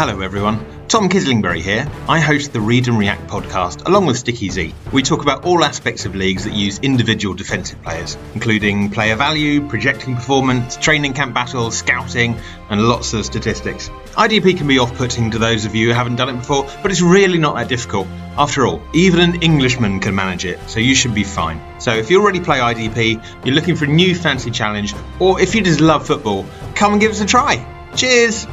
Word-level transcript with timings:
Hello, 0.00 0.22
everyone. 0.22 0.64
Tom 0.88 1.10
Kislingbury 1.10 1.60
here. 1.60 1.86
I 2.08 2.20
host 2.20 2.54
the 2.54 2.60
Read 2.62 2.88
and 2.88 2.98
React 2.98 3.28
podcast 3.28 3.86
along 3.86 4.06
with 4.06 4.16
Sticky 4.16 4.48
Z. 4.48 4.74
We 4.94 5.02
talk 5.02 5.20
about 5.20 5.44
all 5.44 5.62
aspects 5.62 6.06
of 6.06 6.14
leagues 6.14 6.44
that 6.44 6.54
use 6.54 6.78
individual 6.78 7.34
defensive 7.34 7.82
players, 7.82 8.16
including 8.32 8.88
player 8.88 9.14
value, 9.14 9.68
projecting 9.68 10.14
performance, 10.14 10.78
training 10.78 11.12
camp 11.12 11.34
battles, 11.34 11.76
scouting, 11.76 12.34
and 12.70 12.80
lots 12.80 13.12
of 13.12 13.26
statistics. 13.26 13.90
IDP 14.12 14.56
can 14.56 14.66
be 14.66 14.78
off 14.78 14.94
putting 14.94 15.32
to 15.32 15.38
those 15.38 15.66
of 15.66 15.74
you 15.74 15.88
who 15.88 15.92
haven't 15.92 16.16
done 16.16 16.30
it 16.30 16.38
before, 16.38 16.66
but 16.80 16.90
it's 16.90 17.02
really 17.02 17.36
not 17.36 17.56
that 17.56 17.68
difficult. 17.68 18.06
After 18.38 18.66
all, 18.66 18.80
even 18.94 19.20
an 19.20 19.42
Englishman 19.42 20.00
can 20.00 20.14
manage 20.14 20.46
it, 20.46 20.58
so 20.66 20.80
you 20.80 20.94
should 20.94 21.14
be 21.14 21.24
fine. 21.24 21.60
So 21.78 21.92
if 21.92 22.10
you 22.10 22.22
already 22.22 22.40
play 22.40 22.56
IDP, 22.60 23.44
you're 23.44 23.54
looking 23.54 23.76
for 23.76 23.84
a 23.84 23.88
new 23.88 24.14
fancy 24.14 24.50
challenge, 24.50 24.94
or 25.18 25.42
if 25.42 25.54
you 25.54 25.60
just 25.60 25.82
love 25.82 26.06
football, 26.06 26.46
come 26.74 26.92
and 26.92 27.02
give 27.02 27.10
us 27.10 27.20
a 27.20 27.26
try. 27.26 27.66
Cheers! 27.96 28.46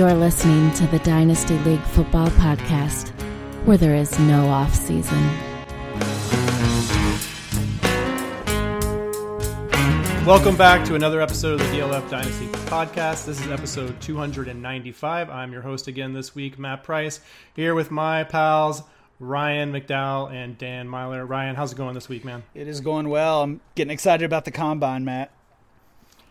You're 0.00 0.14
listening 0.14 0.72
to 0.76 0.86
the 0.86 0.98
Dynasty 1.00 1.58
League 1.58 1.82
Football 1.82 2.28
Podcast, 2.28 3.10
where 3.66 3.76
there 3.76 3.94
is 3.94 4.18
no 4.20 4.48
off 4.48 4.74
season. 4.74 5.22
Welcome 10.24 10.56
back 10.56 10.86
to 10.86 10.94
another 10.94 11.20
episode 11.20 11.60
of 11.60 11.70
the 11.70 11.76
DLF 11.76 12.08
Dynasty 12.08 12.46
Podcast. 12.46 13.26
This 13.26 13.42
is 13.42 13.48
episode 13.48 14.00
295. 14.00 15.28
I'm 15.28 15.52
your 15.52 15.60
host 15.60 15.86
again 15.86 16.14
this 16.14 16.34
week, 16.34 16.58
Matt 16.58 16.82
Price, 16.82 17.20
here 17.52 17.74
with 17.74 17.90
my 17.90 18.24
pals 18.24 18.82
Ryan 19.18 19.70
McDowell 19.70 20.32
and 20.32 20.56
Dan 20.56 20.88
Meylor. 20.88 21.28
Ryan, 21.28 21.56
how's 21.56 21.72
it 21.72 21.76
going 21.76 21.92
this 21.92 22.08
week, 22.08 22.24
man? 22.24 22.42
It 22.54 22.68
is 22.68 22.80
going 22.80 23.10
well. 23.10 23.42
I'm 23.42 23.60
getting 23.74 23.92
excited 23.92 24.24
about 24.24 24.46
the 24.46 24.50
combine, 24.50 25.04
Matt. 25.04 25.30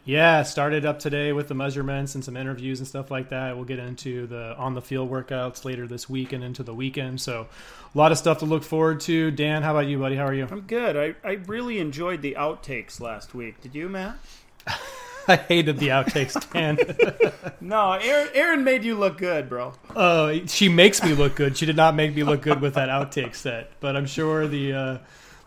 Yeah, 0.05 0.43
started 0.43 0.85
up 0.85 0.99
today 0.99 1.33
with 1.33 1.49
the 1.49 1.53
measurements 1.53 2.15
and 2.15 2.23
some 2.23 2.35
interviews 2.35 2.79
and 2.79 2.87
stuff 2.87 3.11
like 3.11 3.29
that. 3.29 3.55
We'll 3.55 3.65
get 3.65 3.79
into 3.79 4.27
the 4.27 4.55
on 4.57 4.73
the 4.73 4.81
field 4.81 5.11
workouts 5.11 5.65
later 5.65 5.87
this 5.87 6.09
week 6.09 6.33
and 6.33 6.43
into 6.43 6.63
the 6.63 6.73
weekend. 6.73 7.21
So, 7.21 7.47
a 7.93 7.97
lot 7.97 8.11
of 8.11 8.17
stuff 8.17 8.39
to 8.39 8.45
look 8.45 8.63
forward 8.63 9.01
to. 9.01 9.29
Dan, 9.29 9.61
how 9.61 9.71
about 9.71 9.87
you, 9.87 9.99
buddy? 9.99 10.15
How 10.15 10.25
are 10.25 10.33
you? 10.33 10.47
I'm 10.49 10.61
good. 10.61 10.97
I, 10.97 11.15
I 11.27 11.33
really 11.45 11.79
enjoyed 11.79 12.21
the 12.21 12.35
outtakes 12.39 12.99
last 12.99 13.35
week. 13.35 13.61
Did 13.61 13.75
you, 13.75 13.89
Matt? 13.89 14.17
I 15.27 15.35
hated 15.35 15.77
the 15.77 15.89
outtakes, 15.89 16.51
Dan. 16.51 16.79
no, 17.61 17.91
Aaron, 17.91 18.29
Aaron 18.33 18.63
made 18.63 18.83
you 18.83 18.95
look 18.95 19.19
good, 19.19 19.47
bro. 19.47 19.73
Oh, 19.95 20.29
uh, 20.29 20.47
she 20.47 20.69
makes 20.69 21.03
me 21.03 21.13
look 21.13 21.35
good. 21.35 21.55
She 21.55 21.67
did 21.67 21.75
not 21.75 21.93
make 21.93 22.15
me 22.15 22.23
look 22.23 22.41
good 22.41 22.61
with 22.61 22.73
that 22.73 22.89
outtake 22.89 23.35
set, 23.35 23.71
but 23.79 23.95
I'm 23.95 24.07
sure 24.07 24.47
the. 24.47 24.73
Uh, 24.73 24.97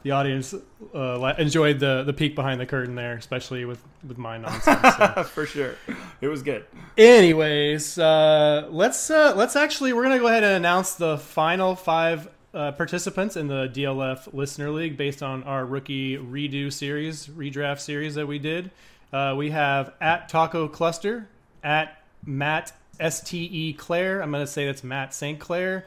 the 0.03 0.11
audience 0.11 0.55
uh, 0.95 1.35
enjoyed 1.39 1.79
the 1.81 2.03
the 2.05 2.13
peek 2.13 2.35
behind 2.35 2.61
the 2.61 2.67
curtain 2.67 2.95
there, 2.95 3.15
especially 3.15 3.65
with 3.65 3.83
with 4.07 4.19
my 4.19 4.39
nonsense. 4.39 4.97
So. 4.97 5.23
For 5.33 5.47
sure, 5.47 5.75
it 6.21 6.29
was 6.29 6.43
good. 6.43 6.65
Anyways, 6.99 7.99
uh, 7.99 8.69
let's 8.71 9.11
uh, 9.11 9.35
let's 9.37 9.57
actually 9.57 9.93
we're 9.93 10.03
gonna 10.03 10.19
go 10.19 10.27
ahead 10.27 10.43
and 10.43 10.55
announce 10.55 10.95
the 10.95 11.19
final 11.19 11.75
five 11.75 12.29
uh, 12.55 12.73
participants 12.73 13.37
in 13.37 13.49
the 13.49 13.69
DLF 13.69 14.33
Listener 14.35 14.71
League 14.71 14.97
based 14.97 15.23
on 15.23 15.43
our 15.45 15.65
rookie 15.65 16.17
redo 16.17 16.73
series, 16.73 17.29
redraft 17.29 17.81
series 17.81 18.15
that 18.15 18.27
we 18.27 18.39
did. 18.39 18.71
Uh, 19.13 19.35
we 19.37 19.51
have 19.51 19.93
at 20.01 20.29
Taco 20.29 20.69
Cluster, 20.69 21.29
at 21.63 22.03
Matt 22.25 22.73
S 22.99 23.21
T 23.21 23.49
E 23.51 23.73
Claire. 23.73 24.23
I'm 24.23 24.31
gonna 24.31 24.47
say 24.47 24.67
that's 24.67 24.85
Matt 24.85 25.15
St. 25.15 25.39
Clair. 25.39 25.87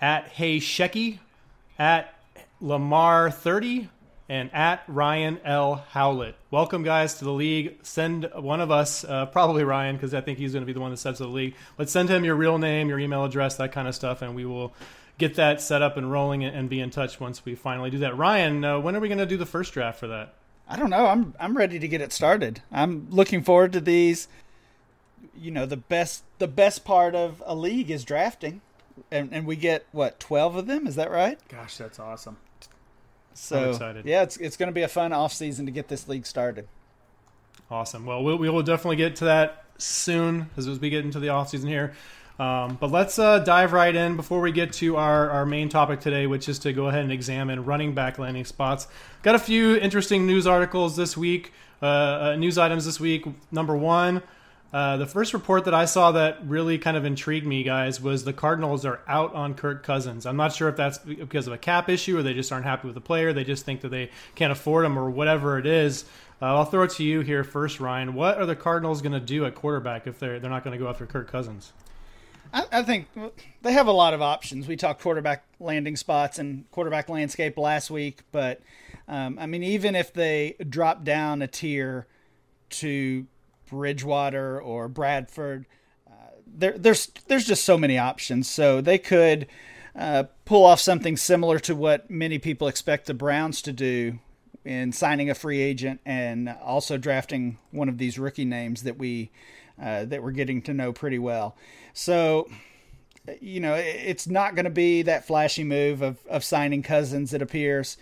At 0.00 0.28
Hey 0.28 0.58
Shecky, 0.58 1.18
at 1.78 2.14
Lamar 2.60 3.30
30 3.30 3.88
and 4.28 4.52
at 4.52 4.82
Ryan 4.88 5.40
L. 5.44 5.86
Howlett. 5.90 6.34
Welcome, 6.50 6.82
guys, 6.82 7.14
to 7.14 7.24
the 7.24 7.32
league. 7.32 7.78
Send 7.82 8.28
one 8.34 8.60
of 8.60 8.70
us, 8.70 9.04
uh, 9.04 9.26
probably 9.26 9.64
Ryan, 9.64 9.96
because 9.96 10.12
I 10.12 10.20
think 10.20 10.38
he's 10.38 10.52
going 10.52 10.62
to 10.62 10.66
be 10.66 10.72
the 10.72 10.80
one 10.80 10.90
that 10.90 10.98
sets 10.98 11.18
the 11.18 11.26
league. 11.26 11.54
Let's 11.78 11.92
send 11.92 12.08
him 12.08 12.24
your 12.24 12.34
real 12.34 12.58
name, 12.58 12.88
your 12.88 12.98
email 12.98 13.24
address, 13.24 13.56
that 13.56 13.72
kind 13.72 13.88
of 13.88 13.94
stuff, 13.94 14.20
and 14.20 14.34
we 14.34 14.44
will 14.44 14.74
get 15.16 15.36
that 15.36 15.60
set 15.60 15.82
up 15.82 15.96
and 15.96 16.10
rolling 16.12 16.44
and 16.44 16.68
be 16.68 16.80
in 16.80 16.90
touch 16.90 17.20
once 17.20 17.44
we 17.44 17.54
finally 17.54 17.90
do 17.90 17.98
that. 17.98 18.16
Ryan, 18.16 18.64
uh, 18.64 18.78
when 18.78 18.94
are 18.94 19.00
we 19.00 19.08
going 19.08 19.18
to 19.18 19.26
do 19.26 19.36
the 19.36 19.46
first 19.46 19.72
draft 19.72 19.98
for 19.98 20.08
that? 20.08 20.34
I 20.68 20.76
don't 20.76 20.90
know. 20.90 21.06
I'm 21.06 21.34
I'm 21.40 21.56
ready 21.56 21.78
to 21.78 21.88
get 21.88 22.02
it 22.02 22.12
started. 22.12 22.60
I'm 22.70 23.08
looking 23.10 23.42
forward 23.42 23.72
to 23.72 23.80
these. 23.80 24.28
You 25.34 25.50
know, 25.50 25.64
the 25.64 25.78
best 25.78 26.24
the 26.38 26.46
best 26.46 26.84
part 26.84 27.14
of 27.14 27.42
a 27.46 27.54
league 27.54 27.90
is 27.90 28.04
drafting. 28.04 28.60
And, 29.12 29.32
and 29.32 29.46
we 29.46 29.54
get 29.54 29.86
what 29.92 30.18
12 30.18 30.56
of 30.56 30.66
them 30.66 30.88
is 30.88 30.96
that 30.96 31.08
right 31.08 31.38
gosh 31.48 31.76
that's 31.76 32.00
awesome 32.00 32.36
so 33.40 33.70
excited! 33.70 34.06
yeah, 34.06 34.22
it's 34.22 34.36
it's 34.36 34.56
going 34.56 34.68
to 34.68 34.74
be 34.74 34.82
a 34.82 34.88
fun 34.88 35.12
off 35.12 35.32
season 35.32 35.66
to 35.66 35.72
get 35.72 35.88
this 35.88 36.08
league 36.08 36.26
started. 36.26 36.68
Awesome. 37.70 38.06
Well, 38.06 38.24
we, 38.24 38.34
we 38.34 38.50
will 38.50 38.62
definitely 38.62 38.96
get 38.96 39.16
to 39.16 39.26
that 39.26 39.64
soon 39.76 40.50
as 40.56 40.66
we 40.80 40.90
get 40.90 41.04
into 41.04 41.20
the 41.20 41.28
off 41.28 41.50
season 41.50 41.68
here. 41.68 41.94
Um, 42.38 42.78
but 42.80 42.92
let's 42.92 43.18
uh, 43.18 43.40
dive 43.40 43.72
right 43.72 43.94
in 43.94 44.16
before 44.16 44.40
we 44.40 44.52
get 44.52 44.72
to 44.74 44.96
our, 44.96 45.28
our 45.30 45.44
main 45.44 45.68
topic 45.68 46.00
today, 46.00 46.26
which 46.26 46.48
is 46.48 46.58
to 46.60 46.72
go 46.72 46.86
ahead 46.86 47.02
and 47.02 47.10
examine 47.10 47.64
running 47.64 47.94
back 47.94 48.18
landing 48.18 48.44
spots. 48.44 48.86
Got 49.22 49.34
a 49.34 49.40
few 49.40 49.76
interesting 49.76 50.24
news 50.24 50.46
articles 50.46 50.96
this 50.96 51.16
week, 51.16 51.52
uh, 51.82 51.86
uh, 51.86 52.36
news 52.36 52.56
items 52.56 52.84
this 52.84 53.00
week. 53.00 53.26
Number 53.50 53.76
one, 53.76 54.22
uh, 54.72 54.98
the 54.98 55.06
first 55.06 55.32
report 55.32 55.64
that 55.64 55.74
I 55.74 55.86
saw 55.86 56.12
that 56.12 56.46
really 56.46 56.76
kind 56.76 56.96
of 56.96 57.04
intrigued 57.06 57.46
me, 57.46 57.62
guys, 57.62 58.02
was 58.02 58.24
the 58.24 58.34
Cardinals 58.34 58.84
are 58.84 59.00
out 59.08 59.34
on 59.34 59.54
Kirk 59.54 59.82
Cousins. 59.82 60.26
I'm 60.26 60.36
not 60.36 60.52
sure 60.52 60.68
if 60.68 60.76
that's 60.76 60.98
because 60.98 61.46
of 61.46 61.54
a 61.54 61.58
cap 61.58 61.88
issue 61.88 62.18
or 62.18 62.22
they 62.22 62.34
just 62.34 62.52
aren't 62.52 62.66
happy 62.66 62.86
with 62.86 62.94
the 62.94 63.00
player. 63.00 63.32
They 63.32 63.44
just 63.44 63.64
think 63.64 63.80
that 63.80 63.88
they 63.88 64.10
can't 64.34 64.52
afford 64.52 64.84
him 64.84 64.98
or 64.98 65.08
whatever 65.08 65.58
it 65.58 65.66
is. 65.66 66.04
Uh, 66.40 66.54
I'll 66.54 66.66
throw 66.66 66.82
it 66.82 66.90
to 66.92 67.04
you 67.04 67.20
here 67.20 67.44
first, 67.44 67.80
Ryan. 67.80 68.12
What 68.14 68.38
are 68.38 68.46
the 68.46 68.54
Cardinals 68.54 69.00
going 69.00 69.12
to 69.12 69.20
do 69.20 69.46
at 69.46 69.54
quarterback 69.54 70.06
if 70.06 70.18
they're 70.18 70.38
they're 70.38 70.50
not 70.50 70.64
going 70.64 70.78
to 70.78 70.82
go 70.82 70.88
after 70.88 71.06
Kirk 71.06 71.30
Cousins? 71.30 71.72
I, 72.52 72.64
I 72.70 72.82
think 72.82 73.08
they 73.62 73.72
have 73.72 73.86
a 73.86 73.92
lot 73.92 74.14
of 74.14 74.22
options. 74.22 74.68
We 74.68 74.76
talked 74.76 75.02
quarterback 75.02 75.44
landing 75.58 75.96
spots 75.96 76.38
and 76.38 76.70
quarterback 76.70 77.08
landscape 77.08 77.58
last 77.58 77.90
week, 77.90 78.20
but 78.32 78.60
um, 79.08 79.38
I 79.38 79.46
mean, 79.46 79.62
even 79.62 79.94
if 79.96 80.12
they 80.12 80.56
drop 80.68 81.04
down 81.04 81.42
a 81.42 81.46
tier 81.46 82.06
to 82.70 83.26
Bridgewater 83.70 84.60
or 84.60 84.88
Bradford. 84.88 85.66
Uh, 86.06 86.12
there, 86.46 86.76
there's 86.76 87.06
there's 87.26 87.46
just 87.46 87.64
so 87.64 87.78
many 87.78 87.98
options. 87.98 88.48
So 88.48 88.80
they 88.80 88.98
could 88.98 89.46
uh, 89.96 90.24
pull 90.44 90.64
off 90.64 90.80
something 90.80 91.16
similar 91.16 91.58
to 91.60 91.74
what 91.74 92.10
many 92.10 92.38
people 92.38 92.68
expect 92.68 93.06
the 93.06 93.14
Browns 93.14 93.62
to 93.62 93.72
do 93.72 94.18
in 94.64 94.92
signing 94.92 95.30
a 95.30 95.34
free 95.34 95.60
agent 95.60 96.00
and 96.04 96.48
also 96.62 96.98
drafting 96.98 97.58
one 97.70 97.88
of 97.88 97.98
these 97.98 98.18
rookie 98.18 98.44
names 98.44 98.82
that 98.82 98.98
we 98.98 99.30
uh, 99.80 100.04
that 100.04 100.22
we're 100.22 100.32
getting 100.32 100.60
to 100.62 100.74
know 100.74 100.92
pretty 100.92 101.18
well. 101.18 101.56
So 101.92 102.48
you 103.40 103.60
know 103.60 103.74
it's 103.74 104.26
not 104.26 104.54
going 104.54 104.64
to 104.64 104.70
be 104.70 105.02
that 105.02 105.26
flashy 105.26 105.64
move 105.64 106.02
of, 106.02 106.18
of 106.28 106.44
signing 106.44 106.82
Cousins. 106.82 107.32
It 107.32 107.42
appears. 107.42 107.96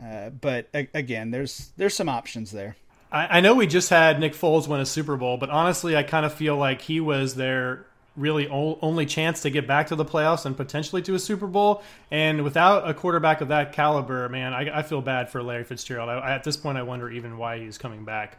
Uh, 0.00 0.30
but 0.30 0.68
again, 0.72 1.30
there's 1.30 1.72
there's 1.76 1.94
some 1.94 2.08
options 2.08 2.52
there. 2.52 2.76
I, 3.12 3.38
I 3.38 3.40
know 3.40 3.54
we 3.54 3.66
just 3.66 3.90
had 3.90 4.20
Nick 4.20 4.34
Foles 4.34 4.68
win 4.68 4.80
a 4.80 4.86
Super 4.86 5.16
Bowl, 5.16 5.36
but 5.36 5.50
honestly, 5.50 5.96
I 5.96 6.02
kind 6.02 6.24
of 6.24 6.32
feel 6.32 6.56
like 6.56 6.82
he 6.82 7.00
was 7.00 7.34
their 7.34 7.86
really 8.16 8.48
only 8.48 9.06
chance 9.06 9.42
to 9.42 9.50
get 9.50 9.66
back 9.66 9.86
to 9.86 9.96
the 9.96 10.04
playoffs 10.04 10.44
and 10.44 10.56
potentially 10.56 11.00
to 11.02 11.14
a 11.14 11.18
Super 11.18 11.46
Bowl. 11.46 11.82
And 12.10 12.42
without 12.44 12.88
a 12.88 12.92
quarterback 12.92 13.40
of 13.40 13.48
that 13.48 13.72
caliber, 13.72 14.28
man, 14.28 14.52
I, 14.52 14.78
I 14.78 14.82
feel 14.82 15.00
bad 15.00 15.30
for 15.30 15.42
Larry 15.42 15.64
Fitzgerald. 15.64 16.08
I, 16.08 16.34
at 16.34 16.44
this 16.44 16.56
point, 16.56 16.76
I 16.76 16.82
wonder 16.82 17.10
even 17.10 17.38
why 17.38 17.58
he's 17.58 17.78
coming 17.78 18.04
back. 18.04 18.36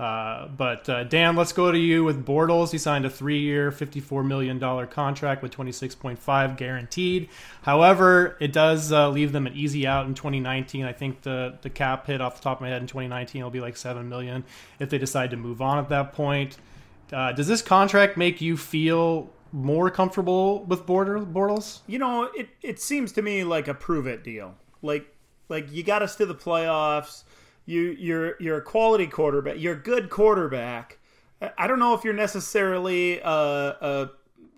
Uh, 0.00 0.48
but 0.48 0.88
uh, 0.88 1.04
Dan, 1.04 1.36
let's 1.36 1.52
go 1.52 1.70
to 1.70 1.76
you 1.76 2.02
with 2.02 2.24
Bortles. 2.24 2.70
He 2.70 2.78
signed 2.78 3.04
a 3.04 3.10
three-year, 3.10 3.70
$54 3.70 4.26
million 4.26 4.58
contract 4.86 5.42
with 5.42 5.52
26.5 5.52 6.56
guaranteed. 6.56 7.28
However, 7.60 8.34
it 8.40 8.50
does 8.50 8.92
uh, 8.92 9.10
leave 9.10 9.32
them 9.32 9.46
an 9.46 9.52
easy 9.52 9.86
out 9.86 10.06
in 10.06 10.14
2019. 10.14 10.86
I 10.86 10.94
think 10.94 11.20
the 11.20 11.58
the 11.60 11.68
cap 11.68 12.06
hit 12.06 12.22
off 12.22 12.36
the 12.36 12.42
top 12.42 12.58
of 12.58 12.60
my 12.62 12.70
head 12.70 12.80
in 12.80 12.86
2019 12.86 13.42
will 13.42 13.50
be 13.50 13.60
like 13.60 13.76
seven 13.76 14.08
million 14.08 14.42
if 14.78 14.88
they 14.88 14.96
decide 14.96 15.32
to 15.32 15.36
move 15.36 15.60
on 15.60 15.76
at 15.76 15.90
that 15.90 16.14
point. 16.14 16.56
Uh, 17.12 17.32
does 17.32 17.46
this 17.46 17.60
contract 17.60 18.16
make 18.16 18.40
you 18.40 18.56
feel 18.56 19.28
more 19.52 19.90
comfortable 19.90 20.64
with 20.64 20.86
Bortles? 20.86 21.80
You 21.86 21.98
know, 21.98 22.30
it 22.34 22.48
it 22.62 22.80
seems 22.80 23.12
to 23.12 23.22
me 23.22 23.44
like 23.44 23.68
a 23.68 23.74
prove 23.74 24.06
it 24.06 24.24
deal. 24.24 24.54
Like 24.80 25.14
like 25.50 25.70
you 25.70 25.82
got 25.82 26.00
us 26.00 26.16
to 26.16 26.24
the 26.24 26.34
playoffs 26.34 27.24
you 27.66 27.96
you're 27.98 28.40
you're 28.40 28.58
a 28.58 28.62
quality 28.62 29.06
quarterback. 29.06 29.58
You're 29.58 29.74
a 29.74 29.82
good 29.82 30.10
quarterback. 30.10 30.98
I 31.56 31.66
don't 31.66 31.78
know 31.78 31.94
if 31.94 32.04
you're 32.04 32.12
necessarily 32.12 33.18
a, 33.20 33.30
a 33.30 34.10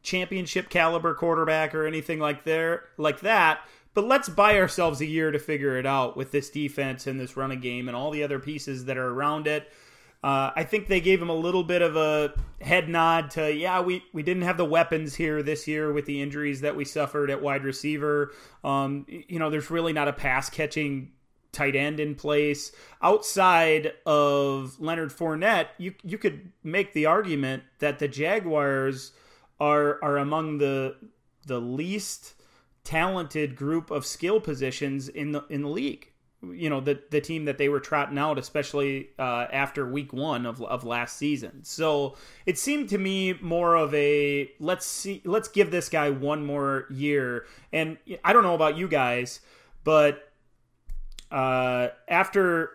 championship 0.02 0.69
caliber 0.69 1.14
quarterback 1.14 1.75
or 1.75 1.87
anything 1.87 2.19
like 2.19 2.44
there 2.44 2.84
like 2.96 3.20
that. 3.20 3.60
But 3.94 4.06
let's 4.06 4.28
buy 4.28 4.58
ourselves 4.58 5.00
a 5.00 5.06
year 5.06 5.31
to 5.31 5.38
figure 5.38 5.78
it 5.78 5.84
out 5.84 6.16
with 6.16 6.32
this 6.32 6.49
defense 6.49 7.06
and 7.06 7.20
this 7.20 7.37
running 7.37 7.60
game 7.60 7.88
and 7.88 7.96
all 7.96 8.10
the 8.10 8.22
other 8.22 8.38
pieces 8.38 8.87
that 8.87 8.96
are 8.96 9.08
around 9.08 9.46
it. 9.46 9.70
Uh, 10.25 10.50
I 10.55 10.64
think 10.64 10.87
they 10.87 11.00
gave 11.00 11.20
him 11.20 11.28
a 11.28 11.34
little 11.34 11.64
bit 11.64 11.82
of 11.82 11.96
a 11.96 12.32
head 12.60 12.88
nod 12.88 13.32
to, 13.32 13.52
yeah, 13.52 13.81
we, 13.81 14.05
we 14.12 14.22
didn't 14.22 14.44
have 14.44 14.56
the 14.56 14.64
weapons 14.64 15.16
here 15.16 15.43
this 15.43 15.66
year 15.66 15.93
with 15.93 16.06
the 16.06 16.22
injuries 16.22 16.60
that 16.60 16.76
we 16.76 16.84
suffered 16.84 17.28
at 17.28 17.43
wide 17.43 17.64
receiver. 17.64 18.32
Um, 18.62 19.05
you 19.08 19.38
know, 19.40 19.50
there's 19.50 19.70
really 19.70 19.93
not 19.93 20.06
a 20.08 20.12
pass 20.12 20.48
catching 20.48 21.10
tight 21.52 21.76
end 21.76 22.00
in 22.00 22.14
place. 22.14 22.72
Outside 23.00 23.93
of 24.06 24.81
Leonard 24.81 25.10
Fournette, 25.10 25.69
you 25.78 25.94
you 26.02 26.19
could 26.19 26.52
make 26.62 26.93
the 26.93 27.06
argument 27.06 27.62
that 27.78 27.99
the 27.99 28.08
Jaguars 28.08 29.12
are 29.60 29.99
are 30.02 30.19
among 30.19 30.58
the 30.58 30.96
the 31.46 31.60
least 31.60 32.34
talented 32.84 33.54
group 33.54 33.90
of 33.90 34.04
skill 34.04 34.40
positions 34.40 35.08
in 35.08 35.32
the 35.32 35.44
in 35.49 35.62
the 35.62 35.69
league 35.69 36.12
you 36.50 36.69
know 36.69 36.81
the 36.81 37.00
the 37.10 37.20
team 37.20 37.44
that 37.44 37.58
they 37.58 37.69
were 37.69 37.81
trotting 37.81 38.19
out, 38.19 38.38
especially 38.38 39.10
uh, 39.19 39.46
after 39.52 39.87
week 39.87 40.12
one 40.12 40.44
of 40.44 40.60
of 40.62 40.84
last 40.84 41.16
season. 41.16 41.62
So 41.64 42.16
it 42.46 42.58
seemed 42.58 42.88
to 42.90 42.98
me 42.98 43.34
more 43.34 43.76
of 43.76 43.94
a 43.94 44.50
let's 44.58 44.87
see, 44.87 45.22
let's 45.25 45.48
give 45.48 45.70
this 45.70 45.88
guy 45.88 46.10
one 46.10 46.44
more 46.44 46.87
year. 46.90 47.46
And 47.72 47.96
I 48.25 48.32
don't 48.32 48.43
know 48.43 48.55
about 48.55 48.76
you 48.76 48.88
guys, 48.88 49.40
but 49.84 50.31
uh, 51.32 51.88
after 52.08 52.70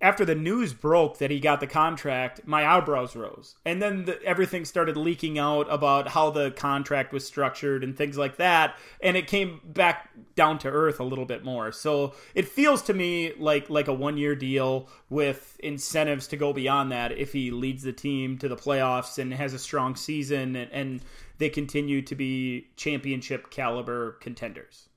after 0.00 0.26
the 0.26 0.34
news 0.34 0.74
broke 0.74 1.18
that 1.18 1.30
he 1.30 1.40
got 1.40 1.58
the 1.58 1.66
contract, 1.66 2.46
my 2.46 2.66
eyebrows 2.66 3.16
rose. 3.16 3.56
And 3.64 3.80
then 3.80 4.04
the, 4.04 4.22
everything 4.22 4.66
started 4.66 4.94
leaking 4.96 5.38
out 5.38 5.66
about 5.70 6.08
how 6.08 6.28
the 6.30 6.50
contract 6.50 7.14
was 7.14 7.26
structured 7.26 7.82
and 7.82 7.96
things 7.96 8.18
like 8.18 8.36
that. 8.36 8.76
And 9.02 9.16
it 9.16 9.26
came 9.26 9.60
back 9.64 10.10
down 10.34 10.58
to 10.58 10.68
earth 10.68 11.00
a 11.00 11.04
little 11.04 11.24
bit 11.24 11.44
more. 11.44 11.72
So 11.72 12.14
it 12.34 12.46
feels 12.46 12.82
to 12.82 12.94
me 12.94 13.32
like 13.38 13.70
like 13.70 13.88
a 13.88 13.92
one 13.92 14.18
year 14.18 14.34
deal 14.34 14.88
with 15.08 15.56
incentives 15.60 16.26
to 16.28 16.36
go 16.36 16.52
beyond 16.52 16.92
that 16.92 17.12
if 17.12 17.32
he 17.32 17.50
leads 17.50 17.82
the 17.82 17.92
team 17.92 18.36
to 18.38 18.48
the 18.48 18.56
playoffs 18.56 19.18
and 19.18 19.32
has 19.32 19.54
a 19.54 19.58
strong 19.58 19.96
season 19.96 20.56
and, 20.56 20.70
and 20.72 21.00
they 21.38 21.48
continue 21.48 22.02
to 22.02 22.14
be 22.14 22.68
championship 22.76 23.50
caliber 23.50 24.12
contenders. 24.20 24.88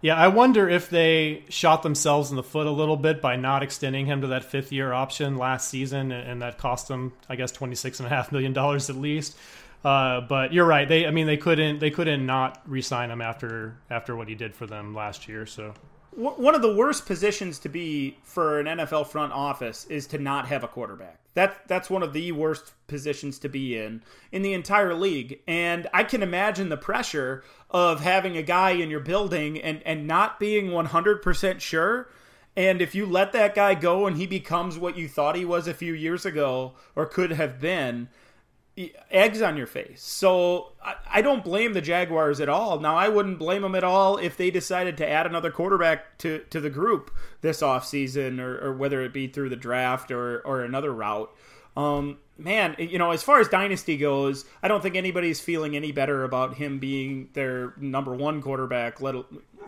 Yeah, 0.00 0.14
I 0.14 0.28
wonder 0.28 0.68
if 0.68 0.90
they 0.90 1.42
shot 1.48 1.82
themselves 1.82 2.30
in 2.30 2.36
the 2.36 2.42
foot 2.42 2.68
a 2.68 2.70
little 2.70 2.96
bit 2.96 3.20
by 3.20 3.34
not 3.34 3.64
extending 3.64 4.06
him 4.06 4.20
to 4.20 4.28
that 4.28 4.44
fifth 4.44 4.70
year 4.70 4.92
option 4.92 5.36
last 5.36 5.68
season, 5.68 6.12
and 6.12 6.40
that 6.40 6.56
cost 6.56 6.86
them, 6.86 7.12
I 7.28 7.34
guess, 7.34 7.50
twenty 7.50 7.74
six 7.74 7.98
and 7.98 8.06
a 8.06 8.10
half 8.10 8.30
million 8.30 8.52
dollars 8.52 8.90
at 8.90 8.96
least. 8.96 9.36
Uh, 9.84 10.20
but 10.20 10.52
you're 10.52 10.66
right. 10.66 10.88
They, 10.88 11.06
I 11.06 11.10
mean, 11.10 11.26
they 11.26 11.36
couldn't, 11.36 11.78
they 11.78 11.90
couldn't 11.90 12.26
not 12.26 12.60
re-sign 12.66 13.10
him 13.10 13.20
after 13.20 13.76
after 13.90 14.14
what 14.14 14.28
he 14.28 14.34
did 14.34 14.54
for 14.54 14.66
them 14.66 14.94
last 14.94 15.28
year. 15.28 15.46
So 15.46 15.74
one 16.18 16.56
of 16.56 16.62
the 16.62 16.74
worst 16.74 17.06
positions 17.06 17.60
to 17.60 17.68
be 17.68 18.16
for 18.24 18.58
an 18.58 18.66
NFL 18.66 19.06
front 19.06 19.32
office 19.32 19.84
is 19.86 20.08
to 20.08 20.18
not 20.18 20.48
have 20.48 20.64
a 20.64 20.68
quarterback. 20.68 21.20
That 21.34 21.68
that's 21.68 21.88
one 21.88 22.02
of 22.02 22.12
the 22.12 22.32
worst 22.32 22.72
positions 22.88 23.38
to 23.40 23.48
be 23.48 23.78
in 23.78 24.02
in 24.32 24.42
the 24.42 24.52
entire 24.52 24.94
league. 24.94 25.40
And 25.46 25.86
I 25.94 26.02
can 26.02 26.24
imagine 26.24 26.70
the 26.70 26.76
pressure 26.76 27.44
of 27.70 28.00
having 28.00 28.36
a 28.36 28.42
guy 28.42 28.70
in 28.70 28.90
your 28.90 29.00
building 29.00 29.60
and 29.60 29.82
and 29.84 30.06
not 30.06 30.40
being 30.40 30.68
100% 30.68 31.60
sure. 31.60 32.08
And 32.56 32.82
if 32.82 32.94
you 32.94 33.06
let 33.06 33.32
that 33.32 33.54
guy 33.54 33.74
go 33.74 34.06
and 34.06 34.16
he 34.16 34.26
becomes 34.26 34.78
what 34.78 34.96
you 34.96 35.06
thought 35.06 35.36
he 35.36 35.44
was 35.44 35.68
a 35.68 35.74
few 35.74 35.92
years 35.92 36.26
ago 36.26 36.72
or 36.96 37.06
could 37.06 37.30
have 37.30 37.60
been, 37.60 38.08
eggs 39.10 39.42
on 39.42 39.56
your 39.56 39.66
face. 39.66 40.02
So 40.02 40.72
I, 40.82 40.94
I, 41.10 41.22
don't 41.22 41.44
blame 41.44 41.72
the 41.72 41.80
Jaguars 41.80 42.40
at 42.40 42.48
all. 42.48 42.78
Now 42.80 42.96
I 42.96 43.08
wouldn't 43.08 43.38
blame 43.38 43.62
them 43.62 43.74
at 43.74 43.84
all 43.84 44.16
if 44.18 44.36
they 44.36 44.50
decided 44.50 44.96
to 44.98 45.08
add 45.08 45.26
another 45.26 45.50
quarterback 45.50 46.18
to, 46.18 46.40
to 46.50 46.60
the 46.60 46.70
group 46.70 47.10
this 47.40 47.60
offseason 47.60 48.40
or, 48.40 48.58
or 48.58 48.72
whether 48.72 49.02
it 49.02 49.12
be 49.12 49.26
through 49.26 49.48
the 49.48 49.56
draft 49.56 50.10
or, 50.10 50.40
or 50.40 50.62
another 50.62 50.92
route. 50.92 51.32
Um, 51.76 52.18
man, 52.38 52.76
you 52.78 52.98
know, 52.98 53.10
as 53.10 53.22
far 53.22 53.40
as 53.40 53.48
dynasty 53.48 53.96
goes, 53.96 54.44
I 54.62 54.68
don't 54.68 54.82
think 54.82 54.96
anybody's 54.96 55.40
feeling 55.40 55.76
any 55.76 55.92
better 55.92 56.24
about 56.24 56.54
him 56.54 56.78
being 56.78 57.28
their 57.32 57.74
number 57.76 58.14
one 58.14 58.40
quarterback, 58.40 59.00
let 59.00 59.16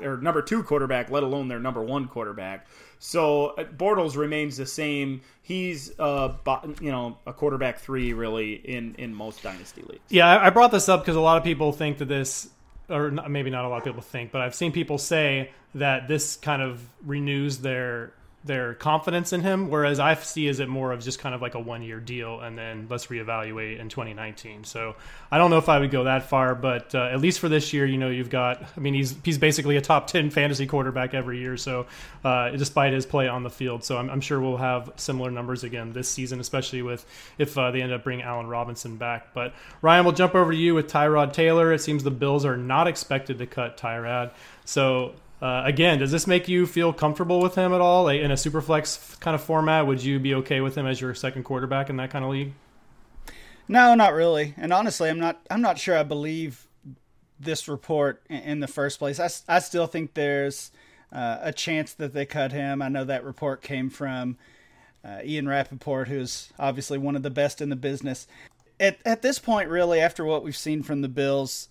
or 0.02 0.16
number 0.16 0.40
two 0.40 0.62
quarterback, 0.62 1.10
let 1.10 1.22
alone 1.22 1.48
their 1.48 1.60
number 1.60 1.82
one 1.82 2.08
quarterback. 2.08 2.66
So 2.98 3.48
uh, 3.48 3.64
Bortles 3.64 4.16
remains 4.16 4.56
the 4.56 4.66
same. 4.66 5.22
He's 5.42 5.98
uh, 5.98 6.34
you 6.80 6.90
know 6.90 7.18
a 7.26 7.32
quarterback 7.32 7.80
three 7.80 8.12
really 8.12 8.54
in 8.54 8.94
in 8.96 9.14
most 9.14 9.42
dynasty 9.42 9.82
leagues. 9.82 10.04
Yeah, 10.08 10.38
I 10.40 10.50
brought 10.50 10.70
this 10.70 10.88
up 10.88 11.00
because 11.00 11.16
a 11.16 11.20
lot 11.20 11.36
of 11.36 11.44
people 11.44 11.72
think 11.72 11.98
that 11.98 12.06
this, 12.06 12.48
or 12.88 13.10
maybe 13.10 13.50
not 13.50 13.64
a 13.64 13.68
lot 13.68 13.78
of 13.78 13.84
people 13.84 14.02
think, 14.02 14.32
but 14.32 14.40
I've 14.40 14.54
seen 14.54 14.72
people 14.72 14.98
say 14.98 15.50
that 15.74 16.08
this 16.08 16.36
kind 16.36 16.62
of 16.62 16.82
renews 17.04 17.58
their 17.58 18.12
their 18.42 18.72
confidence 18.74 19.32
in 19.32 19.42
him. 19.42 19.68
Whereas 19.68 20.00
I 20.00 20.14
see 20.14 20.48
as 20.48 20.60
it 20.60 20.68
more 20.68 20.92
of 20.92 21.02
just 21.02 21.18
kind 21.18 21.34
of 21.34 21.42
like 21.42 21.54
a 21.54 21.60
one 21.60 21.82
year 21.82 22.00
deal, 22.00 22.40
and 22.40 22.56
then 22.56 22.86
let's 22.88 23.06
reevaluate 23.06 23.78
in 23.78 23.88
2019. 23.88 24.64
So 24.64 24.96
I 25.30 25.38
don't 25.38 25.50
know 25.50 25.58
if 25.58 25.68
I 25.68 25.78
would 25.78 25.90
go 25.90 26.04
that 26.04 26.28
far, 26.28 26.54
but 26.54 26.94
uh, 26.94 27.10
at 27.12 27.20
least 27.20 27.38
for 27.38 27.48
this 27.48 27.72
year, 27.72 27.84
you 27.84 27.98
know, 27.98 28.08
you've 28.08 28.30
got. 28.30 28.62
I 28.76 28.80
mean, 28.80 28.94
he's 28.94 29.14
he's 29.24 29.38
basically 29.38 29.76
a 29.76 29.80
top 29.80 30.06
10 30.06 30.30
fantasy 30.30 30.66
quarterback 30.66 31.12
every 31.12 31.38
year. 31.38 31.56
So 31.56 31.86
uh, 32.24 32.50
despite 32.50 32.92
his 32.92 33.04
play 33.04 33.28
on 33.28 33.42
the 33.42 33.50
field, 33.50 33.84
so 33.84 33.98
I'm, 33.98 34.08
I'm, 34.08 34.20
sure 34.20 34.40
we'll 34.40 34.58
have 34.58 34.92
similar 34.96 35.30
numbers 35.30 35.64
again 35.64 35.92
this 35.92 36.08
season, 36.08 36.40
especially 36.40 36.82
with 36.82 37.04
if 37.38 37.56
uh, 37.56 37.70
they 37.70 37.82
end 37.82 37.92
up 37.92 38.04
bringing 38.04 38.24
Allen 38.24 38.46
Robinson 38.46 38.96
back. 38.96 39.34
But 39.34 39.54
Ryan, 39.82 40.04
we'll 40.04 40.14
jump 40.14 40.34
over 40.34 40.52
to 40.52 40.56
you 40.56 40.74
with 40.74 40.90
Tyrod 40.90 41.32
Taylor. 41.32 41.72
It 41.72 41.80
seems 41.80 42.04
the 42.04 42.10
Bills 42.10 42.44
are 42.44 42.56
not 42.56 42.86
expected 42.86 43.38
to 43.38 43.46
cut 43.46 43.76
Tyrod. 43.76 44.32
So 44.64 45.14
uh, 45.40 45.62
again, 45.64 45.98
does 45.98 46.10
this 46.10 46.26
make 46.26 46.48
you 46.48 46.66
feel 46.66 46.92
comfortable 46.92 47.40
with 47.40 47.54
him 47.54 47.72
at 47.72 47.80
all 47.80 48.04
like 48.04 48.20
in 48.20 48.30
a 48.30 48.36
super 48.36 48.60
flex 48.60 49.16
kind 49.20 49.34
of 49.34 49.42
format? 49.42 49.86
Would 49.86 50.02
you 50.02 50.18
be 50.18 50.34
okay 50.36 50.60
with 50.60 50.76
him 50.76 50.86
as 50.86 51.00
your 51.00 51.14
second 51.14 51.44
quarterback 51.44 51.88
in 51.88 51.96
that 51.96 52.10
kind 52.10 52.24
of 52.24 52.30
league? 52.30 52.52
No, 53.66 53.94
not 53.94 54.12
really. 54.12 54.54
And 54.56 54.72
honestly, 54.72 55.08
I'm 55.08 55.20
not. 55.20 55.40
I'm 55.50 55.62
not 55.62 55.78
sure 55.78 55.96
I 55.96 56.02
believe 56.02 56.66
this 57.38 57.68
report 57.68 58.22
in 58.28 58.60
the 58.60 58.66
first 58.66 58.98
place. 58.98 59.18
I, 59.18 59.30
I 59.48 59.60
still 59.60 59.86
think 59.86 60.12
there's 60.12 60.72
uh, 61.10 61.38
a 61.40 61.52
chance 61.52 61.94
that 61.94 62.12
they 62.12 62.26
cut 62.26 62.52
him. 62.52 62.82
I 62.82 62.88
know 62.88 63.04
that 63.04 63.24
report 63.24 63.62
came 63.62 63.88
from 63.88 64.36
uh, 65.02 65.20
Ian 65.24 65.48
Rapoport, 65.48 66.08
who's 66.08 66.52
obviously 66.58 66.98
one 66.98 67.16
of 67.16 67.22
the 67.22 67.30
best 67.30 67.62
in 67.62 67.70
the 67.70 67.76
business. 67.76 68.26
At 68.78 68.98
at 69.06 69.22
this 69.22 69.38
point, 69.38 69.70
really, 69.70 70.00
after 70.00 70.26
what 70.26 70.42
we've 70.42 70.56
seen 70.56 70.82
from 70.82 71.00
the 71.00 71.08
Bills, 71.08 71.69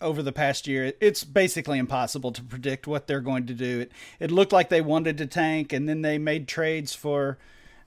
over 0.00 0.22
the 0.22 0.32
past 0.32 0.66
year, 0.66 0.92
it's 1.00 1.24
basically 1.24 1.78
impossible 1.78 2.32
to 2.32 2.42
predict 2.42 2.86
what 2.86 3.06
they're 3.06 3.20
going 3.20 3.46
to 3.46 3.54
do. 3.54 3.80
It, 3.80 3.92
it 4.18 4.30
looked 4.30 4.52
like 4.52 4.68
they 4.68 4.80
wanted 4.80 5.18
to 5.18 5.26
tank, 5.26 5.72
and 5.72 5.88
then 5.88 6.02
they 6.02 6.18
made 6.18 6.48
trades 6.48 6.94
for 6.94 7.38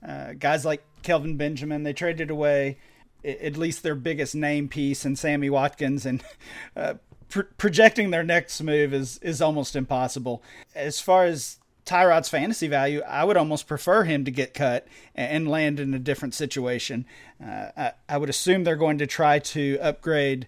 uh, 0.07 0.33
guys 0.33 0.65
like 0.65 0.83
Kelvin 1.01 1.38
Benjamin. 1.38 1.83
They 1.83 1.94
traded 1.94 2.30
away 2.30 2.78
at 3.23 3.57
least 3.57 3.83
their 3.83 3.95
biggest 3.95 4.35
name 4.35 4.68
piece 4.68 5.06
and 5.06 5.18
Sammy 5.18 5.49
Watkins, 5.49 6.06
and 6.06 6.23
uh, 6.76 6.95
pr- 7.30 7.42
projecting 7.57 8.11
their 8.11 8.23
next 8.23 8.61
move 8.61 8.94
is 8.94 9.18
is 9.19 9.42
almost 9.42 9.76
impossible. 9.76 10.44
As 10.76 10.99
far 10.99 11.26
as 11.26 11.59
Tyrod's 11.85 12.30
fantasy 12.30 12.68
value, 12.68 13.02
I 13.02 13.23
would 13.23 13.38
almost 13.38 13.68
prefer 13.68 14.04
him 14.04 14.26
to 14.26 14.31
get 14.31 14.54
cut 14.54 14.88
and 15.16 15.47
land 15.47 15.80
in 15.80 15.94
a 15.94 15.99
different 15.99 16.33
situation. 16.33 17.06
Uh, 17.44 17.68
I, 17.76 17.92
I 18.07 18.18
would 18.18 18.30
assume 18.30 18.64
they're 18.64 18.76
going 18.76 18.99
to 18.99 19.07
try 19.07 19.40
to 19.40 19.78
upgrade 19.81 20.47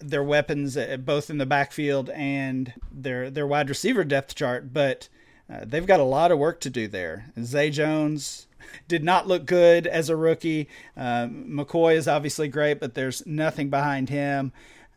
their 0.00 0.22
weapons 0.22 0.76
uh, 0.76 0.96
both 0.98 1.30
in 1.30 1.38
the 1.38 1.46
backfield 1.46 2.10
and 2.10 2.72
their 2.92 3.30
their 3.30 3.46
wide 3.46 3.68
receiver 3.68 4.04
depth 4.04 4.34
chart, 4.34 4.72
but 4.72 5.08
uh, 5.52 5.60
they've 5.64 5.86
got 5.86 6.00
a 6.00 6.04
lot 6.04 6.32
of 6.32 6.38
work 6.38 6.60
to 6.60 6.70
do 6.70 6.88
there. 6.88 7.26
Zay 7.42 7.70
Jones 7.70 8.46
did 8.88 9.04
not 9.04 9.28
look 9.28 9.46
good 9.46 9.86
as 9.86 10.08
a 10.08 10.16
rookie. 10.16 10.68
Uh, 10.96 11.26
McCoy 11.28 11.94
is 11.94 12.08
obviously 12.08 12.48
great, 12.48 12.80
but 12.80 12.94
there's 12.94 13.24
nothing 13.26 13.70
behind 13.70 14.08
him. 14.08 14.52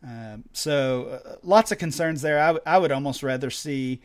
Uh, 0.06 0.38
so 0.52 1.20
uh, 1.24 1.36
lots 1.42 1.70
of 1.70 1.78
concerns 1.78 2.22
there. 2.22 2.40
I, 2.40 2.46
w- 2.48 2.62
I 2.66 2.78
would 2.78 2.92
almost 2.92 3.22
rather 3.22 3.50
see. 3.50 4.00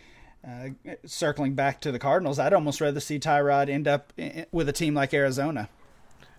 Uh, 0.48 0.70
circling 1.08 1.56
back 1.56 1.82
to 1.82 1.92
the 1.92 1.98
Cardinals, 1.98 2.38
I'd 2.38 2.54
almost 2.54 2.80
rather 2.80 3.00
see 3.00 3.18
Tyrod 3.18 3.68
end 3.68 3.88
up 3.88 4.14
in, 4.16 4.46
with 4.52 4.70
a 4.70 4.72
team 4.72 4.94
like 4.94 5.12
Arizona. 5.12 5.70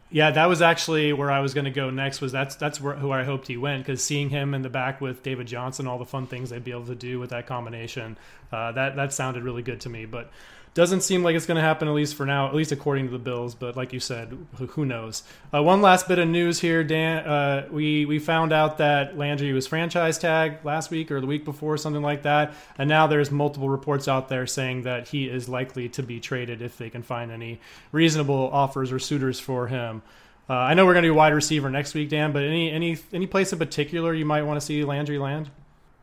Yeah, 0.08 0.30
that 0.30 0.46
was 0.46 0.62
actually 0.62 1.12
where 1.12 1.32
I 1.32 1.40
was 1.40 1.52
going 1.52 1.64
to 1.64 1.70
go 1.70 1.90
next. 1.90 2.20
Was 2.20 2.30
that's 2.30 2.54
that's 2.54 2.80
where, 2.80 2.94
who 2.94 3.10
I 3.10 3.24
hoped 3.24 3.48
he 3.48 3.56
went 3.56 3.84
because 3.84 4.02
seeing 4.02 4.30
him 4.30 4.54
in 4.54 4.62
the 4.62 4.68
back 4.68 5.00
with 5.00 5.22
David 5.22 5.48
Johnson, 5.48 5.86
all 5.86 5.98
the 5.98 6.04
fun 6.04 6.26
things 6.28 6.50
they'd 6.50 6.62
be 6.62 6.70
able 6.70 6.86
to 6.86 6.94
do 6.94 7.18
with 7.18 7.30
that 7.30 7.46
combination, 7.46 8.16
uh, 8.52 8.70
that 8.72 8.94
that 8.96 9.12
sounded 9.12 9.42
really 9.42 9.62
good 9.62 9.80
to 9.80 9.88
me. 9.88 10.06
But 10.06 10.30
doesn't 10.76 11.00
seem 11.00 11.22
like 11.22 11.34
it's 11.34 11.46
going 11.46 11.56
to 11.56 11.62
happen, 11.62 11.88
at 11.88 11.94
least 11.94 12.16
for 12.16 12.26
now, 12.26 12.48
at 12.48 12.54
least 12.54 12.70
according 12.70 13.06
to 13.06 13.10
the 13.10 13.18
Bills. 13.18 13.54
But 13.54 13.78
like 13.78 13.94
you 13.94 13.98
said, 13.98 14.36
who, 14.58 14.84
knows? 14.84 15.22
Uh, 15.52 15.62
one 15.62 15.80
last 15.80 16.06
bit 16.06 16.18
of 16.18 16.28
news 16.28 16.60
here, 16.60 16.84
Dan. 16.84 17.26
Uh, 17.26 17.66
we 17.70 18.04
we 18.04 18.18
found 18.18 18.52
out 18.52 18.76
that 18.76 19.16
Landry 19.16 19.54
was 19.54 19.66
franchise 19.66 20.18
tagged 20.18 20.66
last 20.66 20.90
week 20.90 21.10
or 21.10 21.22
the 21.22 21.26
week 21.26 21.46
before, 21.46 21.78
something 21.78 22.02
like 22.02 22.24
that. 22.24 22.52
And 22.76 22.90
now 22.90 23.06
there's 23.06 23.30
multiple 23.30 23.70
reports 23.70 24.06
out 24.06 24.28
there 24.28 24.46
saying 24.46 24.82
that 24.82 25.08
he 25.08 25.30
is 25.30 25.48
likely 25.48 25.88
to 25.88 26.02
be 26.02 26.20
traded 26.20 26.60
if 26.60 26.76
they 26.76 26.90
can 26.90 27.02
find 27.02 27.32
any 27.32 27.58
reasonable 27.90 28.50
offers 28.52 28.92
or 28.92 28.98
suitors 28.98 29.40
for 29.40 29.68
him. 29.68 30.02
Uh, 30.48 30.52
I 30.52 30.74
know 30.74 30.84
we're 30.84 30.92
going 30.92 31.04
to 31.04 31.08
do 31.08 31.14
wide 31.14 31.32
receiver 31.32 31.70
next 31.70 31.94
week, 31.94 32.10
Dan. 32.10 32.32
But 32.32 32.42
any 32.42 32.70
any 32.70 32.98
any 33.14 33.26
place 33.26 33.50
in 33.50 33.58
particular 33.58 34.12
you 34.12 34.26
might 34.26 34.42
want 34.42 34.60
to 34.60 34.66
see 34.66 34.84
Landry 34.84 35.16
land? 35.16 35.48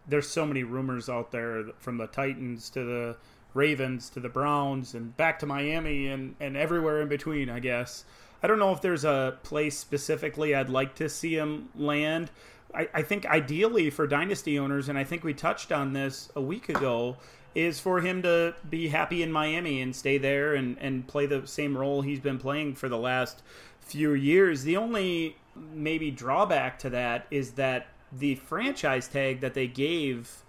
There's 0.08 0.28
so 0.28 0.48
many 0.48 0.64
rumors 0.64 1.10
out 1.10 1.32
there 1.32 1.66
from 1.78 1.98
the 1.98 2.08
Titans 2.08 2.72
to 2.72 2.84
the 2.84 3.18
Ravens 3.54 4.10
to 4.12 4.20
the 4.20 4.30
Browns 4.30 4.94
and 4.94 5.16
back 5.16 5.40
to 5.40 5.46
Miami 5.46 6.08
and, 6.08 6.36
and 6.40 6.58
everywhere 6.58 7.02
in 7.02 7.08
between, 7.08 7.50
I 7.50 7.60
guess. 7.60 8.06
I 8.42 8.48
don't 8.48 8.60
know 8.60 8.72
if 8.72 8.82
there's 8.82 9.06
a 9.06 9.38
place 9.44 9.78
specifically 9.78 10.54
I'd 10.54 10.70
like 10.70 10.96
to 10.96 11.08
see 11.08 11.36
him 11.36 11.70
land. 11.76 12.30
I, 12.74 12.90
I 12.94 13.02
think 13.04 13.26
ideally 13.26 13.90
for 13.90 14.08
dynasty 14.08 14.58
owners, 14.58 14.90
and 14.90 14.98
I 14.98 15.04
think 15.04 15.24
we 15.24 15.34
touched 15.34 15.72
on 15.72 15.94
this 15.94 16.32
a 16.36 16.42
week 16.42 16.70
ago, 16.70 17.18
is 17.56 17.80
for 17.80 18.02
him 18.02 18.24
to 18.24 18.56
be 18.70 18.88
happy 18.88 19.22
in 19.22 19.32
Miami 19.32 19.82
and 19.82 19.96
stay 19.96 20.18
there 20.18 20.56
and, 20.56 20.78
and 20.80 21.08
play 21.08 21.26
the 21.26 21.46
same 21.48 21.78
role 21.78 22.02
he's 22.02 22.20
been 22.20 22.40
playing 22.40 22.76
for 22.76 22.90
the 22.90 22.98
last 22.98 23.44
few 23.80 24.14
years. 24.14 24.64
The 24.64 24.78
only 24.78 25.38
maybe 25.56 26.10
drawback 26.10 26.80
to 26.80 26.90
that 26.90 27.28
is 27.30 27.52
that 27.52 27.88
the 28.12 28.36
franchise 28.36 29.08
tag 29.08 29.42
that 29.42 29.54
they 29.54 29.68
gave 29.68 30.44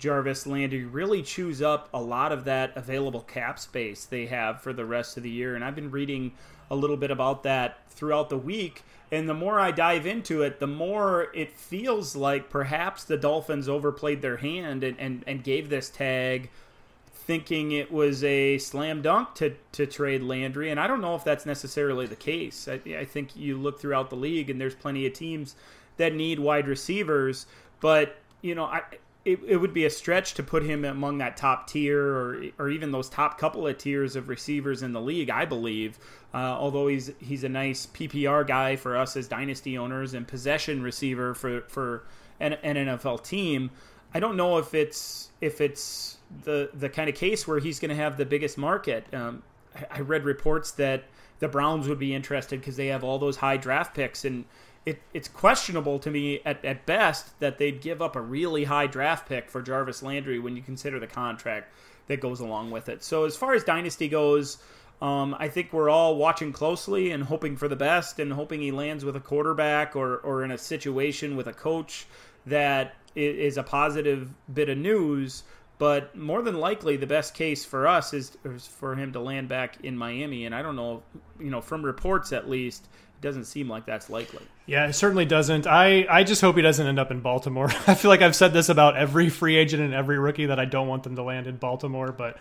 Jarvis 0.00 0.46
Landry 0.46 0.84
really 0.84 1.22
chews 1.22 1.60
up 1.60 1.90
a 1.92 2.00
lot 2.00 2.32
of 2.32 2.44
that 2.44 2.74
available 2.74 3.20
cap 3.20 3.58
space 3.58 4.06
they 4.06 4.26
have 4.26 4.62
for 4.62 4.72
the 4.72 4.86
rest 4.86 5.18
of 5.18 5.22
the 5.22 5.30
year. 5.30 5.54
And 5.54 5.62
I've 5.62 5.74
been 5.74 5.90
reading 5.90 6.32
a 6.70 6.74
little 6.74 6.96
bit 6.96 7.10
about 7.10 7.42
that 7.42 7.78
throughout 7.90 8.30
the 8.30 8.38
week. 8.38 8.82
And 9.12 9.28
the 9.28 9.34
more 9.34 9.60
I 9.60 9.72
dive 9.72 10.06
into 10.06 10.42
it, 10.42 10.58
the 10.58 10.66
more 10.66 11.28
it 11.34 11.52
feels 11.52 12.16
like 12.16 12.48
perhaps 12.48 13.04
the 13.04 13.18
Dolphins 13.18 13.68
overplayed 13.68 14.22
their 14.22 14.38
hand 14.38 14.82
and, 14.84 14.98
and, 14.98 15.22
and 15.26 15.44
gave 15.44 15.68
this 15.68 15.90
tag 15.90 16.48
thinking 17.12 17.72
it 17.72 17.92
was 17.92 18.24
a 18.24 18.56
slam 18.56 19.02
dunk 19.02 19.34
to, 19.34 19.54
to 19.72 19.86
trade 19.86 20.22
Landry. 20.22 20.70
And 20.70 20.80
I 20.80 20.86
don't 20.86 21.02
know 21.02 21.14
if 21.14 21.24
that's 21.24 21.44
necessarily 21.44 22.06
the 22.06 22.16
case. 22.16 22.66
I, 22.68 22.80
I 22.96 23.04
think 23.04 23.36
you 23.36 23.58
look 23.58 23.80
throughout 23.80 24.08
the 24.08 24.16
league 24.16 24.48
and 24.48 24.58
there's 24.58 24.74
plenty 24.74 25.06
of 25.06 25.12
teams 25.12 25.56
that 25.98 26.14
need 26.14 26.38
wide 26.38 26.66
receivers. 26.66 27.46
But, 27.80 28.16
you 28.40 28.54
know, 28.54 28.64
I, 28.64 28.82
it, 29.24 29.38
it 29.46 29.56
would 29.56 29.74
be 29.74 29.84
a 29.84 29.90
stretch 29.90 30.34
to 30.34 30.42
put 30.42 30.62
him 30.62 30.84
among 30.84 31.18
that 31.18 31.36
top 31.36 31.68
tier 31.68 32.00
or 32.02 32.44
or 32.58 32.70
even 32.70 32.90
those 32.90 33.08
top 33.08 33.38
couple 33.38 33.66
of 33.66 33.76
tiers 33.76 34.16
of 34.16 34.28
receivers 34.28 34.82
in 34.82 34.92
the 34.92 35.00
league. 35.00 35.28
I 35.28 35.44
believe, 35.44 35.98
uh, 36.32 36.38
although 36.38 36.88
he's 36.88 37.10
he's 37.20 37.44
a 37.44 37.48
nice 37.48 37.86
PPR 37.86 38.46
guy 38.46 38.76
for 38.76 38.96
us 38.96 39.16
as 39.16 39.28
dynasty 39.28 39.76
owners 39.76 40.14
and 40.14 40.26
possession 40.26 40.82
receiver 40.82 41.34
for 41.34 41.62
for 41.62 42.04
an, 42.38 42.54
an 42.54 42.76
NFL 42.76 43.22
team. 43.22 43.70
I 44.14 44.20
don't 44.20 44.36
know 44.36 44.58
if 44.58 44.74
it's 44.74 45.30
if 45.40 45.60
it's 45.60 46.16
the 46.44 46.70
the 46.72 46.88
kind 46.88 47.10
of 47.10 47.14
case 47.14 47.46
where 47.46 47.58
he's 47.58 47.78
going 47.78 47.90
to 47.90 47.96
have 47.96 48.16
the 48.16 48.26
biggest 48.26 48.56
market. 48.56 49.06
Um, 49.12 49.42
I, 49.76 49.98
I 49.98 50.00
read 50.00 50.24
reports 50.24 50.70
that 50.72 51.04
the 51.40 51.48
Browns 51.48 51.88
would 51.88 51.98
be 51.98 52.14
interested 52.14 52.60
because 52.60 52.76
they 52.76 52.88
have 52.88 53.04
all 53.04 53.18
those 53.18 53.36
high 53.36 53.58
draft 53.58 53.94
picks 53.94 54.24
and 54.24 54.46
it, 54.90 55.02
it's 55.14 55.28
questionable 55.28 56.00
to 56.00 56.10
me 56.10 56.40
at, 56.44 56.64
at 56.64 56.84
best 56.84 57.38
that 57.38 57.58
they'd 57.58 57.80
give 57.80 58.02
up 58.02 58.16
a 58.16 58.20
really 58.20 58.64
high 58.64 58.88
draft 58.88 59.28
pick 59.28 59.48
for 59.48 59.62
Jarvis 59.62 60.02
Landry 60.02 60.40
when 60.40 60.56
you 60.56 60.62
consider 60.62 60.98
the 60.98 61.06
contract 61.06 61.72
that 62.08 62.20
goes 62.20 62.40
along 62.40 62.72
with 62.72 62.88
it. 62.88 63.04
So 63.04 63.24
as 63.24 63.36
far 63.36 63.54
as 63.54 63.62
dynasty 63.62 64.08
goes, 64.08 64.58
um, 65.00 65.36
I 65.38 65.48
think 65.48 65.72
we're 65.72 65.88
all 65.88 66.16
watching 66.16 66.52
closely 66.52 67.12
and 67.12 67.22
hoping 67.22 67.56
for 67.56 67.68
the 67.68 67.76
best 67.76 68.18
and 68.18 68.32
hoping 68.32 68.60
he 68.60 68.72
lands 68.72 69.04
with 69.04 69.14
a 69.14 69.20
quarterback 69.20 69.94
or, 69.94 70.16
or 70.18 70.42
in 70.42 70.50
a 70.50 70.58
situation 70.58 71.36
with 71.36 71.46
a 71.46 71.52
coach 71.52 72.06
that 72.46 72.96
is 73.14 73.56
a 73.56 73.62
positive 73.62 74.28
bit 74.52 74.68
of 74.68 74.76
news. 74.76 75.44
But 75.78 76.16
more 76.16 76.42
than 76.42 76.58
likely, 76.58 76.96
the 76.96 77.06
best 77.06 77.32
case 77.34 77.64
for 77.64 77.86
us 77.86 78.12
is, 78.12 78.36
is 78.44 78.66
for 78.66 78.96
him 78.96 79.12
to 79.12 79.20
land 79.20 79.48
back 79.48 79.78
in 79.84 79.96
Miami. 79.96 80.44
And 80.46 80.54
I 80.54 80.62
don't 80.62 80.76
know, 80.76 81.02
you 81.38 81.48
know, 81.48 81.60
from 81.60 81.84
reports 81.84 82.32
at 82.32 82.50
least, 82.50 82.88
doesn't 83.20 83.44
seem 83.44 83.68
like 83.68 83.86
that's 83.86 84.08
likely. 84.08 84.42
Yeah, 84.66 84.86
it 84.86 84.94
certainly 84.94 85.24
doesn't. 85.24 85.66
I, 85.66 86.06
I 86.08 86.24
just 86.24 86.40
hope 86.40 86.56
he 86.56 86.62
doesn't 86.62 86.86
end 86.86 86.98
up 86.98 87.10
in 87.10 87.20
Baltimore. 87.20 87.70
I 87.86 87.94
feel 87.94 88.10
like 88.10 88.22
I've 88.22 88.36
said 88.36 88.52
this 88.52 88.68
about 88.68 88.96
every 88.96 89.28
free 89.28 89.56
agent 89.56 89.82
and 89.82 89.94
every 89.94 90.18
rookie 90.18 90.46
that 90.46 90.58
I 90.58 90.64
don't 90.64 90.88
want 90.88 91.02
them 91.02 91.16
to 91.16 91.22
land 91.22 91.46
in 91.46 91.56
Baltimore, 91.56 92.12
but 92.12 92.38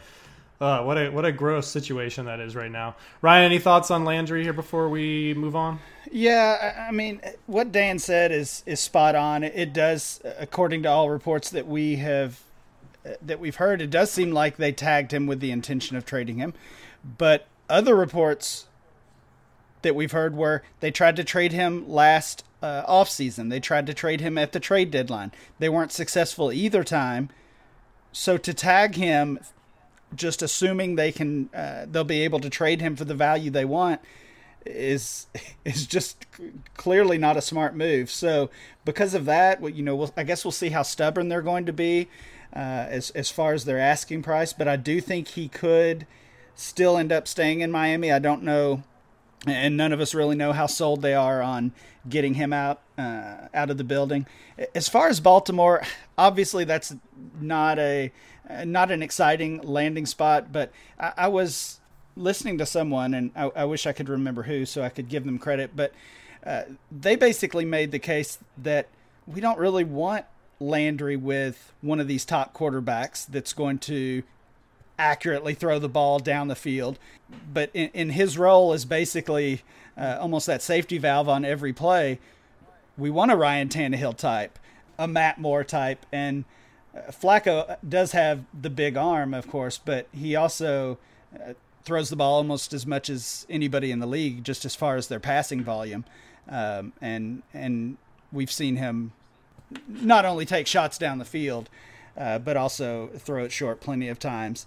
uh, 0.61 0.83
what 0.83 0.97
a 0.97 1.09
what 1.09 1.23
a 1.23 1.31
gross 1.31 1.67
situation 1.67 2.25
that 2.25 2.39
is 2.39 2.55
right 2.55 2.71
now. 2.71 2.95
Ryan, 3.21 3.45
any 3.45 3.59
thoughts 3.59 3.91
on 3.91 4.03
Landry 4.03 4.43
here 4.43 4.53
before 4.53 4.89
we 4.89 5.33
move 5.33 5.55
on? 5.55 5.79
Yeah, 6.11 6.85
I 6.87 6.91
mean, 6.91 7.21
what 7.45 7.71
Dan 7.71 7.97
said 7.97 8.31
is 8.31 8.63
is 8.65 8.79
spot 8.79 9.15
on. 9.15 9.43
It 9.43 9.71
does, 9.73 10.21
according 10.37 10.83
to 10.83 10.89
all 10.89 11.09
reports 11.09 11.49
that 11.51 11.65
we 11.67 11.95
have 11.97 12.41
that 13.21 13.39
we've 13.39 13.55
heard, 13.55 13.81
it 13.81 13.89
does 13.89 14.11
seem 14.11 14.31
like 14.31 14.57
they 14.57 14.73
tagged 14.73 15.13
him 15.13 15.27
with 15.27 15.39
the 15.39 15.51
intention 15.51 15.95
of 15.95 16.05
trading 16.05 16.37
him, 16.37 16.53
but 17.17 17.47
other 17.69 17.95
reports 17.95 18.65
that 19.81 19.95
we've 19.95 20.11
heard 20.11 20.35
where 20.35 20.63
they 20.79 20.91
tried 20.91 21.15
to 21.15 21.23
trade 21.23 21.51
him 21.51 21.87
last 21.89 22.43
uh, 22.61 22.83
offseason. 22.85 23.49
They 23.49 23.59
tried 23.59 23.87
to 23.87 23.93
trade 23.93 24.21
him 24.21 24.37
at 24.37 24.51
the 24.51 24.59
trade 24.59 24.91
deadline. 24.91 25.31
They 25.59 25.69
weren't 25.69 25.91
successful 25.91 26.51
either 26.51 26.83
time. 26.83 27.29
So 28.11 28.37
to 28.37 28.53
tag 28.53 28.95
him, 28.95 29.39
just 30.15 30.41
assuming 30.41 30.95
they 30.95 31.11
can, 31.11 31.49
uh, 31.53 31.85
they'll 31.89 32.03
be 32.03 32.23
able 32.23 32.39
to 32.39 32.49
trade 32.49 32.81
him 32.81 32.95
for 32.95 33.05
the 33.05 33.13
value 33.13 33.51
they 33.51 33.65
want, 33.65 34.01
is 34.65 35.27
is 35.65 35.85
just 35.85 36.25
clearly 36.75 37.17
not 37.17 37.37
a 37.37 37.41
smart 37.41 37.75
move. 37.75 38.09
So 38.09 38.49
because 38.85 39.13
of 39.13 39.25
that, 39.25 39.61
you 39.75 39.83
know, 39.83 39.95
we'll, 39.95 40.13
I 40.17 40.23
guess 40.23 40.43
we'll 40.43 40.51
see 40.51 40.69
how 40.69 40.83
stubborn 40.83 41.29
they're 41.29 41.41
going 41.41 41.65
to 41.65 41.73
be 41.73 42.07
uh, 42.53 42.59
as 42.89 43.11
as 43.11 43.29
far 43.29 43.53
as 43.53 43.65
their 43.65 43.79
asking 43.79 44.23
price. 44.23 44.53
But 44.53 44.67
I 44.67 44.75
do 44.75 44.99
think 44.99 45.29
he 45.29 45.47
could 45.47 46.05
still 46.55 46.97
end 46.97 47.11
up 47.11 47.27
staying 47.27 47.61
in 47.61 47.71
Miami. 47.71 48.11
I 48.11 48.19
don't 48.19 48.43
know 48.43 48.83
and 49.47 49.77
none 49.77 49.93
of 49.93 49.99
us 49.99 50.13
really 50.13 50.35
know 50.35 50.51
how 50.51 50.65
sold 50.65 51.01
they 51.01 51.13
are 51.13 51.41
on 51.41 51.71
getting 52.07 52.33
him 52.33 52.53
out 52.53 52.81
uh, 52.97 53.47
out 53.53 53.69
of 53.69 53.77
the 53.77 53.83
building. 53.83 54.25
As 54.75 54.89
far 54.89 55.07
as 55.07 55.19
Baltimore, 55.19 55.83
obviously 56.17 56.63
that's 56.63 56.95
not 57.39 57.79
a 57.79 58.11
not 58.65 58.91
an 58.91 59.03
exciting 59.03 59.61
landing 59.61 60.05
spot, 60.05 60.51
but 60.51 60.71
I, 60.99 61.13
I 61.17 61.27
was 61.27 61.79
listening 62.15 62.57
to 62.57 62.65
someone, 62.65 63.13
and 63.13 63.31
I, 63.35 63.51
I, 63.55 63.65
wish 63.65 63.85
I 63.85 63.93
could 63.93 64.09
remember 64.09 64.43
who, 64.43 64.65
so 64.65 64.81
I 64.81 64.89
could 64.89 65.07
give 65.07 65.23
them 65.23 65.37
credit, 65.37 65.71
but 65.75 65.93
uh, 66.45 66.63
they 66.91 67.15
basically 67.15 67.63
made 67.63 67.91
the 67.91 67.99
case 67.99 68.39
that 68.57 68.87
we 69.27 69.39
don't 69.39 69.59
really 69.59 69.83
want 69.83 70.25
Landry 70.59 71.15
with 71.15 71.71
one 71.81 71.99
of 71.99 72.07
these 72.07 72.25
top 72.25 72.53
quarterbacks 72.53 73.25
that's 73.25 73.53
going 73.53 73.77
to 73.79 74.23
accurately 74.99 75.55
throw 75.55 75.79
the 75.79 75.89
ball 75.89 76.19
down 76.19 76.49
the 76.49 76.55
field. 76.55 76.99
But 77.51 77.71
in, 77.73 77.89
in 77.93 78.09
his 78.11 78.37
role 78.37 78.73
as 78.73 78.85
basically 78.85 79.63
uh, 79.97 80.17
almost 80.19 80.45
that 80.45 80.61
safety 80.61 80.97
valve 80.99 81.27
on 81.27 81.43
every 81.43 81.73
play, 81.73 82.19
we 82.97 83.09
want 83.09 83.31
a 83.31 83.35
Ryan 83.35 83.69
Tannehill 83.69 84.17
type, 84.17 84.59
a 84.99 85.07
Matt 85.07 85.39
Moore 85.39 85.63
type, 85.63 86.05
and 86.11 86.43
uh, 86.95 87.11
Flacco 87.11 87.77
does 87.87 88.11
have 88.11 88.43
the 88.59 88.69
big 88.69 88.97
arm, 88.97 89.33
of 89.33 89.47
course, 89.47 89.77
but 89.77 90.07
he 90.11 90.35
also 90.35 90.97
uh, 91.33 91.53
throws 91.83 92.09
the 92.09 92.15
ball 92.15 92.35
almost 92.35 92.73
as 92.73 92.85
much 92.85 93.09
as 93.09 93.47
anybody 93.49 93.89
in 93.91 93.99
the 93.99 94.07
league, 94.07 94.43
just 94.43 94.65
as 94.65 94.75
far 94.75 94.95
as 94.95 95.07
their 95.07 95.19
passing 95.19 95.63
volume. 95.63 96.03
Um, 96.49 96.93
and 96.99 97.43
and 97.53 97.97
we've 98.31 98.51
seen 98.51 98.75
him 98.75 99.11
not 99.87 100.25
only 100.25 100.45
take 100.45 100.67
shots 100.67 100.97
down 100.97 101.19
the 101.19 101.25
field, 101.25 101.69
uh, 102.17 102.39
but 102.39 102.57
also 102.57 103.07
throw 103.17 103.43
it 103.43 103.51
short 103.51 103.79
plenty 103.79 104.09
of 104.09 104.19
times. 104.19 104.65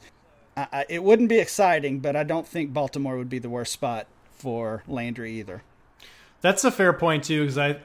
I, 0.56 0.84
it 0.88 1.02
wouldn't 1.02 1.28
be 1.28 1.38
exciting, 1.38 2.00
but 2.00 2.14
I 2.16 2.24
don't 2.24 2.46
think 2.46 2.72
Baltimore 2.72 3.16
would 3.16 3.30
be 3.30 3.38
the 3.38 3.48
worst 3.48 3.72
spot 3.72 4.06
for 4.36 4.82
Landry 4.86 5.32
either. 5.38 5.62
That's 6.40 6.64
a 6.64 6.70
fair 6.70 6.92
point 6.92 7.24
too, 7.24 7.42
because 7.42 7.56
I, 7.56 7.76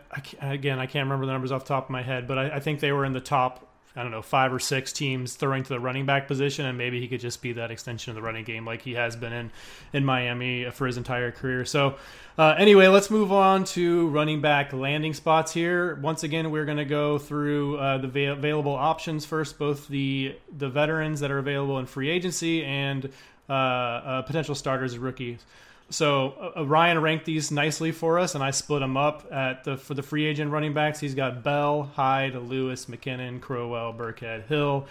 I, 0.42 0.54
again 0.54 0.80
I 0.80 0.86
can't 0.86 1.06
remember 1.06 1.26
the 1.26 1.32
numbers 1.32 1.52
off 1.52 1.64
the 1.64 1.70
top 1.70 1.86
of 1.86 1.90
my 1.92 2.02
head, 2.02 2.28
but 2.28 2.38
I, 2.38 2.56
I 2.56 2.60
think 2.60 2.80
they 2.80 2.92
were 2.92 3.06
in 3.06 3.14
the 3.14 3.22
top 3.22 3.67
I 3.98 4.04
don't 4.04 4.12
know, 4.12 4.22
five 4.22 4.54
or 4.54 4.60
six 4.60 4.94
teams 4.94 5.34
throwing 5.34 5.64
to 5.64 5.70
the 5.70 5.80
running 5.80 6.06
back 6.06 6.28
position, 6.28 6.68
and 6.68 6.78
maybe 6.78 7.02
he 7.02 7.08
could 7.08 7.20
just 7.20 7.42
be 7.42 7.54
that 7.54 7.72
extension 7.72 8.12
of 8.12 8.16
the 8.16 8.22
running 8.22 8.46
game 8.46 8.64
like 8.64 8.84
he 8.84 8.94
has 8.94 9.16
been 9.16 9.34
in 9.34 9.52
in 9.92 10.06
Miami 10.06 10.70
for 10.70 10.86
his 10.86 10.98
entire 10.98 11.32
career. 11.32 11.66
So, 11.66 11.96
uh, 12.38 12.54
anyway, 12.60 12.88
let's 12.88 13.10
move 13.10 13.32
on 13.32 13.64
to 13.66 14.08
running 14.10 14.40
back 14.40 14.72
landing 14.72 15.16
spots 15.16 15.52
here. 15.52 15.96
Once 15.96 16.22
again, 16.22 16.52
we're 16.52 16.66
going 16.66 16.78
to 16.78 16.86
go 16.86 17.18
through 17.18 17.78
uh, 17.78 17.98
the 17.98 18.08
va- 18.08 18.34
available 18.34 18.76
options 18.76 19.26
first, 19.26 19.58
both 19.58 19.88
the 19.88 20.36
the 20.56 20.70
veterans 20.70 21.20
that 21.22 21.32
are 21.32 21.40
available 21.40 21.80
in 21.80 21.88
free 21.88 22.10
agency 22.10 22.64
and 22.64 23.10
uh, 23.50 23.54
uh 23.54 24.22
potential 24.22 24.54
starters 24.54 24.94
and 24.94 25.02
rookies. 25.02 25.44
So 25.90 26.52
uh, 26.56 26.66
Ryan 26.66 27.02
ranked 27.02 27.26
these 27.26 27.50
nicely 27.50 27.92
for 27.92 28.20
us, 28.20 28.36
and 28.36 28.44
I 28.44 28.52
split 28.52 28.82
them 28.82 28.98
up 28.98 29.32
at 29.32 29.64
the 29.64 29.78
for 29.78 29.94
the 29.94 30.04
free 30.04 30.26
agent 30.26 30.52
running 30.52 30.74
backs. 30.74 31.00
He's 31.00 31.16
got 31.16 31.44
Bell, 31.44 31.84
Hyde, 31.96 32.36
Lewis, 32.36 32.88
McKinnon, 32.88 33.40
Crowell, 33.40 33.94
Burkhead, 33.94 34.48
Hill, 34.48 34.88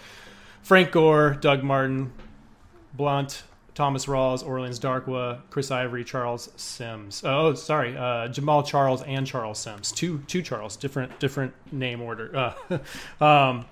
Frank 0.63 0.91
Gore, 0.91 1.37
Doug 1.39 1.63
Martin, 1.63 2.11
Blount, 2.95 3.43
Thomas 3.75 4.07
Rawls, 4.07 4.43
Orleans 4.45 4.79
Darkwa, 4.79 5.41
Chris 5.51 5.69
Ivory, 5.69 6.03
Charles 6.03 6.49
Sims. 6.55 7.21
Oh, 7.23 7.53
sorry, 7.53 7.95
uh, 7.95 8.27
Jamaal 8.29 8.65
Charles 8.65 9.03
and 9.03 9.27
Charles 9.27 9.59
Sims. 9.59 9.91
Two 9.91 10.23
two 10.25 10.41
Charles, 10.41 10.75
different 10.75 11.19
different 11.19 11.53
name 11.71 12.01
order. 12.01 12.53
Uh, 12.69 13.23
um, 13.23 13.65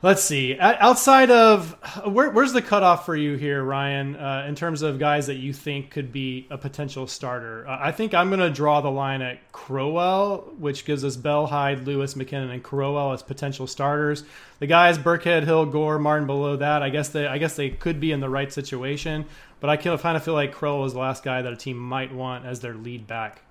Let's 0.00 0.22
see. 0.22 0.56
Outside 0.60 1.28
of 1.28 1.72
where, 2.06 2.30
where's 2.30 2.52
the 2.52 2.62
cutoff 2.62 3.04
for 3.04 3.16
you 3.16 3.34
here, 3.34 3.64
Ryan, 3.64 4.14
uh, 4.14 4.44
in 4.46 4.54
terms 4.54 4.82
of 4.82 5.00
guys 5.00 5.26
that 5.26 5.38
you 5.38 5.52
think 5.52 5.90
could 5.90 6.12
be 6.12 6.46
a 6.50 6.56
potential 6.56 7.08
starter? 7.08 7.66
Uh, 7.66 7.78
I 7.80 7.90
think 7.90 8.14
I'm 8.14 8.28
going 8.28 8.38
to 8.38 8.48
draw 8.50 8.80
the 8.80 8.92
line 8.92 9.22
at 9.22 9.50
Crowell, 9.50 10.54
which 10.56 10.84
gives 10.84 11.04
us 11.04 11.16
Bell, 11.16 11.48
Hyde, 11.48 11.84
Lewis, 11.84 12.14
McKinnon, 12.14 12.52
and 12.52 12.62
Crowell 12.62 13.12
as 13.12 13.24
potential 13.24 13.66
starters. 13.66 14.22
The 14.60 14.68
guys 14.68 14.98
Burkhead, 14.98 15.42
Hill, 15.42 15.66
Gore, 15.66 15.98
Martin 15.98 16.28
below 16.28 16.54
that. 16.54 16.80
I 16.80 16.90
guess 16.90 17.08
they 17.08 17.26
I 17.26 17.38
guess 17.38 17.56
they 17.56 17.70
could 17.70 17.98
be 17.98 18.12
in 18.12 18.20
the 18.20 18.28
right 18.30 18.52
situation, 18.52 19.26
but 19.58 19.68
I 19.68 19.76
kind 19.76 20.16
of 20.16 20.22
feel 20.22 20.34
like 20.34 20.52
Crowell 20.52 20.84
is 20.84 20.92
the 20.92 21.00
last 21.00 21.24
guy 21.24 21.42
that 21.42 21.52
a 21.52 21.56
team 21.56 21.76
might 21.76 22.14
want 22.14 22.46
as 22.46 22.60
their 22.60 22.74
lead 22.74 23.08
back. 23.08 23.42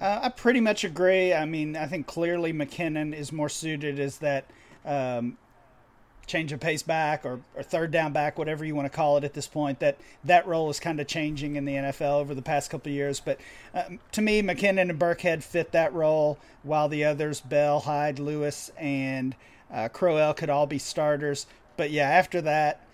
Uh, 0.00 0.18
I 0.22 0.28
pretty 0.30 0.60
much 0.60 0.82
agree. 0.82 1.32
I 1.32 1.44
mean, 1.44 1.76
I 1.76 1.86
think 1.86 2.08
clearly 2.08 2.52
McKinnon 2.52 3.14
is 3.14 3.30
more 3.30 3.48
suited 3.48 4.00
as 4.00 4.18
that 4.18 4.44
um, 4.84 5.36
change 6.28 6.52
of 6.52 6.60
pace 6.60 6.82
back 6.82 7.24
or, 7.24 7.40
or, 7.56 7.62
third 7.62 7.90
down 7.90 8.12
back, 8.12 8.38
whatever 8.38 8.64
you 8.64 8.74
want 8.74 8.90
to 8.90 8.94
call 8.94 9.16
it 9.16 9.24
at 9.24 9.34
this 9.34 9.48
point. 9.48 9.80
That 9.80 9.96
that 10.24 10.46
role 10.46 10.70
is 10.70 10.78
kind 10.78 11.00
of 11.00 11.08
changing 11.08 11.56
in 11.56 11.64
the 11.64 11.72
NFL 11.72 12.20
over 12.20 12.34
the 12.34 12.42
past 12.42 12.70
couple 12.70 12.90
of 12.90 12.94
years. 12.94 13.18
But 13.18 13.40
um, 13.74 13.98
to 14.12 14.22
me, 14.22 14.42
McKinnon 14.42 14.90
and 14.90 14.98
Burkhead 14.98 15.42
fit 15.42 15.72
that 15.72 15.92
role, 15.92 16.38
while 16.62 16.88
the 16.88 17.04
others, 17.04 17.40
Bell, 17.40 17.80
Hyde, 17.80 18.18
Lewis, 18.20 18.70
and 18.76 19.34
uh, 19.72 19.88
Crowell, 19.88 20.34
could 20.34 20.50
all 20.50 20.66
be 20.66 20.78
starters. 20.78 21.46
But 21.76 21.90
yeah, 21.90 22.08
after 22.08 22.40
that. 22.42 22.84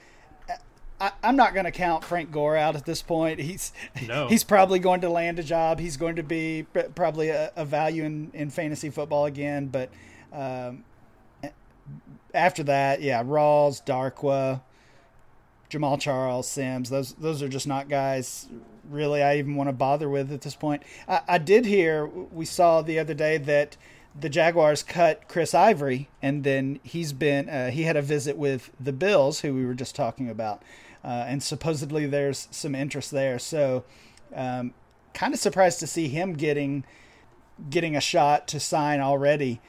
I, 1.00 1.10
am 1.24 1.34
not 1.34 1.54
going 1.54 1.64
to 1.64 1.72
count 1.72 2.04
Frank 2.04 2.30
Gore 2.30 2.56
out 2.56 2.76
at 2.76 2.86
this 2.86 3.02
point. 3.02 3.40
He's 3.40 3.72
no. 4.06 4.28
he's 4.30 4.44
probably 4.44 4.78
going 4.78 5.00
to 5.00 5.10
land 5.10 5.40
a 5.40 5.42
job. 5.42 5.80
He's 5.80 5.96
going 5.96 6.16
to 6.16 6.22
be 6.22 6.66
probably 6.94 7.30
a, 7.30 7.50
a 7.56 7.64
value 7.64 8.04
in, 8.04 8.30
in 8.32 8.48
fantasy 8.48 8.90
football 8.90 9.26
again. 9.26 9.66
But 9.66 9.90
um, 10.32 10.84
after 12.32 12.62
that, 12.64 13.00
yeah, 13.00 13.22
Rawls, 13.22 13.84
Darkwa, 13.84 14.60
Jamaal 15.70 16.00
Charles, 16.00 16.48
Sims. 16.48 16.90
Those 16.90 17.14
those 17.14 17.42
are 17.42 17.48
just 17.48 17.66
not 17.66 17.88
guys 17.88 18.48
really 18.88 19.22
I 19.22 19.38
even 19.38 19.56
want 19.56 19.68
to 19.68 19.72
bother 19.72 20.08
with 20.08 20.32
at 20.32 20.42
this 20.42 20.54
point. 20.54 20.82
I, 21.08 21.22
I 21.28 21.38
did 21.38 21.64
hear 21.64 22.06
we 22.06 22.44
saw 22.44 22.82
the 22.82 22.98
other 22.98 23.14
day 23.14 23.38
that 23.38 23.76
the 24.18 24.28
Jaguars 24.28 24.82
cut 24.82 25.26
Chris 25.28 25.54
Ivory, 25.54 26.08
and 26.22 26.44
then 26.44 26.78
he's 26.82 27.12
been 27.12 27.48
uh, 27.48 27.70
he 27.70 27.82
had 27.82 27.96
a 27.96 28.02
visit 28.02 28.36
with 28.36 28.70
the 28.78 28.92
Bills, 28.92 29.40
who 29.40 29.54
we 29.54 29.64
were 29.64 29.74
just 29.74 29.94
talking 29.94 30.28
about, 30.28 30.62
uh, 31.02 31.24
and 31.26 31.42
supposedly 31.42 32.06
there's 32.06 32.48
some 32.50 32.74
interest 32.74 33.10
there. 33.10 33.38
So, 33.38 33.84
um, 34.34 34.74
kind 35.14 35.34
of 35.34 35.40
surprised 35.40 35.80
to 35.80 35.86
see 35.86 36.08
him 36.08 36.34
getting 36.34 36.84
getting 37.70 37.96
a 37.96 38.00
shot 38.00 38.46
to 38.48 38.60
sign 38.60 39.00
already 39.00 39.60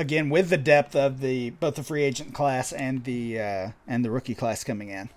again 0.00 0.30
with 0.30 0.48
the 0.48 0.56
depth 0.56 0.96
of 0.96 1.20
the 1.20 1.50
both 1.50 1.76
the 1.76 1.82
free 1.82 2.02
agent 2.02 2.34
class 2.34 2.72
and 2.72 3.04
the 3.04 3.38
uh, 3.38 3.70
and 3.86 4.04
the 4.04 4.10
rookie 4.10 4.34
class 4.34 4.64
coming 4.64 4.88
in. 4.88 5.10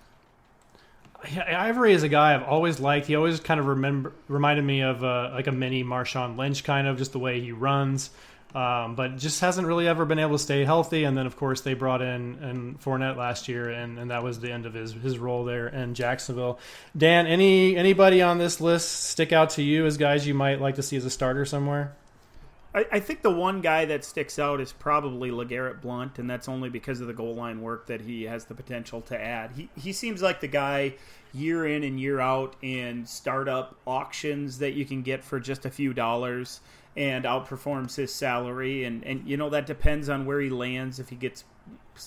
Yeah, 1.32 1.62
Ivory 1.62 1.94
is 1.94 2.02
a 2.02 2.08
guy 2.08 2.34
I've 2.34 2.42
always 2.42 2.80
liked. 2.80 3.06
He 3.06 3.16
always 3.16 3.40
kind 3.40 3.58
of 3.58 3.66
remember 3.66 4.12
reminded 4.28 4.64
me 4.64 4.82
of 4.82 5.02
uh, 5.02 5.30
like 5.32 5.46
a 5.46 5.52
mini 5.52 5.82
Marshawn 5.82 6.36
Lynch, 6.36 6.64
kind 6.64 6.86
of 6.86 6.98
just 6.98 7.12
the 7.12 7.18
way 7.18 7.40
he 7.40 7.50
runs. 7.50 8.10
Um, 8.54 8.94
but 8.94 9.16
just 9.16 9.40
hasn't 9.40 9.66
really 9.66 9.88
ever 9.88 10.04
been 10.04 10.20
able 10.20 10.36
to 10.36 10.38
stay 10.38 10.64
healthy. 10.64 11.02
And 11.02 11.18
then, 11.18 11.26
of 11.26 11.36
course, 11.36 11.62
they 11.62 11.74
brought 11.74 12.00
in 12.02 12.38
and 12.40 12.80
Fournette 12.80 13.16
last 13.16 13.48
year, 13.48 13.68
and, 13.68 13.98
and 13.98 14.12
that 14.12 14.22
was 14.22 14.38
the 14.38 14.52
end 14.52 14.64
of 14.64 14.74
his 14.74 14.92
his 14.92 15.18
role 15.18 15.44
there 15.44 15.66
in 15.66 15.94
Jacksonville. 15.94 16.60
Dan, 16.96 17.26
any 17.26 17.76
anybody 17.76 18.22
on 18.22 18.38
this 18.38 18.60
list 18.60 19.06
stick 19.08 19.32
out 19.32 19.50
to 19.50 19.62
you 19.62 19.86
as 19.86 19.96
guys 19.96 20.24
you 20.26 20.34
might 20.34 20.60
like 20.60 20.76
to 20.76 20.82
see 20.82 20.96
as 20.96 21.04
a 21.04 21.10
starter 21.10 21.44
somewhere? 21.44 21.94
I, 22.74 22.86
I 22.92 23.00
think 23.00 23.22
the 23.22 23.30
one 23.30 23.60
guy 23.60 23.84
that 23.84 24.04
sticks 24.04 24.38
out 24.38 24.60
is 24.60 24.72
probably 24.72 25.30
LeGarrette 25.30 25.80
Blount, 25.80 26.18
and 26.18 26.28
that's 26.28 26.48
only 26.48 26.68
because 26.68 27.00
of 27.00 27.06
the 27.06 27.12
goal 27.12 27.34
line 27.34 27.60
work 27.60 27.86
that 27.86 28.00
he 28.00 28.24
has 28.24 28.46
the 28.46 28.54
potential 28.54 29.00
to 29.02 29.20
add. 29.20 29.52
He 29.52 29.68
he 29.76 29.92
seems 29.92 30.22
like 30.22 30.40
the 30.40 30.48
guy 30.48 30.94
year 31.32 31.66
in 31.66 31.82
and 31.82 31.98
year 31.98 32.20
out 32.20 32.56
in 32.62 33.06
startup 33.06 33.76
auctions 33.86 34.58
that 34.58 34.74
you 34.74 34.84
can 34.84 35.02
get 35.02 35.22
for 35.22 35.40
just 35.40 35.64
a 35.64 35.70
few 35.70 35.92
dollars 35.94 36.60
and 36.96 37.24
outperforms 37.24 37.96
his 37.96 38.12
salary. 38.12 38.84
And 38.84 39.04
and 39.04 39.26
you 39.28 39.36
know 39.36 39.50
that 39.50 39.66
depends 39.66 40.08
on 40.08 40.26
where 40.26 40.40
he 40.40 40.50
lands. 40.50 40.98
If 40.98 41.08
he 41.08 41.16
gets 41.16 41.44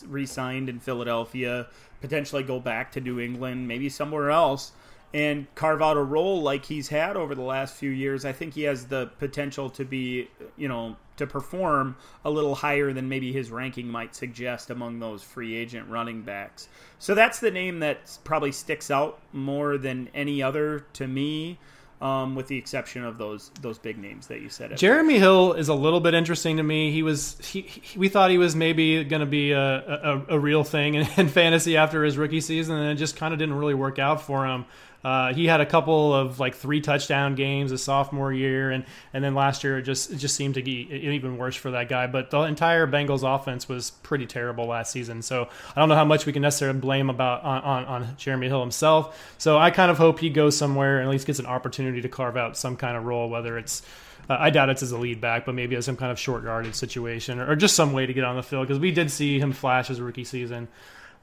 re-signed 0.06 0.68
in 0.68 0.80
Philadelphia 0.80 1.68
potentially 2.02 2.44
go 2.44 2.60
back 2.60 2.92
to 2.92 3.02
New 3.02 3.20
England 3.20 3.68
maybe 3.68 3.90
somewhere 3.90 4.30
else 4.30 4.74
and 5.14 5.48
carve 5.56 5.82
out 5.82 5.98
a 5.98 6.04
role 6.04 6.42
like 6.42 6.66
he's 6.66 6.90
had 6.90 7.16
over 7.16 7.34
the 7.34 7.42
last 7.42 7.76
few 7.76 7.90
years, 7.90 8.26
I 8.26 8.34
think 8.34 8.54
he 8.54 8.64
has 8.64 8.86
the 8.86 9.10
potential 9.20 9.70
to 9.72 9.86
be, 9.86 10.30
you 10.58 10.68
know, 10.68 10.98
to 11.18 11.26
perform 11.26 11.96
a 12.24 12.30
little 12.30 12.56
higher 12.56 12.94
than 12.94 13.10
maybe 13.10 13.32
his 13.32 13.52
ranking 13.52 13.88
might 13.88 14.16
suggest 14.16 14.70
among 14.70 15.00
those 15.00 15.24
free 15.24 15.56
agent 15.56 15.90
running 15.90 16.22
backs. 16.22 16.68
So 17.00 17.16
that's 17.16 17.40
the 17.40 17.52
name 17.52 17.80
that 17.80 18.18
probably 18.24 18.52
sticks 18.52 18.92
out 18.92 19.20
more 19.34 19.78
than 19.78 20.10
any 20.14 20.42
other 20.42 20.86
to 20.94 21.08
me. 21.08 21.60
Um, 22.00 22.36
with 22.36 22.46
the 22.46 22.60
exception 22.60 23.04
of 23.04 23.18
those 23.18 23.50
those 23.60 23.80
big 23.80 23.98
names 23.98 24.28
that 24.28 24.40
you 24.40 24.50
said. 24.50 24.78
Jeremy 24.78 25.18
Hill 25.18 25.54
is 25.54 25.68
a 25.68 25.74
little 25.74 26.00
bit 26.00 26.14
interesting 26.14 26.58
to 26.58 26.64
me. 26.64 26.92
He 26.92 27.02
was 27.02 27.40
he, 27.40 27.62
he 27.62 27.98
we 27.98 28.08
thought 28.08 28.30
he 28.30 28.38
was 28.38 28.56
maybe 28.56 29.04
going 29.04 29.22
to 29.22 29.26
be 29.26 29.52
a, 29.52 29.60
a, 29.60 30.26
a 30.36 30.40
real 30.40 30.64
thing 30.64 30.94
in, 30.94 31.08
in 31.18 31.28
fantasy 31.28 31.76
after 31.76 32.04
his 32.04 32.16
rookie 32.16 32.40
season, 32.40 32.78
and 32.78 32.92
it 32.92 33.02
just 33.02 33.16
kind 33.16 33.34
of 33.34 33.40
didn't 33.40 33.56
really 33.56 33.74
work 33.74 33.98
out 33.98 34.22
for 34.22 34.46
him. 34.46 34.66
Uh, 35.08 35.34
he 35.34 35.48
had 35.48 35.62
a 35.62 35.66
couple 35.66 36.14
of 36.14 36.38
like 36.38 36.54
three 36.54 36.82
touchdown 36.82 37.34
games 37.34 37.72
his 37.72 37.82
sophomore 37.82 38.34
year, 38.34 38.72
and 38.72 38.84
and 39.14 39.24
then 39.24 39.34
last 39.34 39.64
year 39.64 39.78
it 39.78 39.84
just 39.84 40.12
it 40.12 40.18
just 40.18 40.36
seemed 40.36 40.56
to 40.56 40.62
be 40.62 40.82
even 40.92 41.38
worse 41.38 41.56
for 41.56 41.72
that 41.72 41.88
guy. 41.88 42.08
But 42.08 42.30
the 42.30 42.42
entire 42.42 42.86
Bengals 42.86 43.24
offense 43.24 43.70
was 43.70 43.92
pretty 43.92 44.26
terrible 44.26 44.66
last 44.66 44.92
season, 44.92 45.22
so 45.22 45.48
I 45.74 45.80
don't 45.80 45.88
know 45.88 45.96
how 45.96 46.04
much 46.04 46.26
we 46.26 46.34
can 46.34 46.42
necessarily 46.42 46.78
blame 46.78 47.10
about 47.10 47.42
on, 47.44 47.62
on, 47.62 47.86
on 47.86 48.18
Jeremy 48.18 48.50
Hill 48.50 48.60
himself. 48.60 49.34
So 49.38 49.58
I 49.58 49.72
kind 49.72 49.90
of 49.90 49.98
hope 49.98 50.20
he 50.20 50.30
goes 50.30 50.58
somewhere 50.58 50.98
and 51.00 51.08
at 51.08 51.12
least 51.12 51.26
gets 51.26 51.40
an 51.40 51.46
opportunity 51.46 52.02
to 52.02 52.10
carve 52.10 52.36
out 52.36 52.58
some 52.58 52.76
kind 52.76 52.98
of 52.98 53.06
role, 53.06 53.30
whether 53.30 53.58
it's 53.58 53.84
uh, 54.30 54.36
I 54.38 54.50
doubt 54.50 54.68
it's 54.68 54.84
as 54.84 54.92
a 54.92 54.98
lead 54.98 55.22
back, 55.22 55.46
but 55.46 55.56
maybe 55.56 55.78
as 55.78 55.86
some 55.86 55.96
kind 55.96 56.12
of 56.12 56.20
short 56.20 56.44
yardage 56.44 56.76
situation 56.76 57.40
or, 57.40 57.52
or, 57.52 57.56
just 57.56 57.78
some 57.78 57.94
way 57.94 58.06
to 58.06 58.12
get 58.12 58.26
on 58.26 58.36
the 58.36 58.44
field 58.44 58.68
because 58.68 58.82
we 58.82 58.92
did 58.92 59.10
see 59.10 59.40
him 59.40 59.54
flash 59.54 59.88
his 59.88 60.02
rookie 60.02 60.26
season. 60.26 60.68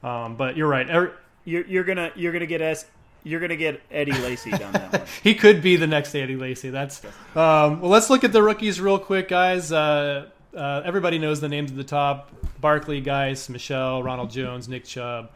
Um, 0.01 0.37
but 0.37 0.57
you're 0.57 0.67
right. 0.67 0.89
Er, 0.89 1.15
you're, 1.43 1.67
you're, 1.67 1.83
gonna 1.83 2.11
you're 2.15 2.33
gonna 2.33 2.47
get 2.47 2.61
S 2.61 2.85
you're 3.25 3.41
gonna 3.41 3.57
get 3.57 3.81
Eddie 3.91 4.13
Lacy 4.13 4.51
down 4.51 4.71
that 4.71 4.91
one. 4.93 5.01
he 5.23 5.35
could 5.35 5.61
be 5.61 5.75
the 5.75 5.87
next 5.87 6.15
Eddie 6.15 6.37
Lacy. 6.37 6.69
That's 6.69 7.03
um, 7.35 7.81
well. 7.81 7.89
Let's 7.89 8.09
look 8.09 8.23
at 8.23 8.31
the 8.31 8.41
rookies 8.41 8.79
real 8.79 8.99
quick, 8.99 9.27
guys. 9.27 9.71
Uh, 9.71 10.27
uh, 10.55 10.81
everybody 10.85 11.17
knows 11.17 11.41
the 11.41 11.49
names 11.49 11.71
at 11.71 11.77
the 11.77 11.83
top: 11.83 12.31
Barkley, 12.61 13.01
Guice, 13.01 13.49
Michel, 13.49 14.03
Ronald 14.03 14.29
Jones, 14.29 14.69
Nick 14.69 14.85
Chubb. 14.85 15.31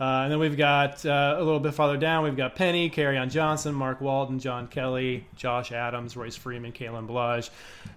Uh, 0.00 0.22
and 0.22 0.32
then 0.32 0.40
we've 0.40 0.56
got 0.56 1.06
uh, 1.06 1.36
a 1.38 1.42
little 1.42 1.60
bit 1.60 1.72
farther 1.72 1.96
down, 1.96 2.24
we've 2.24 2.36
got 2.36 2.56
Penny, 2.56 2.90
on 3.16 3.30
Johnson, 3.30 3.72
Mark 3.72 4.00
Walton, 4.00 4.40
John 4.40 4.66
Kelly, 4.66 5.24
Josh 5.36 5.70
Adams, 5.70 6.16
Royce 6.16 6.34
Freeman, 6.34 6.72
Kalen 6.72 7.06
Ballage, 7.06 7.50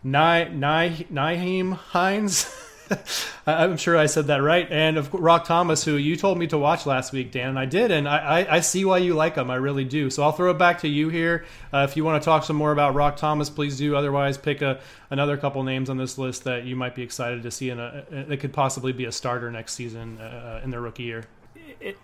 Nyheim 0.06 1.74
Hines. 1.74 2.56
I'm 3.48 3.78
sure 3.78 3.98
I 3.98 4.06
said 4.06 4.28
that 4.28 4.38
right. 4.38 4.68
And 4.72 4.98
of 4.98 5.14
Roc 5.14 5.46
Thomas, 5.46 5.84
who 5.84 5.96
you 5.96 6.16
told 6.16 6.38
me 6.38 6.48
to 6.48 6.58
watch 6.58 6.86
last 6.86 7.14
week, 7.14 7.32
Dan, 7.32 7.50
and 7.50 7.60
I 7.60 7.66
did, 7.66 7.92
and 7.92 8.08
I, 8.08 8.18
I, 8.18 8.56
I 8.56 8.60
see 8.60 8.86
why 8.86 8.98
you 9.00 9.14
like 9.14 9.36
him. 9.36 9.50
I 9.50 9.56
really 9.56 9.86
do. 9.86 10.10
So 10.10 10.24
I'll 10.24 10.32
throw 10.32 10.52
it 10.52 10.58
back 10.58 10.80
to 10.82 10.88
you 10.88 11.10
here. 11.10 11.46
Uh, 11.74 11.86
if 11.90 11.96
you 11.96 12.04
want 12.04 12.22
to 12.22 12.26
talk 12.26 12.44
some 12.44 12.56
more 12.56 12.72
about 12.72 12.96
Roc 12.96 13.18
Thomas, 13.18 13.50
please 13.50 13.78
do. 13.78 13.96
Otherwise, 13.96 14.38
pick 14.38 14.62
a, 14.62 14.80
another 15.10 15.38
couple 15.38 15.64
names 15.64 15.90
on 15.90 15.98
this 15.98 16.18
list 16.18 16.44
that 16.44 16.66
you 16.66 16.76
might 16.76 16.96
be 16.96 17.04
excited 17.04 17.44
to 17.44 17.52
see 17.52 17.70
in 17.70 17.80
a 17.80 18.06
that 18.12 18.40
could 18.40 18.54
possibly 18.54 18.92
be 18.92 19.06
a 19.06 19.12
starter 19.12 19.52
next 19.52 19.74
season 19.74 20.20
uh, 20.20 20.62
in 20.64 20.72
their 20.72 20.82
rookie 20.82 21.04
year. 21.04 21.26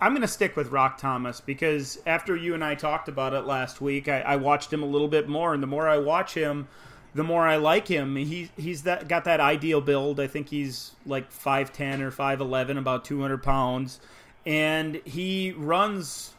I'm 0.00 0.12
going 0.12 0.22
to 0.22 0.28
stick 0.28 0.56
with 0.56 0.70
Roc 0.70 0.98
Thomas 0.98 1.40
because 1.40 1.98
after 2.06 2.36
you 2.36 2.54
and 2.54 2.64
I 2.64 2.74
talked 2.74 3.08
about 3.08 3.34
it 3.34 3.40
last 3.40 3.80
week, 3.80 4.08
I, 4.08 4.20
I 4.20 4.36
watched 4.36 4.72
him 4.72 4.82
a 4.82 4.86
little 4.86 5.08
bit 5.08 5.28
more, 5.28 5.52
and 5.52 5.62
the 5.62 5.66
more 5.66 5.88
I 5.88 5.98
watch 5.98 6.34
him 6.34 6.68
the 7.14 7.24
more 7.24 7.46
I 7.46 7.56
like 7.56 7.88
him. 7.88 8.16
He 8.16 8.50
he's 8.56 8.82
that 8.82 9.08
got 9.08 9.24
that 9.24 9.40
ideal 9.40 9.80
build. 9.80 10.20
I 10.20 10.26
think 10.26 10.48
he's 10.48 10.92
like 11.06 11.30
five 11.30 11.72
ten 11.72 12.02
or 12.02 12.10
five 12.10 12.40
eleven, 12.40 12.76
about 12.76 13.04
two 13.04 13.20
hundred 13.20 13.42
pounds, 13.42 14.00
and 14.44 14.96
he 15.04 15.52
runs 15.52 16.32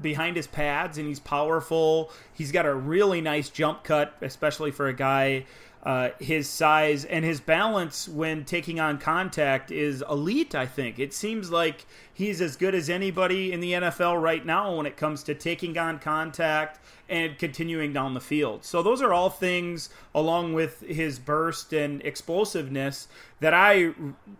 behind 0.00 0.36
his 0.36 0.46
pads 0.46 0.98
and 0.98 1.06
he's 1.06 1.20
powerful. 1.20 2.10
He's 2.32 2.50
got 2.50 2.66
a 2.66 2.74
really 2.74 3.20
nice 3.20 3.48
jump 3.48 3.84
cut, 3.84 4.14
especially 4.20 4.72
for 4.72 4.88
a 4.88 4.92
guy 4.92 5.44
uh, 5.84 6.10
his 6.18 6.48
size 6.48 7.04
and 7.04 7.24
his 7.24 7.40
balance 7.40 8.08
when 8.08 8.44
taking 8.44 8.80
on 8.80 8.98
contact 8.98 9.70
is 9.70 10.02
elite, 10.08 10.54
I 10.54 10.66
think. 10.66 10.98
It 10.98 11.12
seems 11.12 11.50
like 11.50 11.84
he's 12.12 12.40
as 12.40 12.56
good 12.56 12.74
as 12.74 12.88
anybody 12.88 13.52
in 13.52 13.60
the 13.60 13.72
NFL 13.72 14.20
right 14.20 14.44
now 14.44 14.76
when 14.76 14.86
it 14.86 14.96
comes 14.96 15.22
to 15.24 15.34
taking 15.34 15.76
on 15.76 15.98
contact 15.98 16.80
and 17.08 17.38
continuing 17.38 17.92
down 17.92 18.14
the 18.14 18.20
field. 18.20 18.64
So, 18.64 18.82
those 18.82 19.02
are 19.02 19.12
all 19.12 19.30
things, 19.30 19.90
along 20.14 20.54
with 20.54 20.80
his 20.80 21.18
burst 21.18 21.72
and 21.72 22.00
explosiveness, 22.02 23.08
that 23.40 23.54
I 23.54 23.92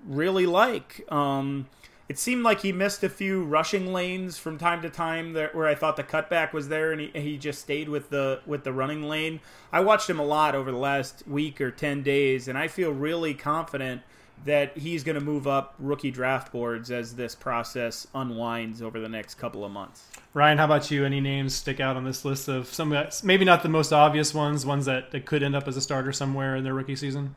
really 0.06 0.46
like. 0.46 1.10
Um, 1.12 1.66
it 2.08 2.18
seemed 2.18 2.42
like 2.42 2.60
he 2.60 2.72
missed 2.72 3.02
a 3.02 3.08
few 3.08 3.44
rushing 3.44 3.92
lanes 3.92 4.36
from 4.36 4.58
time 4.58 4.82
to 4.82 4.90
time 4.90 5.34
where 5.34 5.66
I 5.66 5.74
thought 5.74 5.96
the 5.96 6.04
cutback 6.04 6.52
was 6.52 6.68
there, 6.68 6.92
and 6.92 7.00
he, 7.00 7.10
he 7.14 7.38
just 7.38 7.60
stayed 7.60 7.88
with 7.88 8.10
the 8.10 8.40
with 8.46 8.64
the 8.64 8.72
running 8.72 9.04
lane. 9.04 9.40
I 9.72 9.80
watched 9.80 10.10
him 10.10 10.18
a 10.18 10.24
lot 10.24 10.54
over 10.54 10.70
the 10.70 10.78
last 10.78 11.26
week 11.26 11.60
or 11.60 11.70
ten 11.70 12.02
days, 12.02 12.46
and 12.46 12.58
I 12.58 12.68
feel 12.68 12.92
really 12.92 13.32
confident 13.32 14.02
that 14.44 14.76
he's 14.76 15.04
going 15.04 15.14
to 15.14 15.24
move 15.24 15.46
up 15.46 15.74
rookie 15.78 16.10
draft 16.10 16.52
boards 16.52 16.90
as 16.90 17.16
this 17.16 17.34
process 17.34 18.06
unwinds 18.14 18.82
over 18.82 19.00
the 19.00 19.08
next 19.08 19.34
couple 19.36 19.64
of 19.64 19.72
months. 19.72 20.04
Ryan, 20.34 20.58
how 20.58 20.66
about 20.66 20.90
you? 20.90 21.04
Any 21.04 21.20
names 21.20 21.54
stick 21.54 21.80
out 21.80 21.96
on 21.96 22.04
this 22.04 22.24
list 22.24 22.48
of 22.48 22.66
some 22.66 22.94
maybe 23.22 23.44
not 23.44 23.62
the 23.62 23.68
most 23.68 23.92
obvious 23.92 24.34
ones, 24.34 24.66
ones 24.66 24.84
that, 24.84 25.12
that 25.12 25.24
could 25.24 25.42
end 25.42 25.56
up 25.56 25.66
as 25.66 25.76
a 25.76 25.80
starter 25.80 26.12
somewhere 26.12 26.56
in 26.56 26.64
their 26.64 26.74
rookie 26.74 26.96
season? 26.96 27.34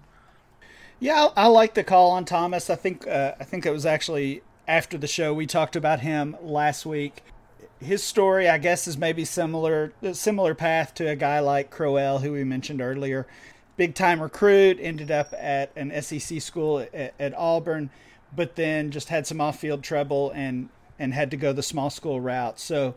Yeah, 0.99 1.29
I, 1.35 1.43
I 1.43 1.47
like 1.47 1.75
the 1.75 1.83
call 1.83 2.11
on 2.11 2.25
Thomas. 2.25 2.69
I 2.69 2.75
think 2.75 3.07
uh, 3.07 3.35
I 3.39 3.43
think 3.43 3.65
it 3.65 3.71
was 3.71 3.85
actually 3.85 4.41
after 4.67 4.97
the 4.97 5.07
show 5.07 5.33
we 5.33 5.45
talked 5.45 5.75
about 5.75 6.01
him 6.01 6.35
last 6.41 6.85
week. 6.85 7.23
His 7.79 8.03
story, 8.03 8.49
I 8.49 8.57
guess, 8.57 8.87
is 8.87 8.97
maybe 8.97 9.23
similar 9.23 9.93
similar 10.13 10.55
path 10.55 10.93
to 10.95 11.07
a 11.07 11.15
guy 11.15 11.39
like 11.39 11.69
Crowell, 11.69 12.19
who 12.19 12.31
we 12.31 12.43
mentioned 12.43 12.81
earlier. 12.81 13.27
Big 13.77 13.95
time 13.95 14.21
recruit, 14.21 14.77
ended 14.81 15.11
up 15.11 15.33
at 15.37 15.71
an 15.75 16.01
SEC 16.01 16.41
school 16.41 16.79
at, 16.93 17.13
at 17.19 17.33
Auburn, 17.37 17.89
but 18.35 18.55
then 18.55 18.91
just 18.91 19.09
had 19.09 19.25
some 19.25 19.39
off 19.39 19.59
field 19.59 19.83
trouble 19.83 20.31
and 20.31 20.69
and 20.99 21.13
had 21.13 21.29
to 21.29 21.37
go 21.37 21.53
the 21.53 21.61
small 21.63 21.91
school 21.91 22.19
route. 22.19 22.59
So 22.59 22.95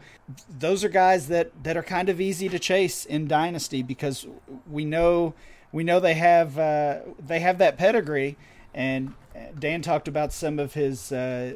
those 0.49 0.83
are 0.85 0.89
guys 0.89 1.29
that 1.29 1.51
that 1.63 1.77
are 1.77 1.83
kind 1.83 2.09
of 2.09 2.21
easy 2.21 2.49
to 2.49 2.59
chase 2.59 3.05
in 3.05 3.29
dynasty 3.29 3.83
because 3.83 4.27
we 4.69 4.85
know 4.85 5.35
we 5.73 5.85
know 5.85 6.01
they 6.01 6.15
have 6.15 6.59
uh, 6.59 7.01
they 7.19 7.41
have 7.41 7.59
that 7.59 7.77
pedigree, 7.77 8.37
and 8.75 9.15
Dan 9.59 9.83
talked 9.83 10.09
about 10.09 10.33
some 10.33 10.59
of 10.59 10.75
his 10.75 11.13
uh, 11.13 11.55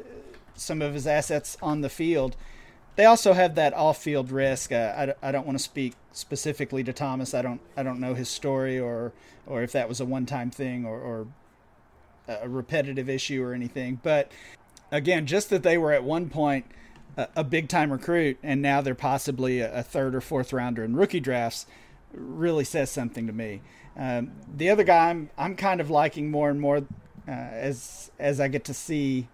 some 0.55 0.81
of 0.81 0.93
his 0.93 1.07
assets 1.07 1.57
on 1.61 1.81
the 1.81 1.89
field. 1.89 2.35
They 2.95 3.05
also 3.05 3.33
have 3.33 3.55
that 3.55 3.73
off-field 3.73 4.31
risk. 4.31 4.71
Uh, 4.71 5.13
I, 5.21 5.29
I 5.29 5.31
don't 5.31 5.45
want 5.45 5.57
to 5.57 5.63
speak 5.63 5.93
specifically 6.11 6.83
to 6.83 6.93
Thomas. 6.93 7.33
I 7.33 7.41
don't 7.41 7.59
I 7.75 7.83
don't 7.83 7.99
know 7.99 8.13
his 8.13 8.29
story 8.29 8.79
or 8.79 9.11
or 9.45 9.63
if 9.63 9.71
that 9.73 9.89
was 9.89 9.99
a 9.99 10.05
one-time 10.05 10.49
thing 10.49 10.85
or, 10.85 10.99
or 10.99 11.27
a 12.27 12.49
repetitive 12.49 13.09
issue 13.09 13.43
or 13.43 13.53
anything. 13.53 13.99
But 14.01 14.31
again, 14.91 15.25
just 15.25 15.49
that 15.49 15.63
they 15.63 15.77
were 15.77 15.91
at 15.91 16.03
one 16.03 16.29
point 16.29 16.65
a, 17.17 17.27
a 17.35 17.43
big-time 17.43 17.91
recruit 17.91 18.37
and 18.41 18.61
now 18.61 18.81
they're 18.81 18.95
possibly 18.95 19.59
a, 19.59 19.79
a 19.79 19.83
third 19.83 20.15
or 20.15 20.21
fourth 20.21 20.53
rounder 20.53 20.83
in 20.83 20.95
rookie 20.95 21.19
drafts 21.19 21.65
really 22.13 22.63
says 22.63 22.89
something 22.89 23.27
to 23.27 23.33
me. 23.33 23.61
Um, 23.97 24.31
the 24.53 24.69
other 24.69 24.83
guy 24.83 25.09
I'm 25.09 25.29
I'm 25.37 25.55
kind 25.55 25.81
of 25.81 25.89
liking 25.89 26.31
more 26.31 26.49
and 26.49 26.59
more 26.59 26.77
uh, 27.27 27.31
as 27.31 28.11
as 28.19 28.39
I 28.39 28.47
get 28.47 28.63
to 28.65 28.73
see 28.73 29.27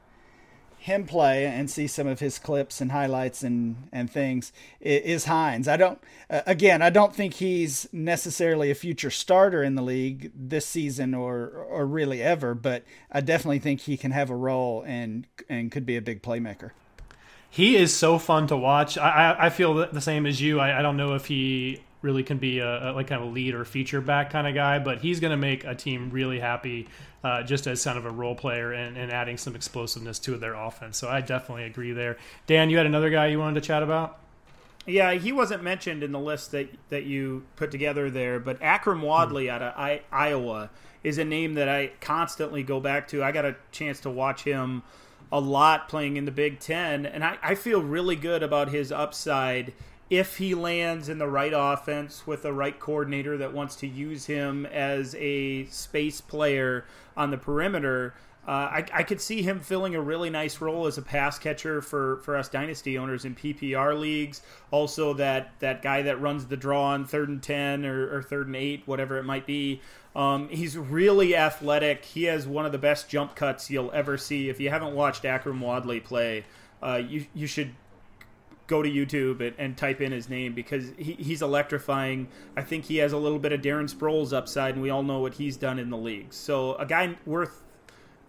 him 0.81 1.05
play 1.05 1.45
and 1.45 1.69
see 1.69 1.85
some 1.85 2.07
of 2.07 2.19
his 2.19 2.39
clips 2.39 2.81
and 2.81 2.91
highlights 2.91 3.43
and 3.43 3.87
and 3.91 4.09
things 4.09 4.51
is 4.79 5.25
Hines. 5.25 5.67
I 5.67 5.77
don't 5.77 5.99
uh, 6.27 6.41
again 6.47 6.81
I 6.81 6.89
don't 6.89 7.15
think 7.15 7.35
he's 7.35 7.87
necessarily 7.93 8.71
a 8.71 8.75
future 8.75 9.11
starter 9.11 9.61
in 9.61 9.75
the 9.75 9.83
league 9.83 10.31
this 10.35 10.65
season 10.65 11.13
or 11.13 11.49
or 11.49 11.85
really 11.85 12.23
ever, 12.23 12.55
but 12.55 12.83
I 13.11 13.21
definitely 13.21 13.59
think 13.59 13.81
he 13.81 13.95
can 13.95 14.09
have 14.09 14.31
a 14.31 14.35
role 14.35 14.83
and 14.87 15.27
and 15.47 15.71
could 15.71 15.85
be 15.85 15.97
a 15.97 16.01
big 16.01 16.23
playmaker. 16.23 16.71
He 17.47 17.75
is 17.75 17.93
so 17.93 18.17
fun 18.17 18.47
to 18.47 18.57
watch. 18.57 18.97
I 18.97 19.33
I, 19.33 19.45
I 19.45 19.49
feel 19.51 19.75
the 19.75 20.01
same 20.01 20.25
as 20.25 20.41
you. 20.41 20.59
I, 20.59 20.79
I 20.79 20.81
don't 20.81 20.97
know 20.97 21.13
if 21.13 21.27
he 21.27 21.83
really 22.01 22.23
can 22.23 22.37
be 22.37 22.59
a, 22.59 22.91
a, 22.91 22.93
like 22.93 23.07
kind 23.07 23.21
of 23.21 23.29
a 23.29 23.31
lead 23.31 23.53
or 23.53 23.63
feature 23.65 24.01
back 24.01 24.31
kind 24.31 24.47
of 24.47 24.55
guy, 24.55 24.79
but 24.79 24.99
he's 24.99 25.19
going 25.19 25.31
to 25.31 25.37
make 25.37 25.63
a 25.63 25.75
team 25.75 26.09
really 26.09 26.39
happy 26.39 26.87
uh, 27.23 27.43
just 27.43 27.67
as 27.67 27.83
kind 27.83 27.97
of 27.97 28.05
a 28.05 28.09
role 28.09 28.35
player 28.35 28.71
and, 28.71 28.97
and, 28.97 29.11
adding 29.11 29.37
some 29.37 29.55
explosiveness 29.55 30.17
to 30.17 30.37
their 30.37 30.55
offense. 30.55 30.97
So 30.97 31.07
I 31.07 31.21
definitely 31.21 31.65
agree 31.65 31.91
there. 31.91 32.17
Dan, 32.47 32.69
you 32.69 32.77
had 32.77 32.87
another 32.87 33.11
guy 33.11 33.27
you 33.27 33.37
wanted 33.37 33.61
to 33.61 33.67
chat 33.67 33.83
about? 33.83 34.17
Yeah, 34.87 35.13
he 35.13 35.31
wasn't 35.31 35.61
mentioned 35.61 36.01
in 36.01 36.11
the 36.11 36.19
list 36.19 36.51
that 36.51 36.69
that 36.89 37.03
you 37.03 37.43
put 37.55 37.69
together 37.69 38.09
there, 38.09 38.39
but 38.39 38.59
Akrum 38.61 39.01
Wadley 39.01 39.45
hmm. 39.45 39.53
out 39.53 39.61
of 39.61 39.73
I, 39.77 40.01
Iowa 40.11 40.71
is 41.03 41.17
a 41.17 41.25
name 41.25 41.53
that 41.55 41.69
I 41.69 41.91
constantly 41.99 42.63
go 42.63 42.79
back 42.79 43.07
to. 43.09 43.23
I 43.23 43.31
got 43.31 43.45
a 43.45 43.55
chance 43.71 43.99
to 44.01 44.09
watch 44.09 44.43
him 44.43 44.81
a 45.31 45.39
lot 45.39 45.87
playing 45.87 46.17
in 46.17 46.25
the 46.25 46.31
Big 46.31 46.59
Ten, 46.59 47.05
and 47.05 47.23
I, 47.23 47.37
I 47.41 47.55
feel 47.55 47.81
really 47.81 48.15
good 48.15 48.43
about 48.43 48.69
his 48.69 48.91
upside 48.91 49.73
if 50.11 50.37
he 50.37 50.53
lands 50.53 51.07
in 51.07 51.19
the 51.19 51.27
right 51.27 51.53
offense 51.55 52.27
with 52.27 52.43
the 52.43 52.51
right 52.51 52.77
coordinator 52.77 53.37
that 53.37 53.53
wants 53.53 53.77
to 53.77 53.87
use 53.87 54.25
him 54.25 54.65
as 54.65 55.15
a 55.15 55.65
space 55.67 56.19
player 56.19 56.83
on 57.15 57.31
the 57.31 57.37
perimeter, 57.37 58.13
uh, 58.45 58.51
I, 58.51 58.85
I, 58.91 59.03
could 59.03 59.21
see 59.21 59.41
him 59.41 59.61
filling 59.61 59.95
a 59.95 60.01
really 60.01 60.29
nice 60.29 60.59
role 60.59 60.85
as 60.85 60.97
a 60.97 61.01
pass 61.01 61.39
catcher 61.39 61.81
for, 61.81 62.17
for 62.17 62.35
us 62.35 62.49
dynasty 62.49 62.97
owners 62.97 63.23
in 63.23 63.35
PPR 63.35 63.97
leagues. 63.97 64.41
Also, 64.69 65.13
that, 65.13 65.53
that 65.59 65.81
guy 65.81 66.01
that 66.01 66.19
runs 66.19 66.47
the 66.47 66.57
draw 66.57 66.87
on 66.87 67.05
third 67.05 67.29
and 67.29 67.41
10 67.41 67.85
or, 67.85 68.17
or 68.17 68.21
third 68.21 68.47
and 68.47 68.55
8, 68.57 68.83
whatever 68.87 69.17
it 69.17 69.23
might 69.23 69.45
be. 69.45 69.79
Um, 70.13 70.49
he's 70.49 70.77
really 70.77 71.37
athletic. 71.37 72.03
He 72.03 72.23
has 72.23 72.45
one 72.45 72.65
of 72.65 72.73
the 72.73 72.77
best 72.77 73.07
jump 73.07 73.35
cuts 73.35 73.69
you'll 73.69 73.91
ever 73.93 74.17
see. 74.17 74.49
If 74.49 74.59
you 74.59 74.71
haven't 74.71 74.93
watched 74.93 75.23
Akrum 75.23 75.61
Wadley 75.61 76.01
play, 76.01 76.43
uh, 76.83 77.01
you, 77.07 77.27
you 77.33 77.47
should 77.47 77.75
go 78.71 78.81
to 78.81 78.89
YouTube 78.89 79.45
and, 79.45 79.53
and, 79.59 79.77
type 79.77 79.99
in 79.99 80.13
his 80.13 80.29
name 80.29 80.53
because 80.53 80.91
he, 80.97 81.13
he's 81.13 81.41
electrifying. 81.41 82.29
I 82.55 82.61
think 82.61 82.85
he 82.85 82.97
has 82.97 83.11
a 83.11 83.17
little 83.17 83.37
bit 83.37 83.51
of 83.51 83.61
Darren 83.61 83.93
Sproles 83.93 84.31
upside, 84.31 84.75
and 84.75 84.81
we 84.81 84.89
all 84.89 85.03
know 85.03 85.19
what 85.19 85.33
he's 85.33 85.57
done 85.57 85.77
in 85.77 85.89
the 85.89 85.97
league. 85.97 86.33
So 86.33 86.75
a 86.75 86.85
guy 86.85 87.17
worth 87.25 87.61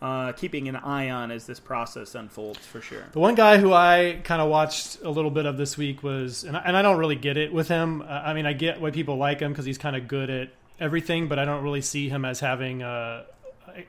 uh, 0.03 0.33
keeping 0.33 0.69
an 0.69 0.75
eye 0.75 1.11
on 1.11 1.31
as 1.31 1.47
this 1.47 1.61
process 1.61 2.17
unfolds 2.17 2.59
for 2.59 2.81
sure. 2.81 3.05
The 3.13 3.21
one 3.21 3.37
guy 3.37 3.59
who 3.59 3.73
I 3.73 4.21
kind 4.25 4.43
of 4.43 4.51
watched 4.51 5.01
a 5.03 5.11
little 5.11 5.31
bit 5.31 5.47
of 5.47 5.57
this 5.57 5.79
week 5.79 6.03
was, 6.03 6.43
and 6.43 6.57
I, 6.57 6.63
and 6.67 6.77
I 6.77 6.83
don't 6.83 6.99
really 6.99 7.15
get 7.15 7.37
it 7.37 7.53
with 7.53 7.69
him. 7.69 8.03
Uh, 8.03 8.07
I 8.07 8.35
mean, 8.35 8.45
I 8.45 8.53
get 8.53 8.81
why 8.81 8.91
people 8.91 9.17
like 9.17 9.39
him 9.39 9.53
because 9.53 9.65
he's 9.65 9.79
kind 9.79 9.95
of 9.95 10.09
good 10.09 10.29
at 10.29 10.51
everything, 10.81 11.29
but 11.29 11.39
I 11.39 11.45
don't 11.45 11.63
really 11.63 11.83
see 11.83 12.09
him 12.09 12.25
as 12.25 12.41
having 12.41 12.83
a. 12.83 13.27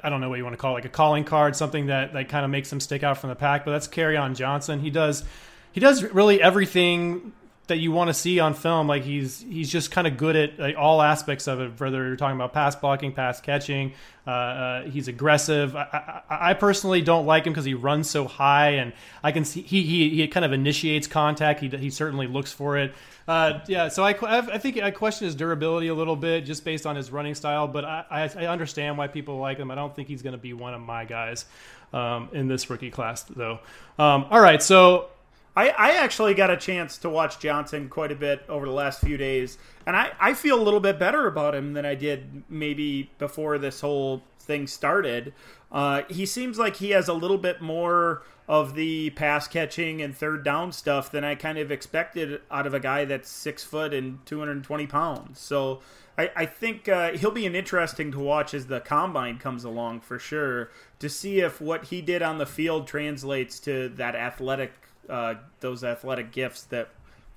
I 0.02 0.10
don't 0.10 0.22
know 0.22 0.30
what 0.30 0.38
you 0.38 0.46
want 0.46 0.54
to 0.54 0.58
call 0.58 0.74
it, 0.74 0.76
like 0.76 0.86
a 0.86 0.90
calling 0.90 1.26
card, 1.26 1.58
something 1.58 1.88
that, 1.88 2.14
that 2.14 2.30
kind 2.30 2.46
of 2.46 2.52
makes 2.52 2.72
him 2.72 2.80
stick 2.80 3.04
out 3.04 3.18
from 3.18 3.30
the 3.30 3.36
pack. 3.36 3.66
But 3.66 3.72
that's 3.72 3.88
Kerryon 3.88 4.34
Johnson. 4.34 4.80
He 4.80 4.90
does 4.90 5.26
he 5.74 5.80
does 5.80 6.04
really 6.04 6.42
everything 6.42 7.34
that 7.68 7.78
you 7.78 7.92
want 7.92 8.10
to 8.10 8.14
see 8.14 8.40
on 8.40 8.54
film. 8.54 8.88
Like 8.88 9.04
he's 9.04 9.42
he's 9.42 9.72
just 9.72 9.90
kind 9.92 10.06
of 10.06 10.18
good 10.18 10.36
at 10.36 10.60
like, 10.60 10.76
all 10.78 11.02
aspects 11.02 11.48
of 11.48 11.60
it. 11.62 11.80
Whether 11.80 12.06
you're 12.08 12.16
talking 12.16 12.36
about 12.36 12.54
pass 12.54 12.76
blocking, 12.76 13.14
pass 13.14 13.40
catching, 13.40 13.94
uh, 14.28 14.30
uh, 14.30 14.84
he's 14.84 15.08
aggressive. 15.08 15.76
I, 15.76 16.22
I, 16.30 16.50
I, 16.50 16.54
personally 16.54 17.02
don't 17.02 17.26
like 17.26 17.46
him 17.46 17.54
because 17.54 17.66
he 17.66 17.74
runs 17.74 18.10
so 18.10 18.28
high, 18.28 18.72
and 18.72 18.94
I 19.24 19.32
can 19.32 19.46
see 19.46 19.62
he 19.62 19.84
he, 19.84 20.10
he 20.10 20.28
kind 20.28 20.46
of 20.46 20.52
initiates 20.52 21.08
contact. 21.08 21.62
He 21.62 21.70
he 21.70 21.90
certainly 21.90 22.28
looks 22.28 22.52
for 22.52 22.78
it. 22.78 22.94
Uh, 23.26 23.60
yeah, 23.68 23.88
so 23.88 24.04
I, 24.04 24.16
I 24.22 24.58
think 24.58 24.82
I 24.82 24.92
question 24.92 25.26
his 25.26 25.36
durability 25.36 25.88
a 25.88 25.94
little 25.94 26.18
bit 26.18 26.46
just 26.46 26.66
based 26.66 26.86
on 26.86 26.98
his 26.98 27.10
running 27.10 27.36
style, 27.36 27.70
but 27.70 27.86
I, 27.86 28.30
I, 28.36 28.48
understand 28.48 28.98
why 28.98 29.08
people 29.08 29.38
like 29.38 29.60
him. 29.60 29.72
I 29.72 29.76
don't 29.76 29.96
think 29.96 30.10
he's 30.10 30.22
going 30.22 30.34
to 30.34 30.42
be 30.42 30.52
one 30.52 30.74
of 30.74 30.82
my 30.82 31.06
guys 31.06 31.46
um, 31.94 32.28
in 32.34 32.50
this 32.50 32.70
rookie 32.70 32.92
class, 32.92 33.24
though. 33.24 33.60
Um, 33.98 34.26
all 34.30 34.42
right, 34.42 34.62
so 34.62 35.08
I, 35.56 35.70
I 35.70 35.92
actually 35.92 36.34
got 36.34 36.50
a 36.50 36.58
chance 36.58 36.98
to 37.00 37.10
watch 37.10 37.40
Johnson 37.40 37.88
quite 37.88 38.12
a 38.12 38.16
bit 38.16 38.44
over 38.50 38.66
the 38.66 38.72
last 38.72 39.02
few 39.02 39.18
days, 39.18 39.58
and 39.86 39.96
I, 39.96 40.12
I 40.20 40.34
feel 40.34 40.60
a 40.60 40.64
little 40.64 40.80
bit 40.80 40.98
better 40.98 41.28
about 41.28 41.54
him 41.54 41.74
than 41.74 41.86
I 41.86 41.96
did 41.96 42.44
maybe 42.50 43.12
before 43.20 43.58
this 43.58 43.82
whole 43.82 44.24
thing 44.40 44.68
started. 44.68 45.34
Uh, 45.72 46.04
he 46.10 46.26
seems 46.26 46.58
like 46.58 46.78
he 46.78 46.92
has 46.92 47.08
a 47.08 47.14
little 47.14 47.38
bit 47.38 47.62
more 47.62 48.24
of 48.48 48.76
the 48.76 49.10
pass 49.12 49.48
catching 49.48 50.02
and 50.02 50.16
third 50.16 50.44
down 50.44 50.72
stuff 50.72 51.12
than 51.12 51.24
I 51.24 51.36
kind 51.36 51.58
of 51.58 51.72
expected 51.72 52.42
out 52.52 52.68
of 52.68 52.74
a 52.74 52.80
guy 52.80 53.06
that's 53.06 53.30
six 53.30 53.64
foot 53.64 53.94
and 53.94 54.24
220 54.26 54.86
pounds. 54.88 55.40
So 55.40 55.80
I, 56.18 56.30
I 56.36 56.46
think 56.46 56.90
uh, 56.90 57.12
he'll 57.14 57.32
be 57.32 57.46
an 57.46 57.56
interesting 57.56 58.12
to 58.12 58.20
watch 58.20 58.54
as 58.54 58.68
the 58.68 58.82
combine 58.82 59.38
comes 59.38 59.64
along 59.64 60.02
for 60.02 60.20
sure 60.20 60.72
to 61.00 61.10
see 61.10 61.40
if 61.40 61.62
what 61.62 61.86
he 61.86 62.02
did 62.02 62.22
on 62.22 62.38
the 62.38 62.46
field 62.46 62.86
translates 62.86 63.60
to 63.62 63.90
that 63.90 64.16
athletic 64.16 64.74
uh, 65.10 65.36
those 65.60 65.84
athletic 65.84 66.32
gifts 66.32 66.64
that 66.66 66.90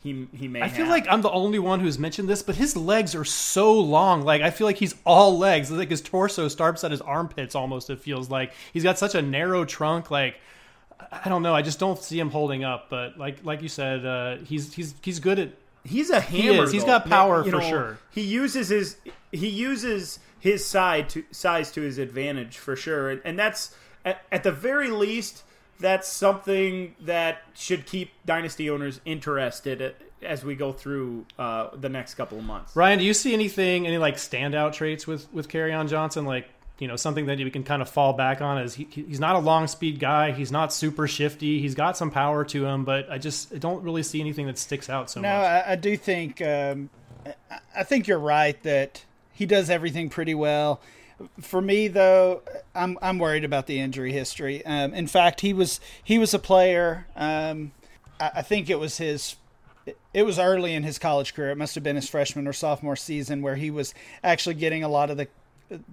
he 0.02 0.28
he 0.32 0.48
may. 0.48 0.62
I 0.62 0.68
have. 0.68 0.76
feel 0.76 0.86
like 0.86 1.06
I'm 1.08 1.22
the 1.22 1.30
only 1.30 1.58
one 1.58 1.80
who's 1.80 1.98
mentioned 1.98 2.28
this, 2.28 2.42
but 2.42 2.54
his 2.56 2.76
legs 2.76 3.14
are 3.14 3.24
so 3.24 3.72
long. 3.72 4.22
Like 4.22 4.42
I 4.42 4.50
feel 4.50 4.66
like 4.66 4.76
he's 4.76 4.94
all 5.04 5.36
legs. 5.36 5.70
Like 5.70 5.90
his 5.90 6.00
torso 6.00 6.48
starts 6.48 6.84
at 6.84 6.90
his 6.90 7.00
armpits 7.00 7.54
almost. 7.54 7.90
It 7.90 8.00
feels 8.00 8.30
like 8.30 8.52
he's 8.72 8.82
got 8.82 8.98
such 8.98 9.14
a 9.14 9.22
narrow 9.22 9.64
trunk. 9.64 10.10
Like 10.10 10.36
I 11.10 11.28
don't 11.28 11.42
know. 11.42 11.54
I 11.54 11.62
just 11.62 11.78
don't 11.78 11.98
see 11.98 12.18
him 12.18 12.30
holding 12.30 12.62
up. 12.64 12.88
But 12.88 13.18
like 13.18 13.44
like 13.44 13.62
you 13.62 13.68
said, 13.68 14.06
uh, 14.06 14.36
he's 14.38 14.72
he's 14.72 14.94
he's 15.02 15.18
good 15.18 15.38
at. 15.38 15.50
He's 15.84 16.10
a 16.10 16.20
hammer. 16.20 16.68
He 16.68 16.76
has 16.76 16.84
got 16.84 17.08
power 17.08 17.44
you 17.44 17.50
for 17.50 17.58
know, 17.58 17.68
sure. 17.68 17.98
He 18.10 18.22
uses 18.22 18.68
his 18.68 18.96
he 19.30 19.48
uses 19.48 20.18
his 20.38 20.64
side 20.64 21.08
to 21.10 21.24
size 21.30 21.70
to 21.72 21.80
his 21.80 21.98
advantage 21.98 22.58
for 22.58 22.76
sure, 22.76 23.10
and, 23.10 23.20
and 23.24 23.38
that's 23.38 23.74
at, 24.04 24.22
at 24.30 24.42
the 24.42 24.52
very 24.52 24.90
least 24.90 25.42
that's 25.78 26.08
something 26.08 26.94
that 27.00 27.42
should 27.54 27.86
keep 27.86 28.10
dynasty 28.24 28.70
owners 28.70 29.00
interested 29.04 29.94
as 30.22 30.44
we 30.44 30.54
go 30.54 30.72
through 30.72 31.26
uh, 31.38 31.68
the 31.76 31.88
next 31.88 32.14
couple 32.14 32.38
of 32.38 32.44
months. 32.44 32.74
Ryan, 32.74 32.98
do 32.98 33.04
you 33.04 33.14
see 33.14 33.32
anything, 33.32 33.86
any 33.86 33.98
like 33.98 34.16
standout 34.16 34.72
traits 34.72 35.06
with 35.06 35.32
with 35.32 35.54
on 35.54 35.88
Johnson, 35.88 36.24
like 36.24 36.48
you 36.78 36.88
know 36.88 36.96
something 36.96 37.26
that 37.26 37.38
we 37.38 37.50
can 37.50 37.64
kind 37.64 37.82
of 37.82 37.88
fall 37.88 38.12
back 38.12 38.40
on? 38.40 38.58
Is 38.58 38.74
he, 38.74 38.88
he's 38.90 39.20
not 39.20 39.36
a 39.36 39.38
long 39.38 39.66
speed 39.66 39.98
guy, 39.98 40.32
he's 40.32 40.52
not 40.52 40.72
super 40.72 41.06
shifty, 41.06 41.60
he's 41.60 41.74
got 41.74 41.96
some 41.96 42.10
power 42.10 42.44
to 42.46 42.66
him, 42.66 42.84
but 42.84 43.10
I 43.10 43.18
just 43.18 43.54
I 43.54 43.58
don't 43.58 43.82
really 43.82 44.02
see 44.02 44.20
anything 44.20 44.46
that 44.46 44.58
sticks 44.58 44.88
out 44.88 45.10
so 45.10 45.20
no, 45.20 45.28
much. 45.28 45.36
No, 45.36 45.44
I, 45.44 45.72
I, 45.72 45.76
do 45.76 45.96
think 45.96 46.42
um, 46.42 46.90
I 47.74 47.82
think 47.82 48.06
you're 48.06 48.18
right 48.18 48.60
that 48.62 49.04
he 49.32 49.46
does 49.46 49.70
everything 49.70 50.08
pretty 50.08 50.34
well. 50.34 50.80
For 51.40 51.62
me, 51.62 51.88
though, 51.88 52.42
I'm 52.74 52.98
I'm 53.00 53.18
worried 53.18 53.44
about 53.44 53.66
the 53.66 53.78
injury 53.80 54.12
history. 54.12 54.64
Um, 54.66 54.92
in 54.92 55.06
fact, 55.06 55.40
he 55.40 55.52
was 55.52 55.80
he 56.02 56.18
was 56.18 56.34
a 56.34 56.38
player. 56.38 57.06
Um, 57.16 57.72
I, 58.20 58.32
I 58.36 58.42
think 58.42 58.68
it 58.68 58.78
was 58.78 58.98
his 58.98 59.36
it 60.12 60.24
was 60.24 60.38
early 60.38 60.74
in 60.74 60.82
his 60.82 60.98
college 60.98 61.34
career. 61.34 61.50
It 61.50 61.56
must 61.56 61.74
have 61.74 61.84
been 61.84 61.96
his 61.96 62.08
freshman 62.08 62.46
or 62.46 62.52
sophomore 62.52 62.96
season 62.96 63.42
where 63.42 63.56
he 63.56 63.70
was 63.70 63.94
actually 64.22 64.56
getting 64.56 64.82
a 64.82 64.88
lot 64.88 65.10
of 65.10 65.16
the 65.16 65.28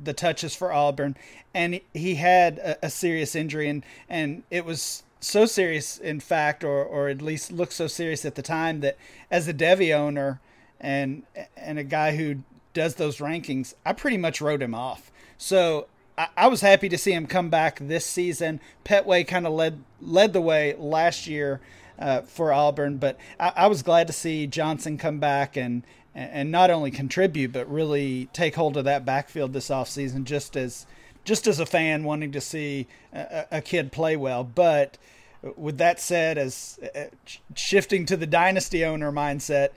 the 0.04 0.14
touches 0.14 0.56
for 0.56 0.72
Auburn, 0.72 1.16
and 1.54 1.80
he 1.94 2.16
had 2.16 2.60
a, 2.60 2.86
a 2.86 2.90
serious 2.90 3.36
injury, 3.36 3.70
and 3.70 3.86
and 4.10 4.44
it 4.52 4.66
was 4.66 5.04
so 5.20 5.46
serious, 5.46 5.98
in 5.98 6.20
fact, 6.20 6.64
or 6.64 6.84
or 6.84 7.10
at 7.10 7.22
least 7.22 7.52
looked 7.52 7.74
so 7.74 7.88
serious 7.88 8.26
at 8.26 8.36
the 8.36 8.42
time 8.42 8.82
that 8.82 8.98
as 9.32 9.48
a 9.48 9.54
Devy 9.54 9.96
owner 9.96 10.40
and 10.80 11.24
and 11.56 11.80
a 11.80 11.84
guy 11.84 12.16
who 12.16 12.44
does 12.74 12.96
those 12.96 13.18
rankings, 13.18 13.74
I 13.86 13.94
pretty 13.94 14.18
much 14.18 14.42
wrote 14.42 14.62
him 14.62 14.76
off. 14.76 15.12
So 15.44 15.88
I, 16.18 16.30
I 16.38 16.48
was 16.48 16.62
happy 16.62 16.88
to 16.88 16.98
see 16.98 17.12
him 17.12 17.28
come 17.28 17.50
back 17.50 17.78
this 17.78 18.06
season. 18.06 18.62
Pettway 18.86 19.28
kind 19.28 19.46
of 19.46 19.52
led 19.52 19.84
led 20.00 20.32
the 20.32 20.40
way 20.40 20.74
last 20.80 21.28
year 21.28 21.60
uh, 22.00 22.22
for 22.22 22.54
Auburn, 22.54 22.96
but 22.96 23.18
I, 23.38 23.52
I 23.58 23.68
was 23.68 23.84
glad 23.84 24.08
to 24.08 24.14
see 24.14 24.48
Johnson 24.48 24.98
come 24.98 25.20
back 25.20 25.58
and 25.58 25.84
and 26.16 26.50
not 26.50 26.70
only 26.70 26.92
contribute 26.92 27.52
but 27.52 27.70
really 27.70 28.30
take 28.32 28.56
hold 28.56 28.78
of 28.78 28.86
that 28.86 29.04
backfield 29.04 29.52
this 29.52 29.68
offseason 29.68 30.24
just 30.24 30.56
as 30.56 30.86
just 31.26 31.46
as 31.46 31.60
a 31.60 31.66
fan 31.66 32.06
wanting 32.06 32.32
to 32.32 32.40
see 32.40 32.88
a, 33.12 33.46
a 33.52 33.62
kid 33.62 33.92
play 33.92 34.16
well 34.16 34.44
but 34.44 34.98
with 35.58 35.80
that 35.80 36.00
said 36.00 36.38
as 36.38 36.80
uh, 36.96 37.06
shifting 37.56 38.06
to 38.06 38.16
the 38.16 38.28
dynasty 38.28 38.86
owner 38.86 39.12
mindset 39.12 39.70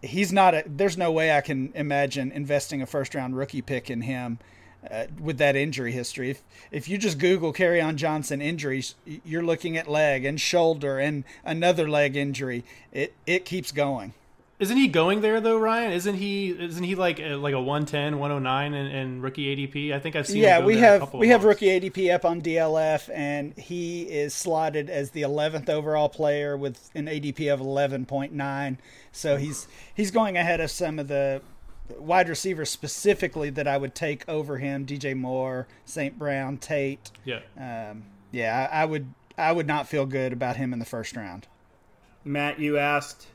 he's 0.00 0.32
not 0.32 0.54
a 0.54 0.62
there's 0.64 0.96
no 0.96 1.10
way 1.10 1.36
I 1.36 1.40
can 1.40 1.72
imagine 1.74 2.30
investing 2.30 2.80
a 2.80 2.86
first 2.86 3.12
round 3.16 3.36
rookie 3.36 3.62
pick 3.62 3.90
in 3.90 4.02
him 4.02 4.38
uh, 4.90 5.06
with 5.20 5.38
that 5.38 5.56
injury 5.56 5.92
history. 5.92 6.30
If 6.30 6.42
if 6.70 6.88
you 6.88 6.98
just 6.98 7.18
Google 7.18 7.52
Kerryon 7.52 7.96
Johnson 7.96 8.40
injuries, 8.40 8.94
you're 9.24 9.42
looking 9.42 9.76
at 9.76 9.88
leg 9.88 10.24
and 10.24 10.40
shoulder 10.40 10.98
and 10.98 11.24
another 11.44 11.88
leg 11.88 12.16
injury. 12.16 12.64
It 12.92 13.14
it 13.26 13.44
keeps 13.44 13.72
going. 13.72 14.14
Isn't 14.60 14.76
he 14.76 14.86
going 14.86 15.20
there 15.20 15.40
though, 15.40 15.58
Ryan? 15.58 15.92
Isn't 15.92 16.14
he? 16.14 16.50
Isn't 16.50 16.84
he 16.84 16.94
like 16.94 17.20
uh, 17.20 17.36
like 17.38 17.54
a 17.54 17.60
110, 17.60 18.18
109 18.18 18.74
in, 18.74 18.86
in 18.86 19.20
rookie 19.20 19.54
ADP? 19.54 19.92
I 19.92 19.98
think 19.98 20.14
I've 20.14 20.28
seen. 20.28 20.42
Yeah, 20.42 20.64
we 20.64 20.78
have 20.78 21.12
we 21.12 21.28
have 21.28 21.42
rookie 21.42 21.66
ADP 21.66 22.14
up 22.14 22.24
on 22.24 22.40
DLF, 22.40 23.10
and 23.12 23.52
he 23.58 24.02
is 24.02 24.32
slotted 24.32 24.88
as 24.88 25.10
the 25.10 25.22
11th 25.22 25.68
overall 25.68 26.08
player 26.08 26.56
with 26.56 26.90
an 26.94 27.06
ADP 27.06 27.52
of 27.52 27.58
11.9. 27.58 28.76
So 29.10 29.36
he's 29.36 29.66
he's 29.92 30.12
going 30.12 30.36
ahead 30.36 30.60
of 30.60 30.70
some 30.70 31.00
of 31.00 31.08
the 31.08 31.42
wide 31.98 32.28
receivers 32.28 32.70
specifically 32.70 33.50
that 33.50 33.68
I 33.68 33.76
would 33.76 33.94
take 33.94 34.28
over 34.28 34.58
him: 34.58 34.86
DJ 34.86 35.16
Moore, 35.16 35.66
St. 35.84 36.18
Brown, 36.18 36.58
Tate. 36.58 37.10
Yeah, 37.24 37.40
um, 37.58 38.04
yeah, 38.32 38.68
I, 38.70 38.82
I 38.82 38.84
would 38.84 39.12
I 39.36 39.52
would 39.52 39.66
not 39.66 39.88
feel 39.88 40.06
good 40.06 40.32
about 40.32 40.56
him 40.56 40.72
in 40.72 40.78
the 40.78 40.84
first 40.84 41.16
round. 41.16 41.46
Matt, 42.24 42.58
you 42.58 42.78
asked 42.78 43.26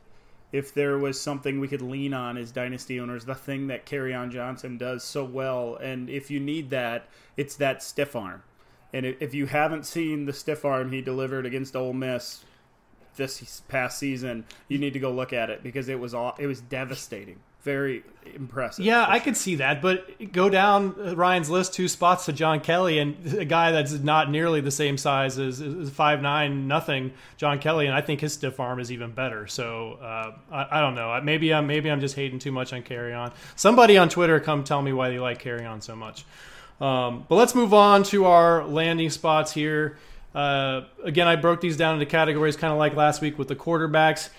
if 0.52 0.74
there 0.74 0.98
was 0.98 1.22
something 1.22 1.60
we 1.60 1.68
could 1.68 1.82
lean 1.82 2.14
on 2.14 2.38
as 2.38 2.52
dynasty 2.52 3.00
owners, 3.00 3.26
the 3.26 3.36
thing 3.36 3.68
that 3.68 3.86
Kerryon 3.86 4.32
Johnson 4.32 4.78
does 4.78 5.04
so 5.04 5.24
well, 5.24 5.76
and 5.76 6.10
if 6.10 6.32
you 6.32 6.40
need 6.40 6.72
that, 6.72 7.08
it's 7.38 7.56
that 7.58 7.84
stiff 7.84 8.16
arm. 8.16 8.42
And 8.92 9.06
if 9.06 9.36
you 9.36 9.46
haven't 9.46 9.86
seen 9.86 10.26
the 10.26 10.34
stiff 10.34 10.66
arm 10.66 10.92
he 10.92 11.02
delivered 11.02 11.46
against 11.46 11.76
Ole 11.76 11.94
Miss 11.94 12.44
this 13.16 13.62
past 13.68 14.00
season, 14.00 14.46
you 14.68 14.80
need 14.80 14.94
to 14.94 15.00
go 15.00 15.12
look 15.12 15.34
at 15.34 15.52
it 15.52 15.62
because 15.62 15.88
it 15.88 16.00
was 16.00 16.16
all, 16.16 16.36
it 16.40 16.48
was 16.48 16.62
devastating 16.62 17.40
very 17.64 18.04
impressive. 18.36 18.86
Yeah, 18.86 19.06
I 19.08 19.20
could 19.20 19.36
see 19.36 19.56
that, 19.56 19.82
but 19.82 20.32
go 20.32 20.50
down 20.50 21.16
Ryan's 21.16 21.50
list 21.50 21.74
two 21.74 21.88
spots 21.88 22.26
to 22.26 22.34
John 22.34 22.60
Kelly 22.62 23.00
and 23.00 23.34
a 23.34 23.46
guy 23.46 23.72
that's 23.72 23.94
not 23.94 24.32
nearly 24.32 24.62
the 24.62 24.72
same 24.72 24.98
size 24.98 25.38
as, 25.38 25.62
as 25.62 25.90
five 25.90 26.22
nine 26.22 26.68
nothing 26.68 27.12
John 27.38 27.60
Kelly, 27.60 27.88
and 27.88 27.96
I 27.96 28.02
think 28.02 28.22
his 28.22 28.34
stiff 28.34 28.60
arm 28.60 28.80
is 28.80 28.92
even 28.92 29.12
better. 29.12 29.48
So 29.48 29.94
uh, 30.02 30.34
I, 30.52 30.80
I, 30.80 30.82
don't 30.82 30.96
know. 30.96 31.20
Maybe 31.22 31.54
I'm 31.54 31.68
maybe 31.68 31.92
I'm 31.92 32.00
just 32.00 32.16
hating 32.16 32.40
too 32.40 32.52
much 32.52 32.72
on 32.72 32.84
Kerryon. 32.84 33.34
Somebody 33.56 33.98
on 33.98 34.10
Twitter 34.10 34.40
come 34.40 34.64
tell 34.64 34.82
me 34.82 34.94
why 34.94 35.10
they 35.10 35.20
like 35.20 35.42
Kerryon 35.42 35.84
so 35.84 35.96
much. 35.96 36.26
Um, 36.80 37.26
but 37.28 37.36
let's 37.36 37.56
move 37.56 37.74
on 37.74 38.04
to 38.04 38.26
our 38.26 38.66
landing 38.66 39.10
spots 39.10 39.52
here. 39.52 39.98
Uh, 40.34 40.82
again, 41.04 41.28
I 41.28 41.36
broke 41.36 41.60
these 41.60 41.76
down 41.76 41.96
into 41.96 42.06
categories, 42.06 42.56
kind 42.56 42.72
of 42.72 42.80
like 42.80 42.96
last 42.96 43.22
week 43.22 43.38
with 43.38 43.48
the 43.48 43.56
quarterbacks. 43.56 44.30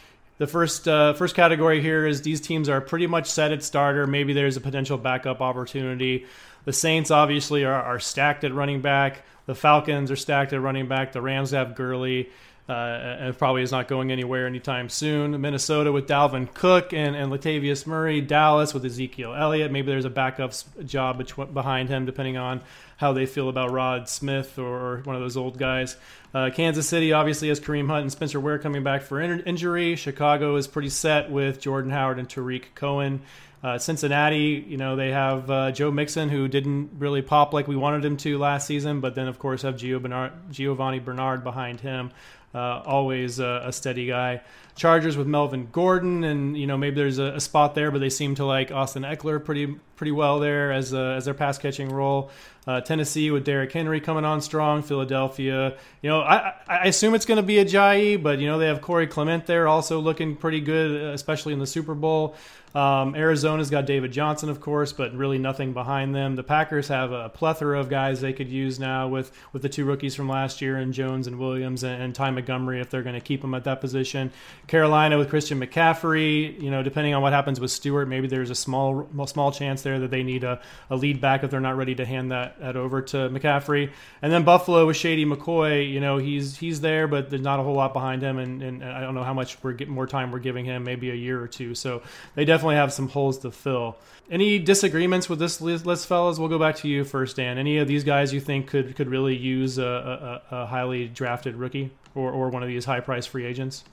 The 0.41 0.47
first 0.47 0.89
uh, 0.89 1.13
first 1.13 1.35
category 1.35 1.83
here 1.83 2.07
is 2.07 2.23
these 2.23 2.41
teams 2.41 2.71
are 2.71 2.81
pretty 2.81 3.07
much 3.07 3.31
set 3.31 3.53
at 3.53 3.63
starter. 3.63 4.07
Maybe 4.07 4.33
there's 4.33 4.57
a 4.57 4.63
potential 4.63 4.97
backup 4.97 5.43
opportunity. 5.43 6.25
The 6.65 6.73
Saints 6.73 7.11
obviously 7.11 7.67
are, 7.67 7.75
are 7.75 8.01
stacked 8.01 8.43
at 8.45 8.55
running 8.55 8.81
back. 8.81 9.23
The 9.45 9.55
Falcons 9.55 10.11
are 10.11 10.17
stacked 10.17 10.55
at 10.55 10.63
running 10.63 10.89
back. 10.89 11.13
The 11.13 11.21
Rams 11.21 11.51
have 11.51 11.75
Gurley. 11.75 12.31
Uh, 12.71 13.17
and 13.19 13.37
probably 13.37 13.63
is 13.63 13.73
not 13.73 13.89
going 13.89 14.13
anywhere 14.13 14.47
anytime 14.47 14.89
soon. 14.89 15.41
Minnesota 15.41 15.91
with 15.91 16.07
Dalvin 16.07 16.55
Cook 16.55 16.93
and, 16.93 17.17
and 17.17 17.33
Latavius 17.33 17.85
Murray. 17.85 18.21
Dallas 18.21 18.73
with 18.73 18.85
Ezekiel 18.85 19.35
Elliott. 19.35 19.73
Maybe 19.73 19.91
there's 19.91 20.05
a 20.05 20.11
backup 20.11 20.53
job 20.85 21.21
behind 21.53 21.89
him, 21.89 22.07
depending 22.07 22.37
on 22.37 22.61
how 22.97 23.13
they 23.13 23.27
feel 23.27 23.49
about 23.49 23.73
Rod 23.73 24.09
Smith 24.09 24.57
or 24.57 25.01
one 25.03 25.17
of 25.17 25.21
those 25.21 25.37
old 25.37 25.59
guys. 25.59 25.97
Uh, 26.33 26.51
Kansas 26.55 26.89
City 26.89 27.13
obviously 27.13 27.49
has 27.49 27.59
Kareem 27.59 27.89
Hunt 27.89 28.03
and 28.03 28.13
Spencer 28.13 28.39
Ware 28.39 28.61
coming 28.61 28.85
back 28.85 29.03
for 29.03 29.21
in- 29.21 29.41
injury. 29.41 29.97
Chicago 29.97 30.55
is 30.55 30.69
pretty 30.69 30.91
set 30.91 31.29
with 31.29 31.61
Jordan 31.61 31.91
Howard 31.91 32.21
and 32.21 32.31
Tarik 32.31 32.77
Cohen. 32.77 33.23
Uh, 33.63 33.79
Cincinnati, 33.79 34.65
you 34.67 34.79
know, 34.79 34.97
they 34.97 35.11
have 35.11 35.51
uh, 35.51 35.71
Joe 35.73 35.91
Mixon, 35.91 36.31
who 36.31 36.49
didn't 36.49 36.93
really 36.99 37.21
pop 37.21 37.53
like 37.53 37.69
we 37.69 37.77
wanted 37.77 38.05
him 38.05 38.17
to 38.19 38.39
last 38.39 38.67
season, 38.67 39.01
but 39.01 39.15
then, 39.15 39.29
of 39.29 39.39
course, 39.39 39.63
have 39.63 39.75
Gio 39.75 40.01
Bernard, 40.01 40.33
Giovani 40.51 40.99
Bernard 40.99 41.45
behind 41.45 41.81
him. 41.81 42.11
Uh, 42.53 42.83
always 42.85 43.39
a, 43.39 43.63
a, 43.67 43.73
steady 43.73 44.07
guy. 44.07 44.41
Chargers 44.75 45.17
with 45.17 45.29
Melvin 45.29 45.69
Gordon, 45.71 46.25
and 46.25 46.59
you 46.59 46.67
know 46.67 46.77
maybe 46.77 46.97
there's 46.97 47.19
a, 47.21 47.35
a, 47.35 47.41
spot 47.41 47.77
there, 47.77 47.93
but 47.93 48.01
they 48.01 48.11
seem 48.11 48.35
to 48.37 48.45
like 48.45 48.73
Austin 48.73 49.05
Ekeler 49.05 49.45
pretty 49.45 49.77
pretty 50.01 50.13
well 50.13 50.41
there 50.41 50.73
as 50.73 50.95
a, 50.95 51.13
as 51.19 51.27
their 51.27 51.35
pass 51.35 51.59
catching 51.59 51.91
role. 51.91 52.31
Uh, 52.67 52.81
Tennessee 52.81 53.31
with 53.31 53.45
Derrick 53.45 53.71
Henry 53.71 54.01
coming 54.01 54.25
on 54.25 54.41
strong. 54.41 54.83
Philadelphia, 54.83 55.77
you 56.01 56.09
know, 56.09 56.23
I, 56.23 56.55
I 56.67 56.87
assume 56.87 57.15
it's 57.15 57.27
going 57.27 57.37
to 57.37 57.43
be 57.43 57.57
Ajayi, 57.57 58.23
but 58.23 58.39
you 58.39 58.47
know 58.47 58.59
they 58.59 58.67
have 58.67 58.81
Corey 58.81 59.07
Clement 59.07 59.45
there 59.45 59.69
also 59.69 60.01
looking 60.01 60.37
pretty 60.37 60.61
good, 60.61 60.91
especially 61.13 61.53
in 61.53 61.59
the 61.59 61.67
Super 61.67 61.95
Bowl. 61.95 62.35
Um, 62.75 63.17
Arizona's 63.17 63.69
got 63.69 63.87
David 63.87 64.13
Johnson, 64.13 64.49
of 64.49 64.61
course, 64.61 64.93
but 64.93 65.13
really 65.15 65.39
nothing 65.39 65.73
behind 65.73 66.15
them. 66.15 66.37
The 66.37 66.45
Packers 66.45 66.87
have 66.89 67.11
a 67.11 67.29
plethora 67.29 67.81
of 67.81 67.89
guys 67.89 68.21
they 68.21 68.33
could 68.33 68.49
use 68.49 68.79
now 68.79 69.09
with, 69.09 69.33
with 69.53 69.63
the 69.63 69.69
two 69.69 69.85
rookies 69.85 70.15
from 70.15 70.29
last 70.29 70.63
year, 70.63 70.77
and 70.77 70.93
Jones 70.93 71.27
and 71.27 71.39
Williams 71.39 71.83
and, 71.83 72.01
and 72.01 72.15
Ty 72.15 72.31
Montgomery 72.31 72.81
if 72.81 72.89
they're 72.89 73.03
going 73.03 73.17
to 73.17 73.21
keep 73.21 73.41
them 73.41 73.55
at 73.55 73.65
that 73.65 73.81
position. 73.81 74.31
Carolina 74.69 75.19
with 75.19 75.31
Christian 75.31 75.61
McCaffrey, 75.61 76.61
you 76.63 76.71
know, 76.71 76.83
depending 76.83 77.13
on 77.13 77.23
what 77.23 77.33
happens 77.33 77.59
with 77.59 77.73
Stewart, 77.73 78.07
maybe 78.07 78.29
there's 78.29 78.51
a 78.51 78.55
small 78.55 79.09
small 79.27 79.51
chance 79.51 79.83
there 79.83 79.90
that 79.99 80.13
they 80.13 80.23
need 80.23 80.45
a, 80.45 80.61
a 80.89 80.97
lead 80.97 81.21
back 81.21 81.43
if 81.43 81.51
they're 81.51 81.61
not 81.61 81.77
ready 81.77 81.97
to 81.97 82.07
hand 82.07 82.31
that, 82.31 82.61
that 82.61 82.77
over 82.77 83.03
to 83.03 83.17
McCaffrey. 83.29 83.91
And 84.23 84.33
then 84.33 84.45
Buffalo 84.45 84.87
with 84.87 84.97
Shady 84.97 85.27
McCoy, 85.27 85.91
you 85.91 86.01
know, 86.01 86.19
he's 86.19 86.57
he's 86.57 86.81
there, 86.81 87.09
but 87.09 87.31
there's 87.31 87.43
not 87.43 87.59
a 87.59 87.63
whole 87.63 87.75
lot 87.75 87.93
behind 87.93 88.23
him, 88.23 88.39
and, 88.39 88.63
and 88.63 88.85
I 88.85 89.01
don't 89.01 89.17
know 89.17 89.25
how 89.25 89.35
much 89.35 89.61
we're 89.63 89.77
more 89.87 90.07
time 90.07 90.31
we're 90.31 90.39
giving 90.39 90.65
him, 90.65 90.85
maybe 90.85 91.11
a 91.11 91.15
year 91.15 91.43
or 91.43 91.49
two. 91.49 91.75
So 91.75 92.03
they 92.37 92.45
definitely 92.45 92.61
definitely 92.61 92.77
have 92.77 92.93
some 92.93 93.09
holes 93.09 93.39
to 93.39 93.51
fill. 93.51 93.97
Any 94.31 94.59
disagreements 94.59 95.29
with 95.29 95.39
this 95.39 95.61
list, 95.61 96.07
fellas? 96.07 96.39
We'll 96.39 96.49
go 96.49 96.59
back 96.59 96.77
to 96.77 96.89
you 96.89 97.05
first, 97.05 97.37
Dan. 97.37 97.59
Any 97.59 97.79
of 97.79 97.89
these 97.89 98.05
guys 98.05 98.33
you 98.33 98.41
think 98.41 98.69
could 98.69 98.95
could 98.97 99.09
really 99.09 99.37
use 99.37 99.79
a, 99.79 100.43
a, 100.51 100.57
a 100.57 100.67
highly 100.67 101.09
drafted 101.09 101.57
rookie 101.57 101.91
or, 102.15 102.31
or 102.31 102.51
one 102.51 102.63
of 102.63 102.69
these 102.69 102.85
high 102.85 103.01
price 103.01 103.27
free 103.27 103.47
agents? 103.47 103.85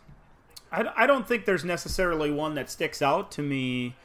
I, 0.72 0.86
I 0.96 1.08
don't 1.08 1.28
think 1.28 1.46
there's 1.46 1.64
necessarily 1.64 2.30
one 2.30 2.56
that 2.56 2.70
sticks 2.70 3.02
out 3.02 3.32
to 3.32 3.42
me, 3.42 3.96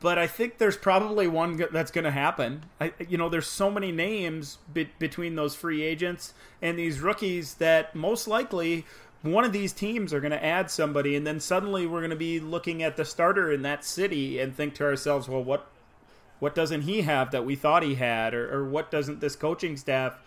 but 0.00 0.18
I 0.18 0.26
think 0.26 0.58
there's 0.58 0.76
probably 0.76 1.26
one 1.26 1.62
that's 1.72 1.90
going 1.90 2.04
to 2.04 2.10
happen. 2.10 2.64
I, 2.80 2.92
you 3.08 3.18
know, 3.18 3.28
there's 3.28 3.46
so 3.46 3.70
many 3.70 3.92
names 3.92 4.58
be, 4.72 4.88
between 4.98 5.34
those 5.34 5.54
free 5.54 5.82
agents 5.82 6.34
and 6.62 6.78
these 6.78 7.00
rookies 7.00 7.54
that 7.54 7.94
most 7.94 8.26
likely 8.26 8.84
one 9.22 9.44
of 9.44 9.52
these 9.52 9.72
teams 9.72 10.12
are 10.14 10.20
going 10.20 10.30
to 10.30 10.44
add 10.44 10.70
somebody, 10.70 11.16
and 11.16 11.26
then 11.26 11.40
suddenly 11.40 11.86
we're 11.86 12.00
going 12.00 12.10
to 12.10 12.16
be 12.16 12.38
looking 12.38 12.82
at 12.82 12.96
the 12.96 13.04
starter 13.04 13.50
in 13.50 13.62
that 13.62 13.84
city 13.84 14.38
and 14.38 14.54
think 14.54 14.74
to 14.74 14.84
ourselves, 14.84 15.28
well, 15.28 15.42
what 15.42 15.66
what 16.38 16.54
doesn't 16.54 16.82
he 16.82 17.00
have 17.00 17.30
that 17.30 17.46
we 17.46 17.56
thought 17.56 17.82
he 17.82 17.94
had, 17.94 18.34
or, 18.34 18.54
or 18.54 18.64
what 18.68 18.90
doesn't 18.90 19.20
this 19.20 19.34
coaching 19.34 19.76
staff 19.76 20.18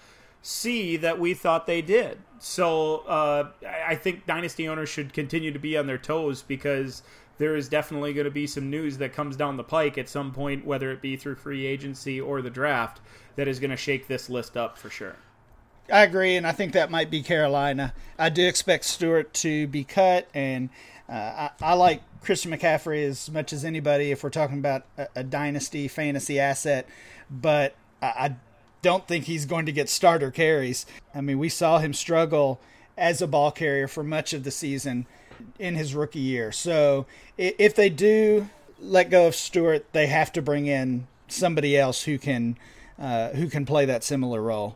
see 0.42 0.98
that 0.98 1.20
we 1.20 1.36
thought 1.36 1.68
they 1.68 1.84
did? 1.84 2.18
So 2.40 2.98
uh, 3.08 3.50
I 3.88 3.96
think 3.96 4.26
dynasty 4.26 4.68
owners 4.68 4.90
should 4.90 5.14
continue 5.14 5.52
to 5.52 5.60
be 5.60 5.78
on 5.78 5.86
their 5.86 6.00
toes 6.00 6.42
because 6.42 7.04
there 7.40 7.56
is 7.56 7.68
definitely 7.68 8.14
going 8.14 8.26
to 8.26 8.32
be 8.32 8.46
some 8.46 8.70
news 8.70 9.00
that 9.00 9.14
comes 9.14 9.36
down 9.36 9.58
the 9.58 9.64
pike 9.64 9.98
at 9.98 10.08
some 10.08 10.32
point, 10.32 10.66
whether 10.66 10.92
it 10.92 11.02
be 11.02 11.16
through 11.16 11.36
free 11.36 11.66
agency 11.66 12.22
or 12.22 12.42
the 12.42 12.50
draft, 12.50 13.00
that 13.36 13.48
is 13.48 13.60
going 13.60 13.72
to 13.72 13.78
shake 13.78 14.08
this 14.08 14.30
list 14.30 14.56
up 14.56 14.78
for 14.78 14.90
sure. 14.90 15.16
I 15.92 16.04
agree, 16.04 16.36
and 16.36 16.46
I 16.46 16.52
think 16.52 16.74
that 16.74 16.92
might 16.92 17.10
be 17.10 17.24
Carolina. 17.24 17.94
I 18.20 18.30
do 18.30 18.46
expect 18.46 18.84
Stewart 18.84 19.34
to 19.36 19.66
be 19.68 19.84
cut, 19.84 20.28
and 20.34 20.70
uh, 21.08 21.50
I, 21.50 21.50
I, 21.62 21.74
like 21.74 22.04
Christian 22.22 22.52
McCaffrey 22.52 23.06
as 23.06 23.32
much 23.32 23.54
as 23.54 23.66
anybody 23.66 24.12
if 24.12 24.24
we're 24.24 24.30
talking 24.30 24.60
about 24.60 24.86
a, 24.98 25.08
a, 25.16 25.24
dynasty 25.24 25.88
fantasy 25.88 26.40
asset. 26.40 26.88
But 27.32 27.74
I, 28.04 28.06
I 28.06 28.36
don't 28.84 29.08
think 29.08 29.26
he's 29.26 29.46
going 29.46 29.66
to 29.66 29.72
get 29.72 29.90
starter 29.90 30.30
carries. 30.30 30.86
I 31.16 31.22
mean, 31.22 31.40
we 31.40 31.50
saw 31.50 31.80
him 31.80 31.94
struggle 31.94 32.62
as 32.96 33.22
a 33.22 33.28
ball 33.28 33.52
carrier 33.52 33.88
for 33.88 34.04
much 34.04 34.34
of 34.34 34.44
the 34.44 34.52
season 34.52 35.08
in 35.58 35.76
his 35.76 35.96
rookie 35.96 36.20
year. 36.20 36.52
So 36.52 37.06
if 37.38 37.76
they 37.76 37.90
do 37.90 38.50
let 38.80 39.10
go 39.10 39.28
of 39.28 39.36
Stewart, 39.36 39.92
they 39.94 40.08
have 40.08 40.32
to 40.34 40.42
bring 40.42 40.68
in 40.68 41.08
somebody 41.28 41.78
else 41.78 42.04
who 42.04 42.18
can 42.18 42.58
uh, 42.98 43.30
who 43.30 43.48
can 43.48 43.66
play 43.66 43.86
that 43.86 44.04
similar 44.04 44.42
role. 44.42 44.76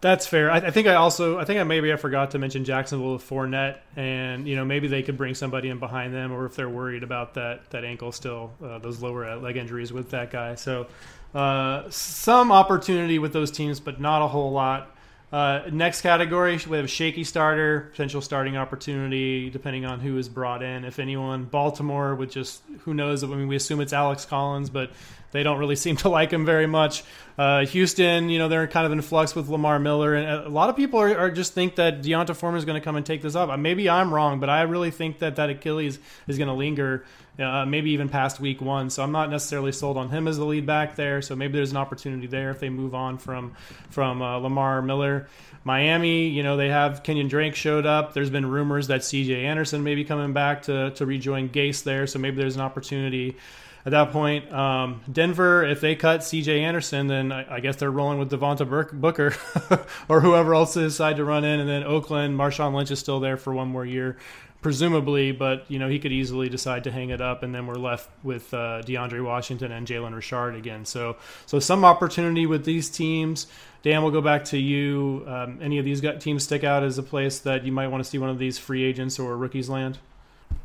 That's 0.00 0.26
fair. 0.26 0.50
I, 0.50 0.56
I, 0.56 0.70
think 0.72 0.88
I 0.88 0.94
also, 0.94 1.38
I 1.38 1.44
think 1.44 1.60
I 1.60 1.62
maybe 1.62 1.92
I 1.92 1.96
forgot 1.96 2.32
to 2.32 2.38
mention 2.40 2.64
Jacksonville 2.64 3.12
with 3.12 3.28
Fournette, 3.28 3.78
and 3.94 4.48
you 4.48 4.56
know 4.56 4.64
maybe 4.64 4.88
they 4.88 5.02
could 5.02 5.16
bring 5.16 5.34
somebody 5.34 5.68
in 5.68 5.78
behind 5.78 6.12
them, 6.12 6.32
or 6.32 6.44
if 6.44 6.56
they're 6.56 6.68
worried 6.68 7.04
about 7.04 7.34
that 7.34 7.70
that 7.70 7.84
ankle 7.84 8.10
still, 8.10 8.52
uh, 8.64 8.78
those 8.78 9.00
lower 9.00 9.36
leg 9.36 9.56
injuries 9.56 9.92
with 9.92 10.10
that 10.10 10.32
guy. 10.32 10.56
So 10.56 10.88
uh, 11.36 11.88
some 11.88 12.50
opportunity 12.50 13.20
with 13.20 13.32
those 13.32 13.52
teams, 13.52 13.78
but 13.78 14.00
not 14.00 14.22
a 14.22 14.28
whole 14.28 14.50
lot. 14.50 14.91
Uh, 15.32 15.62
next 15.72 16.02
category, 16.02 16.60
we 16.68 16.76
have 16.76 16.90
shaky 16.90 17.24
starter, 17.24 17.88
potential 17.92 18.20
starting 18.20 18.58
opportunity, 18.58 19.48
depending 19.48 19.86
on 19.86 19.98
who 19.98 20.18
is 20.18 20.28
brought 20.28 20.62
in, 20.62 20.84
if 20.84 20.98
anyone. 20.98 21.44
Baltimore 21.44 22.14
with 22.14 22.30
just 22.30 22.62
who 22.80 22.92
knows? 22.92 23.24
I 23.24 23.28
mean, 23.28 23.48
we 23.48 23.56
assume 23.56 23.80
it's 23.80 23.94
Alex 23.94 24.26
Collins, 24.26 24.68
but 24.68 24.90
they 25.30 25.42
don't 25.42 25.58
really 25.58 25.76
seem 25.84 25.96
to 25.96 26.10
like 26.10 26.30
him 26.30 26.44
very 26.44 26.66
much. 26.66 27.02
Uh, 27.38 27.64
Houston, 27.64 28.28
you 28.28 28.38
know, 28.38 28.48
they're 28.48 28.66
kind 28.66 28.84
of 28.84 28.92
in 28.92 29.00
flux 29.00 29.34
with 29.34 29.48
Lamar 29.48 29.78
Miller, 29.78 30.14
and 30.14 30.44
a 30.44 30.50
lot 30.50 30.68
of 30.68 30.76
people 30.76 31.00
are, 31.00 31.16
are 31.16 31.30
just 31.30 31.54
think 31.54 31.76
that 31.76 32.02
D'Onta 32.02 32.36
Foreman 32.36 32.58
is 32.58 32.66
going 32.66 32.78
to 32.78 32.84
come 32.84 32.96
and 32.96 33.06
take 33.06 33.22
this 33.22 33.34
up. 33.34 33.58
Maybe 33.58 33.88
I'm 33.88 34.12
wrong, 34.12 34.38
but 34.38 34.50
I 34.50 34.62
really 34.62 34.90
think 34.90 35.20
that 35.20 35.36
that 35.36 35.48
Achilles 35.48 35.98
is 36.28 36.36
going 36.36 36.48
to 36.48 36.54
linger, 36.54 37.04
uh, 37.38 37.64
maybe 37.64 37.92
even 37.92 38.08
past 38.08 38.40
week 38.40 38.60
one. 38.60 38.90
So 38.90 39.02
I'm 39.02 39.12
not 39.12 39.30
necessarily 39.30 39.72
sold 39.72 39.96
on 39.96 40.10
him 40.10 40.28
as 40.28 40.36
the 40.38 40.44
lead 40.44 40.66
back 40.66 40.96
there. 40.96 41.22
So 41.22 41.34
maybe 41.34 41.54
there's 41.54 41.70
an 41.70 41.76
opportunity 41.76 42.26
there 42.26 42.50
if 42.50 42.60
they 42.60 42.68
move 42.68 42.94
on 42.94 43.18
from 43.18 43.54
from 43.90 44.20
uh, 44.20 44.38
Lamar 44.38 44.82
Miller. 44.82 45.28
Miami, 45.64 46.28
you 46.28 46.42
know, 46.42 46.56
they 46.56 46.68
have 46.68 47.02
Kenyan 47.02 47.28
Drake 47.28 47.54
showed 47.54 47.86
up. 47.86 48.14
There's 48.14 48.30
been 48.30 48.46
rumors 48.46 48.88
that 48.88 49.04
C.J. 49.04 49.44
Anderson 49.44 49.84
may 49.84 49.94
be 49.94 50.04
coming 50.04 50.32
back 50.32 50.62
to 50.62 50.90
to 50.92 51.06
rejoin 51.06 51.48
Gase 51.48 51.82
there. 51.84 52.06
So 52.06 52.18
maybe 52.18 52.36
there's 52.36 52.56
an 52.56 52.62
opportunity 52.62 53.36
at 53.84 53.90
that 53.90 54.12
point. 54.12 54.52
Um, 54.52 55.00
Denver, 55.10 55.64
if 55.64 55.80
they 55.80 55.96
cut 55.96 56.22
C.J. 56.22 56.62
Anderson, 56.62 57.06
then 57.08 57.32
I, 57.32 57.56
I 57.56 57.60
guess 57.60 57.76
they're 57.76 57.90
rolling 57.90 58.18
with 58.18 58.30
Devontae 58.30 58.92
Booker 58.92 59.34
or 60.08 60.20
whoever 60.20 60.54
else 60.54 60.74
they 60.74 60.82
decide 60.82 61.16
to 61.16 61.24
run 61.24 61.44
in. 61.44 61.60
And 61.60 61.68
then 61.68 61.84
Oakland, 61.84 62.38
Marshawn 62.38 62.74
Lynch 62.74 62.90
is 62.90 62.98
still 62.98 63.20
there 63.20 63.36
for 63.36 63.52
one 63.52 63.68
more 63.68 63.84
year, 63.84 64.16
presumably, 64.62 65.32
but 65.32 65.64
you 65.68 65.78
know 65.78 65.88
he 65.88 65.98
could 65.98 66.12
easily 66.12 66.48
decide 66.48 66.84
to 66.84 66.90
hang 66.90 67.10
it 67.10 67.20
up, 67.20 67.42
and 67.42 67.54
then 67.54 67.66
we're 67.66 67.74
left 67.74 68.08
with 68.22 68.54
uh, 68.54 68.80
DeAndre 68.86 69.22
Washington 69.22 69.72
and 69.72 69.86
Jalen 69.86 70.14
Richard 70.14 70.54
again. 70.54 70.86
So, 70.86 71.16
so 71.44 71.58
some 71.58 71.84
opportunity 71.84 72.46
with 72.46 72.64
these 72.64 72.88
teams. 72.88 73.46
Dan, 73.82 74.02
we'll 74.02 74.12
go 74.12 74.20
back 74.20 74.44
to 74.46 74.58
you. 74.58 75.24
Um, 75.26 75.58
any 75.60 75.78
of 75.78 75.84
these 75.84 76.00
teams 76.20 76.44
stick 76.44 76.62
out 76.62 76.84
as 76.84 76.98
a 76.98 77.02
place 77.02 77.40
that 77.40 77.64
you 77.64 77.72
might 77.72 77.88
want 77.88 78.02
to 78.02 78.08
see 78.08 78.16
one 78.16 78.30
of 78.30 78.38
these 78.38 78.56
free 78.56 78.84
agents 78.84 79.18
or 79.18 79.36
rookies 79.36 79.68
land? 79.68 79.98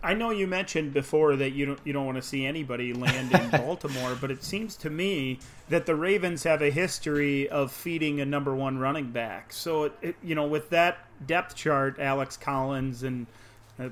I 0.04 0.14
know 0.14 0.30
you 0.30 0.46
mentioned 0.46 0.94
before 0.94 1.36
that 1.38 1.52
you 1.52 1.66
don't 1.66 1.80
you 1.84 1.94
don't 1.94 2.06
want 2.06 2.18
to 2.18 2.22
see 2.22 2.46
anybody 2.46 2.94
land 2.94 3.32
in 3.34 3.50
Baltimore, 3.52 4.16
but 4.20 4.30
it 4.30 4.44
seems 4.44 4.76
to 4.78 4.90
me 4.90 5.40
that 5.70 5.86
the 5.86 5.96
Ravens 5.96 6.44
have 6.44 6.62
a 6.62 6.70
history 6.70 7.50
of 7.50 7.72
feeding 7.72 8.22
a 8.22 8.26
number 8.26 8.56
one 8.56 8.78
running 8.78 9.12
back. 9.12 9.52
So 9.52 9.86
it, 9.86 9.94
it, 10.02 10.16
you 10.24 10.36
know 10.36 10.46
with 10.46 10.70
that 10.70 11.00
depth 11.26 11.56
chart, 11.56 12.00
Alex 12.00 12.38
Collins 12.38 13.02
and 13.02 13.26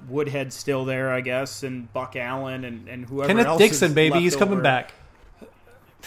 Woodhead 0.07 0.51
still 0.51 0.85
there, 0.85 1.11
I 1.11 1.21
guess, 1.21 1.63
and 1.63 1.91
Buck 1.93 2.15
Allen 2.15 2.63
and, 2.65 2.87
and 2.87 3.05
whoever 3.05 3.27
Kenneth 3.27 3.45
else 3.45 3.59
Kenneth 3.59 3.71
Dixon, 3.71 3.93
baby, 3.93 4.19
he's 4.19 4.35
over. 4.35 4.45
coming 4.45 4.63
back. 4.63 4.93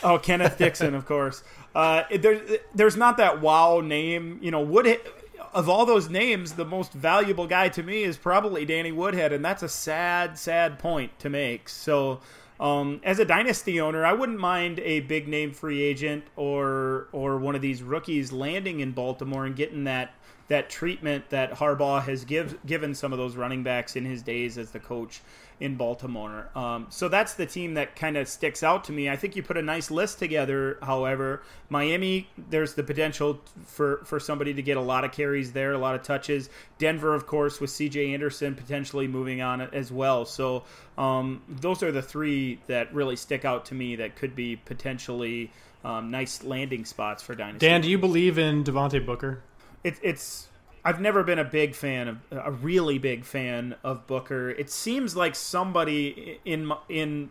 Oh, 0.03 0.19
Kenneth 0.19 0.59
Dixon, 0.59 0.95
of 0.95 1.07
course. 1.07 1.43
Uh, 1.75 2.03
there, 2.21 2.41
there's 2.75 2.97
not 2.97 3.17
that 3.19 3.41
wow 3.41 3.81
name, 3.81 4.39
you 4.43 4.51
know. 4.51 4.61
Woodhead 4.61 5.01
of 5.53 5.69
all 5.69 5.87
those 5.87 6.09
names, 6.09 6.53
the 6.53 6.65
most 6.65 6.93
valuable 6.93 7.47
guy 7.47 7.69
to 7.71 7.83
me 7.83 8.03
is 8.03 8.17
probably 8.17 8.65
Danny 8.65 8.93
Woodhead, 8.93 9.33
and 9.33 9.45
that's 9.45 9.63
a 9.63 9.69
sad, 9.69 10.39
sad 10.39 10.79
point 10.79 11.19
to 11.21 11.31
make. 11.31 11.69
So, 11.69 12.21
um, 12.61 13.01
as 13.05 13.19
a 13.19 13.25
dynasty 13.25 13.81
owner, 13.81 14.05
I 14.05 14.13
wouldn't 14.13 14.39
mind 14.39 14.81
a 14.81 15.01
big 15.01 15.29
name 15.29 15.53
free 15.53 15.83
agent 15.83 16.25
or 16.37 17.09
or 17.13 17.39
one 17.39 17.55
of 17.55 17.61
these 17.61 17.83
rookies 17.83 18.33
landing 18.33 18.81
in 18.81 18.93
Baltimore 18.93 19.47
and 19.47 19.55
getting 19.55 19.85
that 19.85 20.15
that 20.49 20.71
treatment 20.71 21.29
that 21.31 21.53
Harbaugh 21.53 22.03
has 22.03 22.25
give, 22.25 22.65
given 22.67 22.95
some 22.95 23.13
of 23.13 23.19
those 23.19 23.37
running 23.37 23.63
backs 23.63 23.97
in 23.97 24.05
his 24.05 24.23
days 24.23 24.59
as 24.59 24.71
the 24.71 24.81
coach 24.81 25.21
in 25.61 25.75
Baltimore. 25.75 26.49
Um, 26.55 26.87
so 26.89 27.09
that's 27.09 27.35
the 27.35 27.47
team 27.47 27.75
that 27.75 27.97
kind 27.97 28.17
of 28.17 28.29
sticks 28.29 28.63
out 28.63 28.85
to 28.85 28.93
me. 28.93 29.11
I 29.11 29.17
think 29.17 29.35
you 29.37 29.43
put 29.43 29.57
a 29.57 29.63
nice 29.63 29.91
list 29.91 30.19
together. 30.19 30.79
However, 30.83 31.43
Miami, 31.69 32.29
there's 32.51 32.75
the 32.75 32.83
potential 32.83 33.41
for 33.65 33.99
for 34.05 34.21
somebody 34.21 34.55
to 34.55 34.63
get 34.63 34.77
a 34.77 34.81
lot 34.81 35.05
of 35.05 35.13
carries 35.13 35.53
there, 35.53 35.73
a 35.73 35.79
lot 35.79 35.95
of 35.95 36.03
touches. 36.03 36.49
Denver, 36.79 37.15
of 37.15 37.27
course, 37.27 37.61
with 37.61 37.71
C.J. 37.71 38.15
Anderson 38.15 38.55
potentially 38.55 39.09
moving 39.09 39.41
on 39.41 39.61
as 39.61 39.91
well. 39.91 40.25
So 40.25 40.65
um, 40.97 41.43
those 41.49 41.83
are 41.83 41.93
the 41.93 42.03
three 42.03 42.61
that 42.69 42.95
really 42.95 43.17
stick 43.17 43.45
out 43.45 43.67
to 43.67 43.75
me 43.75 43.97
that 43.97 44.17
could 44.17 44.37
be 44.37 44.57
potentially 44.57 45.51
um, 45.85 46.11
nice 46.11 46.45
landing 46.45 46.85
spots 46.85 47.23
for 47.23 47.35
dynasty. 47.35 47.67
Dan, 47.67 47.81
do 47.81 47.91
you 47.91 47.99
believe 47.99 48.39
in 48.39 48.63
Devontae 48.63 49.05
Booker? 49.05 49.43
It, 49.85 49.99
it's 50.03 50.49
I've 50.85 51.01
never 51.01 51.23
been 51.23 51.39
a 51.39 51.45
big 51.45 51.75
fan 51.75 52.09
of 52.09 52.19
a 52.31 52.51
really 52.51 52.99
big 52.99 53.25
fan 53.25 53.77
of 53.85 54.07
Booker. 54.07 54.51
It 54.51 54.71
seems 54.71 55.17
like 55.17 55.35
somebody 55.35 56.41
in 56.45 56.73
in 56.89 57.31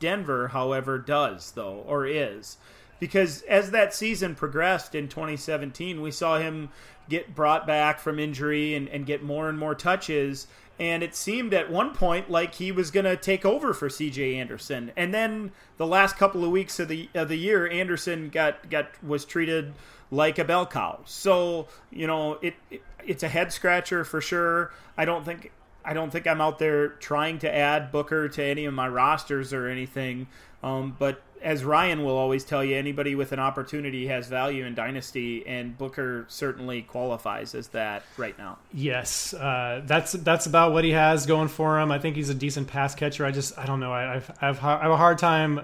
Denver, 0.00 0.48
however, 0.48 0.98
does 0.98 1.52
though 1.52 1.84
or 1.86 2.06
is 2.06 2.58
because 2.98 3.42
as 3.42 3.70
that 3.70 3.94
season 3.94 4.34
progressed 4.34 4.94
in 4.94 5.08
2017, 5.08 6.00
we 6.00 6.10
saw 6.10 6.38
him 6.38 6.70
get 7.08 7.34
brought 7.34 7.66
back 7.66 8.00
from 8.00 8.18
injury 8.18 8.74
and, 8.74 8.88
and 8.88 9.06
get 9.06 9.22
more 9.22 9.48
and 9.48 9.58
more 9.58 9.74
touches. 9.74 10.46
And 10.78 11.02
it 11.02 11.14
seemed 11.14 11.54
at 11.54 11.70
one 11.70 11.94
point 11.94 12.30
like 12.30 12.54
he 12.54 12.70
was 12.72 12.90
going 12.90 13.04
to 13.04 13.16
take 13.16 13.44
over 13.46 13.72
for 13.72 13.88
C.J. 13.88 14.36
Anderson, 14.36 14.92
and 14.94 15.14
then 15.14 15.52
the 15.78 15.86
last 15.86 16.18
couple 16.18 16.44
of 16.44 16.50
weeks 16.50 16.78
of 16.78 16.88
the 16.88 17.08
of 17.14 17.28
the 17.28 17.36
year, 17.36 17.66
Anderson 17.66 18.28
got 18.28 18.68
got 18.68 19.02
was 19.02 19.24
treated 19.24 19.72
like 20.10 20.38
a 20.38 20.44
bell 20.44 20.66
cow. 20.66 21.00
So 21.04 21.68
you 21.90 22.06
know, 22.06 22.34
it, 22.42 22.54
it 22.70 22.82
it's 23.04 23.22
a 23.22 23.28
head 23.28 23.52
scratcher 23.52 24.04
for 24.04 24.20
sure. 24.20 24.72
I 24.96 25.04
don't 25.04 25.24
think 25.24 25.52
I 25.84 25.94
don't 25.94 26.10
think 26.10 26.26
I'm 26.26 26.40
out 26.40 26.58
there 26.58 26.88
trying 26.88 27.38
to 27.40 27.54
add 27.54 27.92
Booker 27.92 28.28
to 28.28 28.42
any 28.42 28.64
of 28.64 28.74
my 28.74 28.88
rosters 28.88 29.52
or 29.52 29.68
anything. 29.68 30.26
Um, 30.62 30.96
but 30.98 31.22
as 31.42 31.64
Ryan 31.64 32.04
will 32.04 32.16
always 32.16 32.44
tell 32.44 32.64
you, 32.64 32.76
anybody 32.76 33.14
with 33.14 33.30
an 33.30 33.38
opportunity 33.38 34.08
has 34.08 34.26
value 34.26 34.64
in 34.64 34.74
Dynasty, 34.74 35.46
and 35.46 35.76
Booker 35.76 36.24
certainly 36.28 36.82
qualifies 36.82 37.54
as 37.54 37.68
that 37.68 38.02
right 38.16 38.36
now. 38.38 38.58
Yes, 38.72 39.34
uh, 39.34 39.82
that's 39.84 40.12
that's 40.12 40.46
about 40.46 40.72
what 40.72 40.82
he 40.82 40.90
has 40.90 41.26
going 41.26 41.48
for 41.48 41.78
him. 41.78 41.92
I 41.92 41.98
think 41.98 42.16
he's 42.16 42.30
a 42.30 42.34
decent 42.34 42.68
pass 42.68 42.94
catcher. 42.94 43.24
I 43.24 43.30
just 43.30 43.56
I 43.58 43.66
don't 43.66 43.80
know. 43.80 43.92
I, 43.92 44.16
I've, 44.16 44.30
I've 44.40 44.64
I 44.64 44.82
have 44.82 44.90
a 44.90 44.96
hard 44.96 45.18
time 45.18 45.60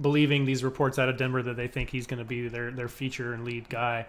believing 0.00 0.44
these 0.44 0.64
reports 0.64 0.98
out 0.98 1.08
of 1.08 1.16
Denver 1.16 1.42
that 1.42 1.56
they 1.56 1.68
think 1.68 1.90
he's 1.90 2.06
going 2.06 2.18
to 2.18 2.24
be 2.24 2.48
their 2.48 2.70
their 2.70 2.88
feature 2.88 3.32
and 3.32 3.44
lead 3.44 3.68
guy. 3.68 4.06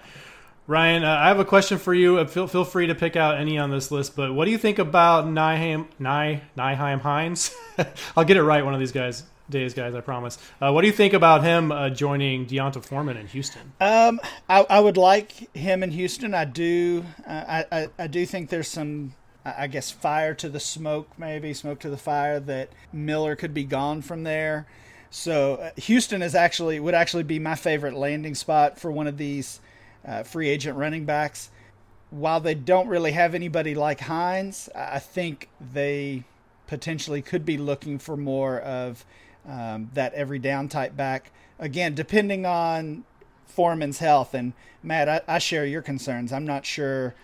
Ryan, 0.67 1.03
uh, 1.03 1.15
I 1.15 1.27
have 1.27 1.39
a 1.39 1.45
question 1.45 1.77
for 1.77 1.93
you. 1.93 2.17
Uh, 2.17 2.25
feel, 2.25 2.47
feel 2.47 2.65
free 2.65 2.87
to 2.87 2.95
pick 2.95 3.15
out 3.15 3.37
any 3.37 3.59
on 3.59 3.69
this 3.69 3.91
list, 3.91 4.15
but 4.15 4.33
what 4.33 4.45
do 4.45 4.51
you 4.51 4.57
think 4.57 4.79
about 4.79 5.25
Nyheim, 5.25 5.85
Ny, 5.99 6.41
Nyheim 6.57 7.01
Hines? 7.01 7.55
I'll 8.17 8.25
get 8.25 8.35
it 8.35 8.41
right 8.41 8.65
one 8.65 8.73
of 8.73 8.79
these 8.79 8.91
guys 8.91 9.23
days, 9.47 9.75
guys. 9.75 9.93
I 9.93 10.01
promise. 10.01 10.39
Uh, 10.59 10.71
what 10.71 10.81
do 10.81 10.87
you 10.87 10.93
think 10.93 11.13
about 11.13 11.43
him 11.43 11.71
uh, 11.71 11.89
joining 11.89 12.45
D'Onta 12.45 12.83
Foreman 12.83 13.15
in 13.15 13.27
Houston? 13.27 13.73
Um, 13.79 14.19
I, 14.49 14.65
I, 14.67 14.79
would 14.79 14.97
like 14.97 15.55
him 15.55 15.83
in 15.83 15.91
Houston. 15.91 16.33
I 16.33 16.45
do. 16.45 17.05
Uh, 17.27 17.43
I, 17.47 17.65
I, 17.71 17.87
I 17.99 18.07
do 18.07 18.25
think 18.25 18.49
there's 18.49 18.67
some 18.67 19.13
I 19.45 19.67
guess 19.67 19.91
fire 19.91 20.33
to 20.35 20.49
the 20.49 20.59
smoke, 20.59 21.09
maybe 21.17 21.53
smoke 21.53 21.79
to 21.81 21.89
the 21.89 21.97
fire 21.97 22.39
that 22.39 22.69
Miller 22.91 23.35
could 23.35 23.53
be 23.53 23.63
gone 23.63 24.01
from 24.01 24.23
there. 24.23 24.65
So 25.09 25.55
uh, 25.55 25.71
Houston 25.77 26.21
is 26.21 26.35
actually 26.35 26.79
would 26.79 26.93
actually 26.93 27.23
be 27.23 27.39
my 27.39 27.55
favorite 27.55 27.93
landing 27.95 28.35
spot 28.35 28.79
for 28.79 28.91
one 28.91 29.07
of 29.07 29.17
these 29.17 29.59
uh, 30.05 30.23
free 30.23 30.49
agent 30.49 30.77
running 30.77 31.05
backs. 31.05 31.49
While 32.09 32.39
they 32.39 32.55
don't 32.55 32.87
really 32.87 33.11
have 33.11 33.33
anybody 33.33 33.75
like 33.75 34.01
Hines, 34.01 34.69
I 34.75 34.99
think 34.99 35.49
they 35.59 36.23
potentially 36.67 37.21
could 37.21 37.45
be 37.45 37.57
looking 37.57 37.99
for 37.99 38.15
more 38.15 38.59
of 38.59 39.05
um, 39.47 39.89
that 39.93 40.13
every 40.13 40.39
down 40.39 40.69
type 40.69 40.95
back. 40.95 41.31
Again, 41.59 41.93
depending 41.93 42.45
on 42.45 43.03
Foreman's 43.55 43.99
health. 43.99 44.33
And 44.33 44.53
Matt, 44.83 45.09
I, 45.09 45.21
I 45.27 45.39
share 45.39 45.65
your 45.65 45.81
concerns. 45.81 46.33
I'm 46.33 46.45
not 46.45 46.65
sure. 46.65 47.15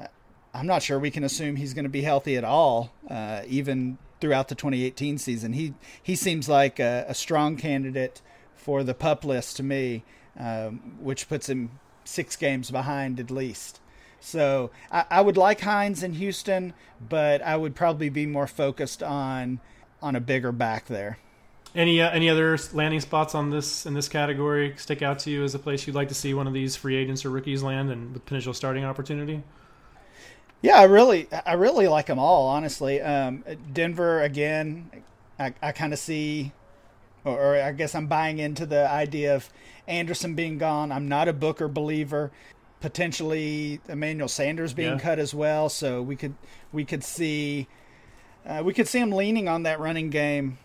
Uh, 0.00 0.06
I'm 0.54 0.66
not 0.66 0.82
sure 0.82 0.98
we 0.98 1.10
can 1.10 1.24
assume 1.24 1.56
he's 1.56 1.74
going 1.74 1.84
to 1.84 1.90
be 1.90 2.02
healthy 2.02 2.36
at 2.36 2.44
all, 2.44 2.92
uh, 3.08 3.42
even 3.46 3.98
throughout 4.22 4.48
the 4.48 4.54
2018 4.54 5.18
season. 5.18 5.52
He 5.52 5.74
he 6.02 6.16
seems 6.16 6.48
like 6.48 6.78
a, 6.78 7.04
a 7.08 7.14
strong 7.14 7.56
candidate 7.56 8.22
for 8.54 8.82
the 8.82 8.94
pup 8.94 9.24
list 9.24 9.56
to 9.58 9.62
me, 9.62 10.04
um, 10.38 10.96
which 11.00 11.28
puts 11.28 11.48
him 11.48 11.70
six 12.04 12.36
games 12.36 12.70
behind 12.70 13.20
at 13.20 13.30
least. 13.30 13.80
So 14.20 14.70
I, 14.90 15.04
I, 15.10 15.20
would 15.20 15.36
like 15.36 15.60
Hines 15.60 16.04
in 16.04 16.12
Houston, 16.14 16.74
but 17.06 17.42
I 17.42 17.56
would 17.56 17.74
probably 17.74 18.08
be 18.08 18.24
more 18.24 18.46
focused 18.46 19.02
on 19.02 19.58
on 20.00 20.14
a 20.14 20.20
bigger 20.20 20.52
back 20.52 20.86
there. 20.86 21.18
Any 21.74 22.00
uh, 22.00 22.10
any 22.10 22.30
other 22.30 22.56
landing 22.72 23.00
spots 23.00 23.34
on 23.34 23.50
this 23.50 23.86
in 23.86 23.94
this 23.94 24.08
category 24.08 24.74
stick 24.76 25.02
out 25.02 25.18
to 25.20 25.30
you 25.30 25.42
as 25.42 25.56
a 25.56 25.58
place 25.58 25.86
you'd 25.88 25.96
like 25.96 26.08
to 26.08 26.14
see 26.14 26.32
one 26.32 26.46
of 26.46 26.52
these 26.52 26.76
free 26.76 26.94
agents 26.94 27.24
or 27.24 27.30
rookies 27.30 27.64
land 27.64 27.90
and 27.90 28.14
the 28.14 28.20
potential 28.20 28.54
starting 28.54 28.84
opportunity? 28.84 29.42
Yeah, 30.62 30.76
I 30.78 30.84
really, 30.84 31.28
I 31.44 31.54
really 31.54 31.88
like 31.88 32.06
them 32.06 32.18
all. 32.20 32.48
Honestly, 32.48 33.00
um, 33.00 33.44
Denver 33.72 34.22
again. 34.22 34.90
I, 35.38 35.52
I 35.60 35.72
kind 35.72 35.92
of 35.92 35.98
see, 35.98 36.52
or, 37.24 37.36
or 37.56 37.60
I 37.62 37.72
guess 37.72 37.94
I'm 37.96 38.06
buying 38.06 38.38
into 38.38 38.64
the 38.64 38.88
idea 38.88 39.34
of 39.34 39.48
Anderson 39.88 40.34
being 40.36 40.58
gone. 40.58 40.92
I'm 40.92 41.08
not 41.08 41.26
a 41.26 41.32
Booker 41.32 41.66
believer. 41.68 42.30
Potentially 42.80 43.80
Emmanuel 43.88 44.28
Sanders 44.28 44.72
being 44.72 44.92
Yeah. 44.94 44.98
cut 44.98 45.18
as 45.18 45.34
well. 45.34 45.68
So 45.68 46.02
we 46.02 46.16
could 46.16 46.34
we 46.72 46.84
could 46.84 47.02
see 47.04 47.66
uh, 48.46 48.62
we 48.64 48.72
could 48.74 48.88
see 48.88 48.98
him 48.98 49.12
leaning 49.12 49.48
on 49.48 49.62
that 49.64 49.78
running 49.80 50.10
game, 50.10 50.58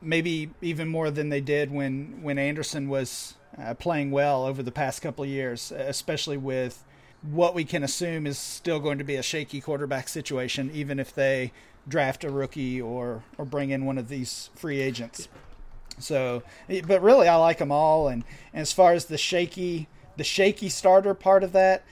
maybe 0.00 0.50
even 0.60 0.88
more 0.88 1.10
than 1.10 1.28
they 1.28 1.40
did 1.40 1.70
when 1.72 2.20
when 2.22 2.38
Anderson 2.38 2.88
was 2.88 3.34
uh, 3.60 3.74
playing 3.74 4.10
well 4.12 4.44
over 4.44 4.62
the 4.62 4.70
past 4.72 5.02
couple 5.02 5.24
of 5.24 5.30
years, 5.30 5.72
especially 5.72 6.36
with 6.36 6.84
what 7.22 7.54
we 7.54 7.64
can 7.64 7.82
assume 7.82 8.26
is 8.26 8.38
still 8.38 8.80
going 8.80 8.98
to 8.98 9.04
be 9.04 9.16
a 9.16 9.22
shaky 9.22 9.60
quarterback 9.60 10.08
situation, 10.08 10.70
even 10.72 10.98
if 10.98 11.14
they 11.14 11.52
draft 11.88 12.24
a 12.24 12.30
rookie 12.30 12.80
or 12.80 13.22
or 13.38 13.44
bring 13.44 13.70
in 13.70 13.84
one 13.84 13.98
of 13.98 14.08
these 14.08 14.50
free 14.54 14.80
agents. 14.80 15.28
So, 15.98 16.42
but 16.86 17.02
really, 17.02 17.28
I 17.28 17.36
like 17.36 17.58
them 17.58 17.72
all. 17.72 18.08
And, 18.08 18.24
and 18.52 18.62
as 18.62 18.72
far 18.72 18.92
as 18.92 19.06
the 19.06 19.18
shaky, 19.18 19.88
the 20.16 20.24
shaky 20.24 20.68
starter 20.68 21.14
part 21.14 21.44
of 21.44 21.52
that, 21.52 21.84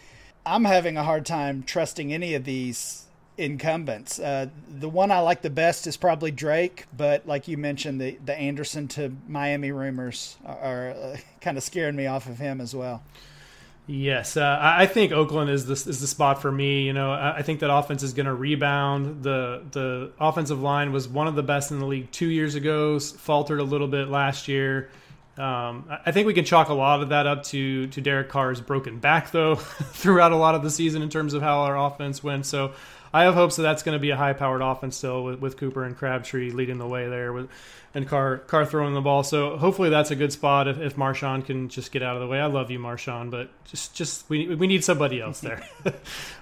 I'm 0.46 0.64
having 0.64 0.96
a 0.96 1.04
hard 1.04 1.26
time 1.26 1.62
trusting 1.62 2.12
any 2.12 2.34
of 2.34 2.44
these 2.44 3.06
incumbents. 3.36 4.18
Uh, 4.18 4.46
the 4.68 4.88
one 4.88 5.10
I 5.10 5.20
like 5.20 5.42
the 5.42 5.50
best 5.50 5.86
is 5.86 5.96
probably 5.96 6.30
Drake, 6.30 6.86
but 6.96 7.26
like 7.26 7.48
you 7.48 7.56
mentioned, 7.56 8.00
the 8.00 8.18
the 8.24 8.36
Anderson 8.36 8.88
to 8.88 9.14
Miami 9.28 9.72
rumors 9.72 10.36
are, 10.44 10.58
are 10.58 10.90
uh, 10.90 11.16
kind 11.40 11.56
of 11.56 11.62
scaring 11.62 11.96
me 11.96 12.06
off 12.06 12.26
of 12.28 12.38
him 12.38 12.60
as 12.60 12.74
well. 12.74 13.02
Yes, 13.90 14.36
uh, 14.36 14.58
I 14.60 14.84
think 14.84 15.12
Oakland 15.12 15.48
is 15.48 15.64
the 15.64 15.72
is 15.72 15.98
the 15.98 16.06
spot 16.06 16.42
for 16.42 16.52
me. 16.52 16.82
You 16.82 16.92
know, 16.92 17.10
I 17.10 17.40
think 17.40 17.60
that 17.60 17.72
offense 17.72 18.02
is 18.02 18.12
going 18.12 18.26
to 18.26 18.34
rebound. 18.34 19.22
the 19.22 19.62
The 19.70 20.12
offensive 20.20 20.60
line 20.60 20.92
was 20.92 21.08
one 21.08 21.26
of 21.26 21.34
the 21.34 21.42
best 21.42 21.70
in 21.70 21.78
the 21.78 21.86
league 21.86 22.12
two 22.12 22.26
years 22.28 22.54
ago. 22.54 23.00
Faltered 23.00 23.60
a 23.60 23.64
little 23.64 23.88
bit 23.88 24.08
last 24.08 24.46
year. 24.46 24.90
Um, 25.38 25.88
I 26.04 26.12
think 26.12 26.26
we 26.26 26.34
can 26.34 26.44
chalk 26.44 26.68
a 26.68 26.74
lot 26.74 27.00
of 27.00 27.08
that 27.08 27.26
up 27.26 27.44
to 27.44 27.86
to 27.86 28.00
Derek 28.02 28.28
Carr's 28.28 28.60
broken 28.60 28.98
back, 28.98 29.30
though, 29.30 29.54
throughout 29.54 30.32
a 30.32 30.36
lot 30.36 30.54
of 30.54 30.62
the 30.62 30.70
season 30.70 31.00
in 31.00 31.08
terms 31.08 31.32
of 31.32 31.40
how 31.40 31.60
our 31.60 31.78
offense 31.78 32.22
went. 32.22 32.44
So 32.44 32.72
I 33.12 33.24
have 33.24 33.34
hopes 33.34 33.56
that 33.56 33.62
that's 33.62 33.82
going 33.82 33.96
to 33.96 34.00
be 34.00 34.10
a 34.10 34.16
high 34.16 34.32
powered 34.32 34.62
offense 34.62 34.96
still 34.96 35.24
with, 35.24 35.40
with 35.40 35.56
Cooper 35.56 35.84
and 35.84 35.96
Crabtree 35.96 36.50
leading 36.50 36.78
the 36.78 36.86
way 36.86 37.08
there 37.08 37.32
with 37.32 37.48
and 37.94 38.06
Carr 38.06 38.38
Carr 38.38 38.66
throwing 38.66 38.94
the 38.94 39.00
ball. 39.00 39.22
So 39.22 39.56
hopefully 39.56 39.90
that's 39.90 40.10
a 40.10 40.16
good 40.16 40.32
spot 40.32 40.68
if, 40.68 40.78
if 40.78 40.96
Marshawn 40.96 41.44
can 41.44 41.68
just 41.68 41.90
get 41.90 42.02
out 42.02 42.16
of 42.16 42.22
the 42.22 42.28
way. 42.28 42.38
I 42.38 42.46
love 42.46 42.70
you, 42.70 42.78
Marshawn, 42.78 43.30
but 43.30 43.50
just 43.64 43.94
just 43.94 44.28
we 44.28 44.54
we 44.54 44.66
need 44.66 44.84
somebody 44.84 45.20
else 45.20 45.40
there. 45.40 45.62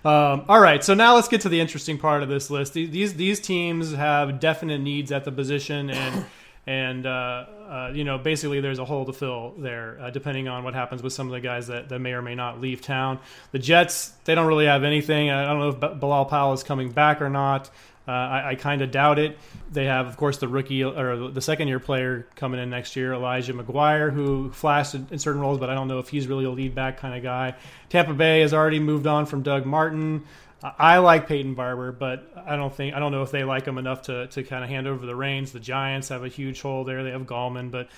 um, 0.05 0.45
all 0.49 0.61
right, 0.61 0.83
so 0.83 0.95
now 0.95 1.15
let's 1.15 1.29
get 1.29 1.43
to 1.43 1.49
the 1.49 1.61
interesting 1.61 1.99
part 1.99 2.23
of 2.23 2.29
this 2.29 2.51
list. 2.51 2.75
These 2.75 2.91
these, 2.91 3.15
these 3.15 3.41
teams 3.41 3.95
have 3.95 4.41
definite 4.41 4.81
needs 4.81 5.13
at 5.13 5.25
the 5.25 5.33
position 5.33 5.91
and. 5.91 6.25
And 6.69 7.07
uh, 7.07 7.47
uh, 7.69 7.91
you 7.93 8.05
know, 8.05 8.19
basically, 8.19 8.61
there's 8.61 8.79
a 8.79 8.85
hole 8.85 9.05
to 9.05 9.13
fill 9.13 9.55
there, 9.59 9.99
uh, 10.01 10.11
depending 10.11 10.49
on 10.49 10.65
what 10.65 10.75
happens 10.75 11.03
with 11.03 11.13
some 11.13 11.27
of 11.27 11.33
the 11.33 11.41
guys 11.41 11.67
that, 11.67 11.89
that 11.89 11.99
may 11.99 12.13
or 12.13 12.23
may 12.23 12.35
not 12.35 12.61
leave 12.61 12.81
town. 12.81 13.19
The 13.53 13.59
Jets, 13.59 14.09
they 14.25 14.35
don't 14.35 14.47
really 14.47 14.67
have 14.67 14.85
anything. 14.85 15.31
I 15.31 15.45
don't 15.45 15.59
know 15.59 15.69
if 15.69 15.81
B- 15.81 15.99
Bilal 15.99 16.27
Powell 16.27 16.53
is 16.53 16.63
coming 16.63 16.91
back 16.91 17.21
or 17.21 17.31
not. 17.31 17.71
Uh, 18.09 18.13
I, 18.13 18.51
I 18.51 18.55
kind 18.55 18.83
of 18.83 18.93
doubt 18.93 19.19
it. 19.19 19.37
They 19.73 19.87
have, 19.87 20.07
of 20.07 20.17
course, 20.17 20.39
the 20.39 20.47
rookie 20.47 20.85
or 20.85 21.29
the 21.29 21.41
second 21.41 21.67
year 21.67 21.81
player 21.81 22.29
coming 22.37 22.61
in 22.61 22.71
next 22.71 22.95
year, 22.95 23.13
Elijah 23.13 23.53
McGuire, 23.53 24.13
who 24.13 24.53
flashed 24.53 24.95
in, 24.95 25.09
in 25.11 25.19
certain 25.19 25.41
roles, 25.41 25.59
but 25.59 25.71
I 25.71 25.75
don't 25.75 25.89
know 25.89 25.99
if 25.99 26.09
he's 26.09 26.29
really 26.29 26.45
a 26.45 26.51
lead 26.51 26.73
back 26.73 26.99
kind 26.99 27.17
of 27.17 27.25
guy. 27.25 27.57
Tampa 27.89 28.15
Bay 28.15 28.43
has 28.43 28.55
already 28.55 28.79
moved 28.79 29.09
on 29.09 29.27
from 29.27 29.43
Doug 29.43 29.67
Martin. 29.67 30.25
I 30.63 30.99
like 30.99 31.29
Peyton 31.29 31.55
Barber, 31.55 31.93
but 31.93 32.33
I 32.47 32.57
don't 32.57 32.75
think 32.75 32.95
I 32.95 32.99
don't 32.99 33.13
know 33.13 33.23
if 33.23 33.31
they 33.31 33.45
like 33.45 33.67
him 33.67 33.79
enough 33.79 34.03
to, 34.03 34.27
to 34.29 34.43
kind 34.43 34.65
of 34.65 34.71
hand 34.71 34.87
over 34.87 35.05
the 35.05 35.15
reins. 35.15 35.53
The 35.53 35.61
Giants 35.61 36.09
have 36.09 36.25
a 36.25 36.29
huge 36.29 36.63
hole 36.63 36.85
there. 36.85 37.05
They 37.05 37.11
have 37.11 37.23
Gallman, 37.23 37.71
but 37.71 37.89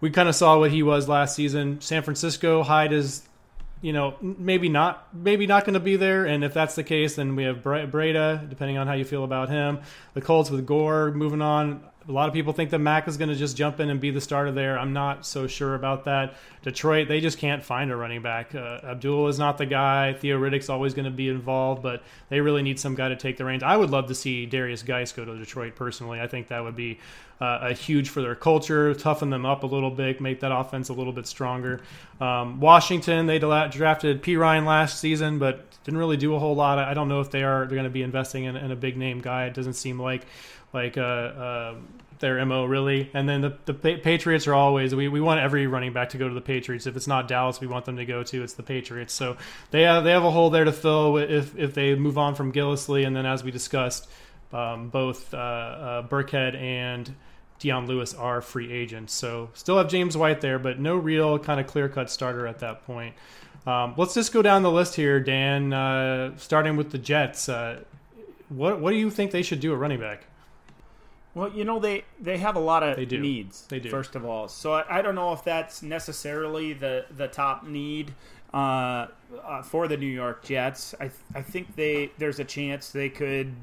we 0.00 0.10
kind 0.10 0.28
of 0.28 0.34
saw 0.34 0.58
what 0.58 0.70
he 0.70 0.82
was 0.82 1.08
last 1.08 1.36
season. 1.36 1.80
San 1.80 2.02
Francisco 2.02 2.62
Hyde 2.62 2.92
is 2.92 3.28
you 3.80 3.92
know, 3.92 4.16
maybe 4.20 4.68
not, 4.68 5.14
maybe 5.14 5.46
not 5.46 5.64
going 5.64 5.74
to 5.74 5.80
be 5.80 5.96
there. 5.96 6.26
And 6.26 6.42
if 6.42 6.52
that's 6.52 6.74
the 6.74 6.82
case, 6.82 7.16
then 7.16 7.36
we 7.36 7.44
have 7.44 7.62
Breida, 7.62 8.48
depending 8.48 8.76
on 8.76 8.86
how 8.86 8.94
you 8.94 9.04
feel 9.04 9.24
about 9.24 9.48
him. 9.48 9.80
The 10.14 10.20
Colts 10.20 10.50
with 10.50 10.66
Gore 10.66 11.12
moving 11.12 11.42
on. 11.42 11.87
A 12.08 12.12
lot 12.12 12.26
of 12.26 12.34
people 12.34 12.54
think 12.54 12.70
that 12.70 12.78
Mack 12.78 13.06
is 13.06 13.18
going 13.18 13.28
to 13.28 13.34
just 13.34 13.54
jump 13.54 13.80
in 13.80 13.90
and 13.90 14.00
be 14.00 14.10
the 14.10 14.20
starter 14.20 14.50
there. 14.50 14.78
I'm 14.78 14.94
not 14.94 15.26
so 15.26 15.46
sure 15.46 15.74
about 15.74 16.04
that. 16.04 16.36
Detroit, 16.62 17.06
they 17.06 17.20
just 17.20 17.36
can't 17.36 17.62
find 17.62 17.90
a 17.90 17.96
running 17.96 18.22
back. 18.22 18.54
Uh, 18.54 18.80
Abdul 18.82 19.28
is 19.28 19.38
not 19.38 19.58
the 19.58 19.66
guy. 19.66 20.14
Theo 20.14 20.38
Riddick's 20.38 20.70
always 20.70 20.94
going 20.94 21.04
to 21.04 21.10
be 21.10 21.28
involved, 21.28 21.82
but 21.82 22.02
they 22.30 22.40
really 22.40 22.62
need 22.62 22.80
some 22.80 22.94
guy 22.94 23.10
to 23.10 23.16
take 23.16 23.36
the 23.36 23.44
reins. 23.44 23.62
I 23.62 23.76
would 23.76 23.90
love 23.90 24.06
to 24.06 24.14
see 24.14 24.46
Darius 24.46 24.82
Guice 24.82 25.12
go 25.12 25.24
to 25.26 25.36
Detroit 25.36 25.76
personally. 25.76 26.18
I 26.18 26.26
think 26.26 26.48
that 26.48 26.64
would 26.64 26.76
be 26.76 26.98
uh, 27.40 27.58
a 27.62 27.72
huge 27.74 28.08
for 28.08 28.22
their 28.22 28.34
culture, 28.34 28.94
toughen 28.94 29.30
them 29.30 29.44
up 29.44 29.62
a 29.62 29.66
little 29.66 29.90
bit, 29.90 30.20
make 30.20 30.40
that 30.40 30.50
offense 30.50 30.88
a 30.88 30.94
little 30.94 31.12
bit 31.12 31.26
stronger. 31.26 31.80
Um, 32.20 32.58
Washington, 32.58 33.26
they 33.26 33.38
drafted 33.38 34.22
Perine 34.22 34.66
last 34.66 34.98
season, 34.98 35.38
but 35.38 35.64
didn't 35.84 35.98
really 35.98 36.16
do 36.16 36.34
a 36.34 36.38
whole 36.38 36.54
lot. 36.54 36.78
I 36.78 36.92
don't 36.92 37.08
know 37.08 37.20
if 37.20 37.30
they 37.30 37.42
are 37.42 37.60
they're 37.60 37.76
going 37.76 37.84
to 37.84 37.90
be 37.90 38.02
investing 38.02 38.44
in, 38.44 38.56
in 38.56 38.70
a 38.70 38.76
big 38.76 38.96
name 38.96 39.20
guy. 39.20 39.46
It 39.46 39.54
doesn't 39.54 39.74
seem 39.74 40.00
like 40.00 40.26
like 40.72 40.98
uh, 40.98 41.00
uh, 41.00 41.74
their 42.18 42.44
mo 42.44 42.64
really. 42.64 43.10
And 43.14 43.28
then 43.28 43.40
the 43.40 43.58
the 43.64 43.74
Patriots 43.74 44.46
are 44.46 44.54
always 44.54 44.94
we, 44.94 45.08
we 45.08 45.20
want 45.20 45.40
every 45.40 45.66
running 45.66 45.92
back 45.92 46.10
to 46.10 46.18
go 46.18 46.28
to 46.28 46.34
the 46.34 46.40
Patriots. 46.40 46.86
If 46.86 46.96
it's 46.96 47.06
not 47.06 47.28
Dallas, 47.28 47.60
we 47.60 47.66
want 47.66 47.84
them 47.84 47.96
to 47.96 48.04
go 48.04 48.22
to. 48.22 48.42
It's 48.42 48.54
the 48.54 48.62
Patriots. 48.62 49.14
So 49.14 49.36
they 49.70 49.82
have 49.82 50.04
they 50.04 50.10
have 50.10 50.24
a 50.24 50.30
hole 50.30 50.50
there 50.50 50.64
to 50.64 50.72
fill 50.72 51.16
if 51.16 51.56
if 51.56 51.74
they 51.74 51.94
move 51.94 52.18
on 52.18 52.34
from 52.34 52.52
Gillislee, 52.52 53.06
and 53.06 53.14
then 53.14 53.26
as 53.26 53.44
we 53.44 53.50
discussed, 53.50 54.08
um, 54.52 54.88
both 54.88 55.32
uh, 55.34 55.36
uh, 55.36 56.08
Burkhead 56.08 56.56
and 56.60 57.14
Dion 57.58 57.86
Lewis 57.86 58.14
are 58.14 58.40
free 58.40 58.72
agents. 58.72 59.12
So 59.12 59.50
still 59.54 59.78
have 59.78 59.88
James 59.88 60.16
White 60.16 60.40
there, 60.40 60.58
but 60.58 60.78
no 60.78 60.96
real 60.96 61.38
kind 61.38 61.60
of 61.60 61.66
clear 61.66 61.88
cut 61.88 62.10
starter 62.10 62.46
at 62.46 62.60
that 62.60 62.86
point. 62.86 63.14
Um, 63.66 63.94
let's 63.96 64.14
just 64.14 64.32
go 64.32 64.40
down 64.40 64.62
the 64.62 64.70
list 64.70 64.94
here, 64.94 65.20
Dan. 65.20 65.72
Uh, 65.72 66.36
starting 66.36 66.76
with 66.76 66.90
the 66.90 66.98
Jets, 66.98 67.48
uh, 67.48 67.80
what 68.48 68.80
what 68.80 68.90
do 68.90 68.96
you 68.96 69.10
think 69.10 69.30
they 69.30 69.42
should 69.42 69.60
do 69.60 69.72
at 69.72 69.78
running 69.78 70.00
back? 70.00 70.24
Well, 71.34 71.50
you 71.50 71.64
know 71.64 71.78
they 71.78 72.04
they 72.20 72.38
have 72.38 72.56
a 72.56 72.60
lot 72.60 72.82
of 72.82 72.96
They 72.96 73.04
do. 73.04 73.20
needs. 73.20 73.66
They 73.68 73.80
do. 73.80 73.90
First 73.90 74.16
of 74.16 74.24
all, 74.24 74.48
so 74.48 74.72
I, 74.72 74.98
I 74.98 75.02
don't 75.02 75.14
know 75.14 75.32
if 75.32 75.44
that's 75.44 75.82
necessarily 75.82 76.72
the 76.72 77.06
the 77.16 77.28
top 77.28 77.64
need 77.66 78.14
uh, 78.52 79.06
uh, 79.44 79.62
for 79.62 79.86
the 79.88 79.96
New 79.96 80.06
York 80.06 80.42
Jets. 80.44 80.94
I 81.00 81.10
I 81.34 81.42
think 81.42 81.76
they 81.76 82.10
there's 82.18 82.38
a 82.40 82.44
chance 82.44 82.90
they 82.90 83.08
could 83.08 83.54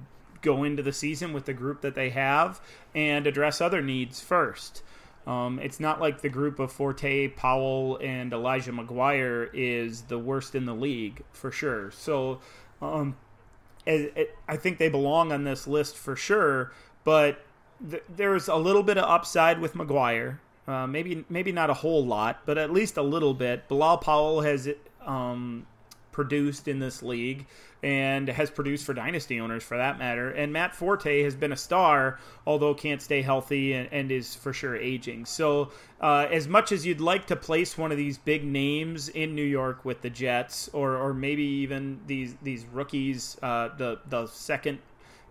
go 0.42 0.64
into 0.64 0.84
the 0.84 0.94
season 0.94 1.34
with 1.34 1.46
the 1.46 1.54
group 1.54 1.82
that 1.82 1.96
they 1.96 2.12
have 2.12 2.62
and 2.94 3.26
address 3.26 3.60
other 3.62 3.82
needs 3.82 4.22
first. 4.22 4.84
Um, 5.26 5.60
it's 5.60 5.80
not 5.80 6.00
like 6.00 6.22
the 6.22 6.30
group 6.30 6.60
of 6.60 6.72
Forte, 6.72 7.30
Powell, 7.30 7.98
and 7.98 8.32
Elijah 8.32 8.72
McGuire 8.72 9.50
is 9.56 10.04
the 10.04 10.20
worst 10.20 10.54
in 10.54 10.66
the 10.66 10.76
league 10.76 11.24
for 11.32 11.52
sure. 11.52 11.90
So 11.90 12.42
um, 12.80 13.16
I 13.88 14.56
think 14.56 14.78
they 14.78 14.88
belong 14.90 15.32
on 15.32 15.44
this 15.44 15.66
list 15.68 15.98
for 15.98 16.16
sure. 16.16 16.72
But 17.04 17.44
th- 17.90 18.04
there's 18.14 18.48
a 18.48 18.56
little 18.56 18.84
bit 18.84 18.98
of 18.98 19.04
upside 19.04 19.60
with 19.60 19.74
McGuire. 19.74 20.40
Uh, 20.68 20.88
maybe 20.88 21.24
maybe 21.30 21.52
not 21.52 21.70
a 21.70 21.76
whole 21.76 22.04
lot, 22.04 22.42
but 22.46 22.58
at 22.58 22.72
least 22.72 22.98
a 22.98 23.02
little 23.02 23.34
bit. 23.34 23.68
Bilal 23.68 24.00
Powell 24.00 24.42
has 24.42 24.68
um, 25.06 25.68
produced 26.12 26.68
in 26.68 26.80
this 26.80 27.04
league 27.04 27.46
and 27.84 28.30
has 28.30 28.50
produced 28.50 28.84
for 28.84 28.96
dynasty 28.96 29.40
owners 29.40 29.62
for 29.62 29.78
that 29.78 30.00
matter. 30.00 30.32
And 30.32 30.52
Matt 30.52 30.74
Forte 30.74 31.22
has 31.22 31.36
been 31.36 31.52
a 31.52 31.58
star, 31.58 32.20
although 32.48 32.74
can't 32.74 33.00
stay 33.00 33.22
healthy 33.22 33.74
and, 33.74 33.88
and 33.92 34.12
is 34.12 34.34
for 34.34 34.54
sure 34.54 34.76
aging. 34.76 35.26
So, 35.26 35.72
uh, 36.02 36.26
as 36.32 36.48
much 36.48 36.72
as 36.72 36.84
you'd 36.84 37.00
like 37.00 37.28
to 37.28 37.36
place 37.36 37.78
one 37.78 37.92
of 37.92 37.98
these 37.98 38.18
big 38.18 38.44
names 38.44 39.10
in 39.10 39.36
New 39.36 39.44
York 39.44 39.86
with 39.86 40.02
the 40.02 40.10
Jets, 40.10 40.68
or 40.74 40.96
or 40.98 41.14
maybe 41.14 41.44
even 41.44 42.00
these 42.08 42.34
these 42.42 42.66
rookies, 42.66 43.38
uh, 43.44 43.70
the 43.78 44.00
the 44.10 44.26
second 44.28 44.80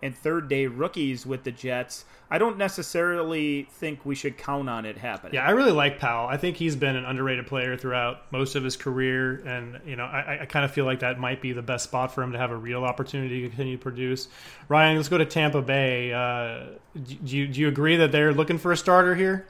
and 0.03 0.17
third 0.17 0.49
day 0.49 0.67
rookies 0.67 1.25
with 1.25 1.45
the 1.45 1.51
Jets, 1.51 2.05
I 2.31 2.39
don't 2.39 2.59
necessarily 2.59 3.69
think 3.71 4.05
we 4.05 4.15
should 4.15 4.37
count 4.37 4.69
on 4.69 4.85
it 4.85 4.99
happening. 4.99 5.35
Yeah, 5.35 5.47
I 5.47 5.51
really 5.51 5.73
like 5.73 5.99
Powell. 5.99 6.27
I 6.27 6.37
think 6.37 6.57
he's 6.57 6.75
been 6.75 6.97
an 6.97 7.05
underrated 7.05 7.47
player 7.47 7.77
throughout 7.77 8.31
most 8.33 8.55
of 8.55 8.65
his 8.65 8.77
career, 8.77 9.37
and 9.47 9.81
you 9.87 9.97
know, 9.97 10.05
I, 10.05 10.41
I 10.43 10.47
kind 10.47 10.65
of 10.65 10.71
feel 10.71 10.85
like 10.85 11.01
that 11.01 11.19
might 11.19 11.41
be 11.41 11.53
the 11.53 11.63
best 11.63 11.85
spot 11.85 12.15
for 12.15 12.23
him 12.23 12.33
to 12.33 12.39
have 12.39 12.51
a 12.51 12.57
real 12.57 12.85
opportunity 12.85 13.43
to 13.43 13.49
continue 13.49 13.77
to 13.77 13.83
produce. 13.83 14.29
Ryan, 14.69 14.97
let's 14.97 15.09
go 15.09 15.19
to 15.19 15.27
Tampa 15.27 15.63
Bay. 15.63 16.13
Uh, 16.13 16.77
do 16.97 17.37
you 17.37 17.47
do 17.47 17.61
you 17.61 17.69
agree 17.69 17.97
that 17.97 18.13
they're 18.13 18.33
looking 18.33 18.59
for 18.59 18.73
a 18.73 18.77
starter 18.77 19.15
here? 19.15 19.47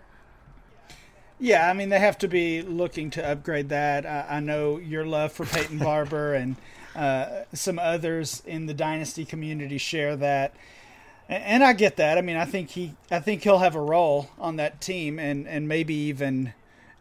Yeah, 1.38 1.68
I 1.68 1.72
mean 1.72 1.88
they 1.88 1.98
have 1.98 2.18
to 2.18 2.28
be 2.28 2.62
looking 2.62 3.10
to 3.10 3.26
upgrade 3.26 3.68
that. 3.70 4.06
I, 4.06 4.36
I 4.36 4.40
know 4.40 4.78
your 4.78 5.04
love 5.04 5.32
for 5.32 5.44
Peyton 5.46 5.78
Barber 5.78 6.34
and 6.34 6.56
uh, 6.94 7.44
some 7.52 7.78
others 7.78 8.42
in 8.46 8.66
the 8.66 8.74
dynasty 8.74 9.24
community 9.24 9.78
share 9.78 10.16
that. 10.16 10.54
And 11.28 11.64
I 11.64 11.72
get 11.72 11.96
that. 11.96 12.18
I 12.18 12.20
mean, 12.20 12.36
I 12.36 12.44
think 12.44 12.70
he, 12.70 12.94
I 13.10 13.18
think 13.18 13.42
he'll 13.42 13.58
have 13.58 13.74
a 13.74 13.80
role 13.80 14.28
on 14.38 14.56
that 14.56 14.82
team, 14.82 15.18
and 15.18 15.48
and 15.48 15.66
maybe 15.66 15.94
even 15.94 16.52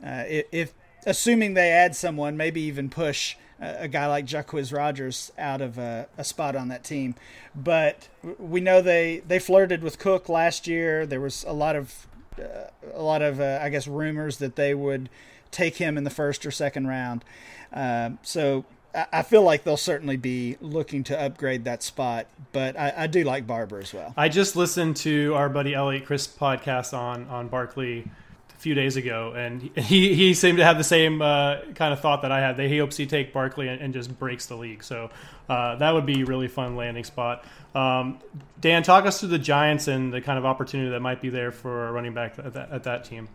uh, 0.04 0.24
if, 0.28 0.74
assuming 1.06 1.56
they 1.56 1.72
add 1.72 1.94
someone, 1.96 2.38
maybe 2.38 2.62
even 2.62 2.89
push 2.89 3.36
a, 3.60 3.88
guy 3.88 4.08
like 4.08 4.26
Jacquizz 4.26 4.74
Rodgers 4.74 5.32
out 5.38 5.62
of 5.62 5.78
a, 5.78 6.08
a, 6.18 6.24
spot 6.24 6.56
on 6.56 6.68
that 6.70 6.84
team. 6.84 7.16
But 7.56 8.08
we 8.38 8.62
know 8.62 8.82
they 8.82 9.22
they 9.28 9.39
flirted 9.39 9.84
with 9.84 10.00
Cook 10.00 10.30
last 10.30 10.68
year. 10.68 11.06
There 11.06 11.22
was 11.22 11.44
a 11.48 11.54
lot 11.54 11.76
of 11.76 12.08
uh, 12.39 12.70
a 12.94 13.02
lot 13.02 13.22
of 13.22 13.39
uh, 13.39 13.60
I 13.62 13.70
guess 13.70 13.88
rumors 13.88 14.38
that 14.38 14.56
they 14.56 14.74
would 14.74 15.10
take 15.52 15.76
him 15.78 15.98
in 15.98 16.04
the 16.04 16.10
first 16.10 16.46
or 16.46 16.52
second 16.52 16.88
round. 16.88 17.24
Uh, 17.72 18.12
so 18.22 18.66
I 18.96 19.24
feel 19.24 19.41
like 19.41 19.64
they'll 19.64 19.76
certainly 19.76 20.18
be 20.18 20.58
looking 20.62 21.04
to 21.06 21.20
upgrade 21.20 21.64
that 21.64 21.82
spot, 21.82 22.28
but 22.52 22.78
I, 22.78 22.94
I, 22.96 23.08
do 23.08 23.24
like 23.24 23.48
Barber 23.48 23.80
as 23.80 23.91
well. 23.91 24.14
I 24.16 24.30
just 24.30 24.56
listened 24.56 24.98
to 24.98 25.34
our 25.34 25.50
buddy 25.50 25.74
Elliot 25.74 26.06
Chris 26.06 26.28
podcast 26.28 26.96
on 26.96 27.28
on 27.28 27.48
Barkley 27.48 28.08
a 28.52 28.60
few 28.60 28.76
days 28.76 28.96
ago, 28.96 29.34
and 29.36 29.64
he 29.78 30.14
he 30.14 30.36
seemed 30.36 30.60
to 30.60 30.64
have 30.64 30.78
the 30.78 30.84
same 30.84 31.24
uh, 31.24 31.62
kind 31.74 31.91
of 31.91 32.02
thought 32.02 32.22
that 32.22 32.32
I 32.32 32.39
had. 32.39 32.58
That 32.58 32.68
he 32.68 32.78
hopes 32.78 32.96
he 32.96 33.08
take 33.08 33.34
Barkley 33.34 33.68
and, 33.68 33.82
and 33.82 33.94
just 33.94 34.18
breaks 34.20 34.46
the 34.46 34.56
league. 34.56 34.84
So 34.84 35.10
uh, 35.50 35.76
that 35.78 35.91
would 35.91 36.06
be 36.06 36.22
a 36.22 36.26
really 36.26 36.48
fun 36.48 36.76
landing 36.76 37.04
spot. 37.04 37.46
Um, 37.74 38.20
Dan, 38.62 38.84
talk 38.84 39.06
us 39.06 39.20
through 39.20 39.30
the 39.30 39.39
Giants 39.39 39.88
and 39.88 40.14
the 40.14 40.22
kind 40.22 40.38
of 40.38 40.46
opportunity 40.46 40.91
that 40.91 41.00
might 41.00 41.20
be 41.20 41.30
there 41.30 41.52
for 41.52 41.88
a 41.88 41.91
running 41.91 42.14
back 42.14 42.38
at 42.38 42.54
that, 42.54 42.72
at 42.72 42.84
that 42.84 43.06
team 43.06 43.28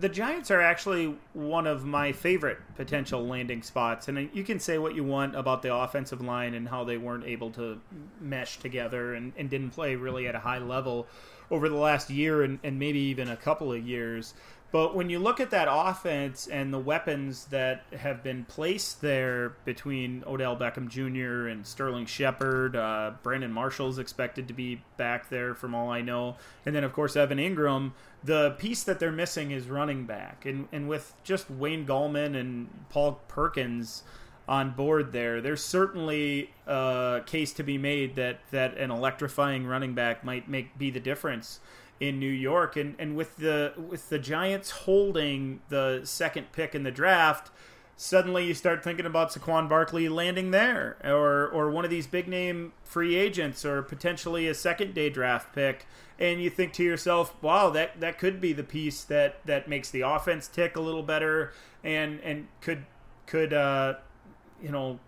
the 0.00 0.08
Giants 0.08 0.50
are 0.50 0.60
actually 0.60 1.16
one 1.32 1.66
of 1.66 1.84
my 1.84 2.12
favorite 2.12 2.58
potential 2.76 3.26
landing 3.26 3.62
spots. 3.62 4.08
And 4.08 4.30
you 4.32 4.44
can 4.44 4.60
say 4.60 4.78
what 4.78 4.94
you 4.94 5.04
want 5.04 5.34
about 5.34 5.62
the 5.62 5.74
offensive 5.74 6.20
line 6.20 6.54
and 6.54 6.68
how 6.68 6.84
they 6.84 6.96
weren't 6.96 7.24
able 7.24 7.50
to 7.52 7.80
mesh 8.20 8.58
together 8.58 9.14
and, 9.14 9.32
and 9.36 9.50
didn't 9.50 9.70
play 9.70 9.96
really 9.96 10.26
at 10.26 10.34
a 10.34 10.40
high 10.40 10.58
level 10.58 11.06
over 11.50 11.68
the 11.68 11.76
last 11.76 12.10
year 12.10 12.42
and, 12.42 12.58
and 12.64 12.78
maybe 12.78 12.98
even 12.98 13.28
a 13.28 13.36
couple 13.36 13.72
of 13.72 13.86
years. 13.86 14.34
But 14.72 14.96
when 14.96 15.10
you 15.10 15.20
look 15.20 15.38
at 15.38 15.50
that 15.50 15.68
offense 15.70 16.48
and 16.48 16.72
the 16.72 16.78
weapons 16.78 17.46
that 17.46 17.84
have 17.96 18.22
been 18.22 18.44
placed 18.44 19.00
there 19.00 19.50
between 19.64 20.24
Odell 20.26 20.56
Beckham 20.56 20.88
Jr. 20.88 21.46
and 21.48 21.64
Sterling 21.66 22.06
Shepard, 22.06 22.74
uh, 22.74 23.12
Brandon 23.22 23.52
Marshall's 23.52 23.98
expected 23.98 24.48
to 24.48 24.54
be 24.54 24.82
back 24.96 25.28
there 25.30 25.54
from 25.54 25.74
all 25.74 25.88
I 25.88 26.00
know, 26.00 26.36
and 26.64 26.74
then 26.74 26.82
of 26.82 26.92
course 26.92 27.16
Evan 27.16 27.38
Engram. 27.38 27.92
The 28.24 28.56
piece 28.58 28.82
that 28.82 28.98
they're 28.98 29.12
missing 29.12 29.52
is 29.52 29.68
running 29.68 30.04
back, 30.04 30.44
and 30.44 30.66
and 30.72 30.88
with 30.88 31.14
just 31.22 31.48
Wayne 31.48 31.86
Gallman 31.86 32.34
and 32.34 32.68
Paul 32.88 33.20
Perkins 33.28 34.02
on 34.48 34.72
board 34.72 35.12
there, 35.12 35.40
there's 35.40 35.62
certainly 35.62 36.50
a 36.66 37.22
case 37.24 37.52
to 37.52 37.62
be 37.62 37.78
made 37.78 38.16
that 38.16 38.40
that 38.50 38.76
an 38.78 38.90
electrifying 38.90 39.64
running 39.64 39.94
back 39.94 40.24
might 40.24 40.48
make 40.48 40.76
be 40.76 40.90
the 40.90 41.00
difference 41.00 41.60
in 42.00 42.18
New 42.18 42.30
York, 42.30 42.76
and 42.76 42.94
and 42.98 43.16
with 43.16 43.36
the 43.36 43.72
with 43.76 44.08
the 44.08 44.18
Giants 44.18 44.70
holding 44.70 45.60
the 45.68 46.02
second 46.04 46.52
pick 46.52 46.74
in 46.74 46.82
the 46.82 46.90
draft, 46.90 47.50
suddenly 47.96 48.46
you 48.46 48.54
start 48.54 48.84
thinking 48.84 49.06
about 49.06 49.30
Saquon 49.30 49.68
Barkley 49.68 50.08
landing 50.08 50.50
there, 50.50 50.96
or 51.02 51.48
or 51.48 51.70
one 51.70 51.84
of 51.84 51.90
these 51.90 52.06
big 52.06 52.28
name 52.28 52.72
free 52.84 53.16
agents, 53.16 53.64
or 53.64 53.82
potentially 53.82 54.46
a 54.46 54.54
second 54.54 54.94
day 54.94 55.08
draft 55.08 55.54
pick, 55.54 55.86
and 56.18 56.42
you 56.42 56.50
think 56.50 56.72
to 56.74 56.84
yourself, 56.84 57.34
wow, 57.42 57.70
that 57.70 58.00
that 58.00 58.18
could 58.18 58.40
be 58.40 58.52
the 58.52 58.64
piece 58.64 59.02
that 59.04 59.44
that 59.46 59.68
makes 59.68 59.90
the 59.90 60.02
offense 60.02 60.48
tick 60.48 60.76
a 60.76 60.80
little 60.80 61.02
better, 61.02 61.52
and 61.82 62.20
and 62.20 62.48
could 62.60 62.84
could 63.26 63.52
uh, 63.52 63.94
you 64.62 64.70
know 64.70 65.00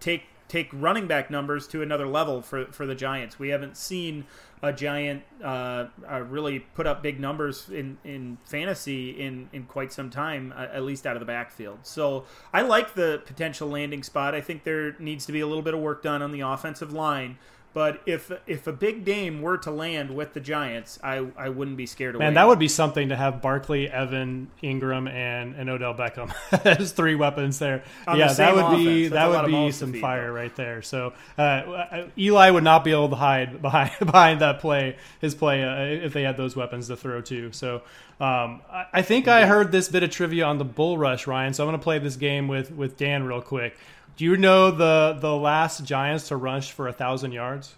take 0.00 0.24
take 0.48 0.70
running 0.72 1.06
back 1.06 1.30
numbers 1.30 1.66
to 1.68 1.82
another 1.82 2.06
level 2.06 2.42
for 2.42 2.66
for 2.66 2.86
the 2.86 2.94
Giants. 2.94 3.38
We 3.38 3.50
haven't 3.50 3.76
seen 3.76 4.24
a 4.62 4.72
giant 4.72 5.22
uh, 5.42 5.86
uh, 6.10 6.20
really 6.22 6.60
put 6.60 6.86
up 6.86 7.02
big 7.02 7.20
numbers 7.20 7.68
in, 7.68 7.98
in 8.04 8.38
fantasy 8.44 9.10
in, 9.10 9.48
in 9.52 9.64
quite 9.64 9.92
some 9.92 10.10
time, 10.10 10.52
uh, 10.56 10.66
at 10.72 10.82
least 10.82 11.06
out 11.06 11.16
of 11.16 11.20
the 11.20 11.26
backfield. 11.26 11.78
So 11.82 12.24
I 12.52 12.62
like 12.62 12.94
the 12.94 13.22
potential 13.24 13.68
landing 13.68 14.02
spot. 14.02 14.34
I 14.34 14.40
think 14.40 14.64
there 14.64 14.96
needs 14.98 15.26
to 15.26 15.32
be 15.32 15.40
a 15.40 15.46
little 15.46 15.62
bit 15.62 15.74
of 15.74 15.80
work 15.80 16.02
done 16.02 16.22
on 16.22 16.32
the 16.32 16.40
offensive 16.40 16.92
line. 16.92 17.38
But 17.78 18.00
if 18.06 18.32
if 18.48 18.66
a 18.66 18.72
big 18.72 19.04
game 19.04 19.40
were 19.40 19.56
to 19.58 19.70
land 19.70 20.10
with 20.10 20.32
the 20.34 20.40
Giants, 20.40 20.98
I, 21.00 21.28
I 21.36 21.48
wouldn't 21.48 21.76
be 21.76 21.86
scared 21.86 22.16
away. 22.16 22.24
Man, 22.24 22.34
that 22.34 22.48
would 22.48 22.58
be 22.58 22.66
something 22.66 23.10
to 23.10 23.14
have 23.14 23.40
Barkley, 23.40 23.88
Evan, 23.88 24.50
Engram, 24.64 25.08
and, 25.08 25.54
and 25.54 25.70
Odell 25.70 25.94
Beckham 25.94 26.34
as 26.64 26.90
three 26.90 27.14
weapons 27.14 27.60
there. 27.60 27.84
On 28.08 28.18
yeah, 28.18 28.30
the 28.30 28.34
that 28.34 28.54
would 28.56 28.64
offense. 28.64 28.82
be 28.82 29.06
That's 29.06 29.32
that 29.32 29.42
would 29.44 29.46
be 29.52 29.70
some 29.70 29.92
feed, 29.92 30.00
fire 30.00 30.26
though. 30.26 30.32
right 30.32 30.56
there. 30.56 30.82
So 30.82 31.12
uh, 31.38 32.08
Eli 32.18 32.50
would 32.50 32.64
not 32.64 32.82
be 32.82 32.90
able 32.90 33.10
to 33.10 33.14
hide 33.14 33.62
behind 33.62 33.92
behind 34.00 34.40
that 34.40 34.58
play, 34.58 34.96
his 35.20 35.36
play, 35.36 35.62
uh, 35.62 36.04
if 36.04 36.12
they 36.12 36.24
had 36.24 36.36
those 36.36 36.56
weapons 36.56 36.88
to 36.88 36.96
throw 36.96 37.20
to. 37.20 37.52
So 37.52 37.82
um, 38.18 38.60
I, 38.68 38.86
I 38.94 39.02
think 39.02 39.28
I 39.28 39.46
heard 39.46 39.70
this 39.70 39.88
bit 39.88 40.02
of 40.02 40.10
trivia 40.10 40.46
on 40.46 40.58
the 40.58 40.64
Bull 40.64 40.98
Rush, 40.98 41.28
Ryan. 41.28 41.54
So 41.54 41.62
I'm 41.62 41.68
going 41.68 41.78
to 41.78 41.84
play 41.84 42.00
this 42.00 42.16
game 42.16 42.48
with 42.48 42.72
with 42.72 42.96
Dan 42.96 43.22
real 43.22 43.40
quick. 43.40 43.76
Do 44.18 44.24
you 44.24 44.36
know 44.36 44.70
the 44.70 45.16
the 45.18 45.34
last 45.34 45.84
Giants 45.84 46.28
to 46.28 46.36
rush 46.36 46.72
for 46.72 46.88
a 46.88 46.92
thousand 46.92 47.32
yards? 47.32 47.74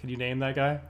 Can 0.00 0.08
you 0.10 0.16
name 0.16 0.40
that 0.40 0.54
guy? 0.56 0.80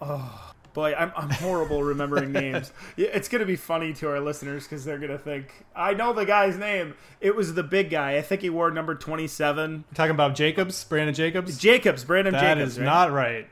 Oh 0.00 0.52
boy, 0.72 0.94
I'm, 0.94 1.12
I'm 1.16 1.30
horrible 1.30 1.82
remembering 1.82 2.32
names. 2.32 2.72
It's 2.96 3.28
going 3.28 3.40
to 3.40 3.46
be 3.46 3.56
funny 3.56 3.92
to 3.94 4.08
our 4.08 4.20
listeners 4.20 4.64
because 4.64 4.84
they're 4.84 4.98
going 4.98 5.10
to 5.10 5.18
think, 5.18 5.64
I 5.76 5.92
know 5.94 6.12
the 6.14 6.24
guy's 6.24 6.56
name. 6.56 6.94
It 7.20 7.36
was 7.36 7.52
the 7.54 7.62
big 7.62 7.90
guy. 7.90 8.16
I 8.16 8.22
think 8.22 8.40
he 8.40 8.48
wore 8.50 8.70
number 8.70 8.94
27. 8.94 9.70
You're 9.72 9.84
talking 9.94 10.12
about 10.12 10.34
Jacobs, 10.34 10.82
Brandon 10.84 11.14
Jacobs. 11.14 11.58
Jacobs, 11.58 12.04
Brandon 12.04 12.32
That 12.32 12.54
Jacobs. 12.54 12.72
is 12.72 12.78
right? 12.78 12.84
not 12.86 13.12
right. 13.12 13.46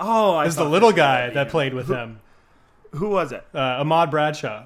Oh, 0.00 0.34
I 0.34 0.46
It's 0.46 0.56
the 0.56 0.64
little 0.64 0.92
guy 0.92 1.26
that 1.26 1.34
that 1.34 1.48
played 1.50 1.74
with 1.74 1.88
him, 1.88 2.20
Who 2.92 3.08
was 3.10 3.32
it? 3.32 3.44
uh, 3.54 3.58
Ahmad 3.80 4.10
Bradshaw. 4.10 4.64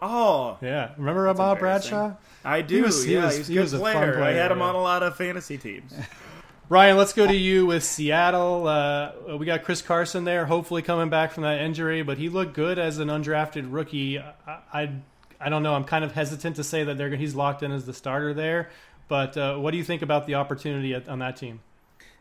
Oh, 0.00 0.58
Yeah, 0.60 0.90
remember 0.96 1.28
Ahmad. 1.28 1.58
Bradshaw? 1.60 2.14
I 2.44 2.62
do. 2.62 2.82
was- 2.82 3.04
he 3.04 3.14
yeah, 3.14 3.26
was- 3.26 3.34
he 3.34 3.38
was, 3.38 3.48
he 3.48 3.54
a 3.54 3.56
good 3.56 3.62
was 3.62 3.72
a 3.74 3.78
fun 3.78 3.92
player. 3.92 4.22
I 4.22 4.32
had 4.32 4.50
him 4.50 4.58
yeah. 4.58 4.64
on 4.64 4.74
a 4.74 4.80
lot 4.80 5.02
of 5.02 5.16
fantasy 5.16 5.58
teams. 5.58 5.92
Ryan, 6.68 6.96
let's 6.96 7.12
go 7.12 7.26
to 7.26 7.36
you 7.36 7.66
with 7.66 7.84
Seattle. 7.84 8.66
Uh, 8.66 9.36
we 9.36 9.44
got 9.44 9.62
Chris 9.62 9.82
Carson 9.82 10.24
there, 10.24 10.46
hopefully 10.46 10.80
coming 10.80 11.10
back 11.10 11.32
from 11.32 11.42
that 11.42 11.60
injury, 11.60 12.02
but 12.02 12.16
he 12.16 12.30
looked 12.30 12.54
good 12.54 12.78
as 12.78 12.98
an 12.98 13.08
undrafted 13.08 13.66
rookie. 13.70 14.18
I, 14.18 14.32
I, 14.72 14.90
I 15.38 15.48
don't 15.50 15.62
know. 15.62 15.74
I'm 15.74 15.84
kind 15.84 16.02
of 16.02 16.12
hesitant 16.12 16.56
to 16.56 16.64
say 16.64 16.82
that 16.84 16.96
they're, 16.96 17.14
he's 17.14 17.34
locked 17.34 17.62
in 17.62 17.72
as 17.72 17.84
the 17.84 17.92
starter 17.92 18.32
there, 18.32 18.70
but 19.06 19.36
uh, 19.36 19.56
what 19.58 19.72
do 19.72 19.76
you 19.76 19.84
think 19.84 20.00
about 20.00 20.26
the 20.26 20.36
opportunity 20.36 20.94
at, 20.94 21.10
on 21.10 21.18
that 21.18 21.36
team? 21.36 21.60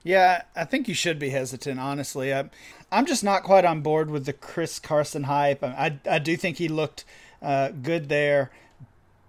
Yeah, 0.03 0.41
I 0.53 0.65
think 0.65 0.87
you 0.87 0.95
should 0.95 1.19
be 1.19 1.29
hesitant, 1.29 1.79
honestly. 1.79 2.33
I, 2.33 2.49
I'm 2.91 3.05
just 3.05 3.23
not 3.23 3.43
quite 3.43 3.63
on 3.63 3.79
board 3.81 4.09
with 4.09 4.25
the 4.25 4.33
Chris 4.33 4.79
Carson 4.79 5.23
hype. 5.23 5.63
I, 5.63 5.97
I, 6.05 6.15
I 6.15 6.19
do 6.19 6.35
think 6.35 6.57
he 6.57 6.67
looked 6.67 7.05
uh, 7.41 7.69
good 7.69 8.09
there, 8.09 8.51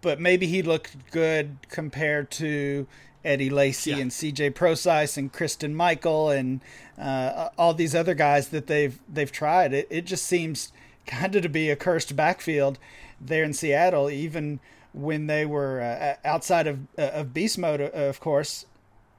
but 0.03 0.21
maybe 0.21 0.47
he 0.47 0.61
looked 0.63 1.11
good 1.11 1.57
compared 1.71 2.31
to 2.33 2.87
Eddie 3.25 3.51
Lacy 3.51 3.93
Yeah. 3.93 3.99
and 3.99 4.11
CJ 4.11 4.55
Prosise 4.55 5.17
and 5.17 5.33
Christine 5.33 5.75
Michael 5.75 6.29
and 6.31 6.61
uh, 7.01 7.49
all 7.57 7.73
these 7.73 7.95
other 7.95 8.15
guys 8.15 8.49
that 8.49 8.67
they've 8.67 8.99
they've 9.09 9.33
tried. 9.33 9.73
It, 9.73 9.87
it 9.91 10.05
just 10.05 10.27
seems 10.27 10.73
kind 11.07 11.35
of 11.35 11.43
to 11.43 11.49
be 11.49 11.71
a 11.71 11.77
cursed 11.77 12.15
backfield 12.15 12.79
there 13.21 13.45
in 13.45 13.53
Seattle, 13.55 14.11
even 14.11 14.61
when 14.93 15.27
they 15.27 15.47
were 15.47 15.81
uh, 15.81 16.17
outside 16.29 16.67
of 16.67 16.81
uh, 16.99 17.03
of 17.15 17.33
beast 17.33 17.57
mode, 17.59 17.81
uh, 17.81 17.87
of 17.95 18.21
course 18.21 18.67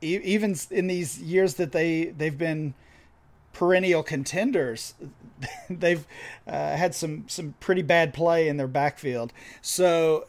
e- 0.01 0.19
even 0.23 0.55
in 0.69 0.87
these 0.87 1.21
years 1.21 1.55
that 1.55 1.71
they 1.71 2.05
they've 2.05 2.37
been 2.37 2.73
perennial 3.53 4.03
contenders, 4.03 4.93
they've 5.69 6.05
uh, 6.47 6.75
had 6.75 6.93
some 6.93 7.23
some 7.27 7.53
pretty 7.59 7.81
bad 7.81 8.13
play 8.13 8.47
in 8.49 8.57
their 8.57 8.67
backfield. 8.67 9.31
So 9.61 10.25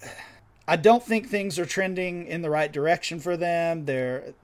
I 0.66 0.76
don't 0.76 1.02
think 1.02 1.28
things 1.28 1.58
are 1.58 1.66
trending 1.66 2.26
in 2.26 2.42
the 2.42 2.50
right 2.50 2.72
direction 2.72 3.20
for 3.20 3.36
them. 3.36 3.84
They're 3.84 4.34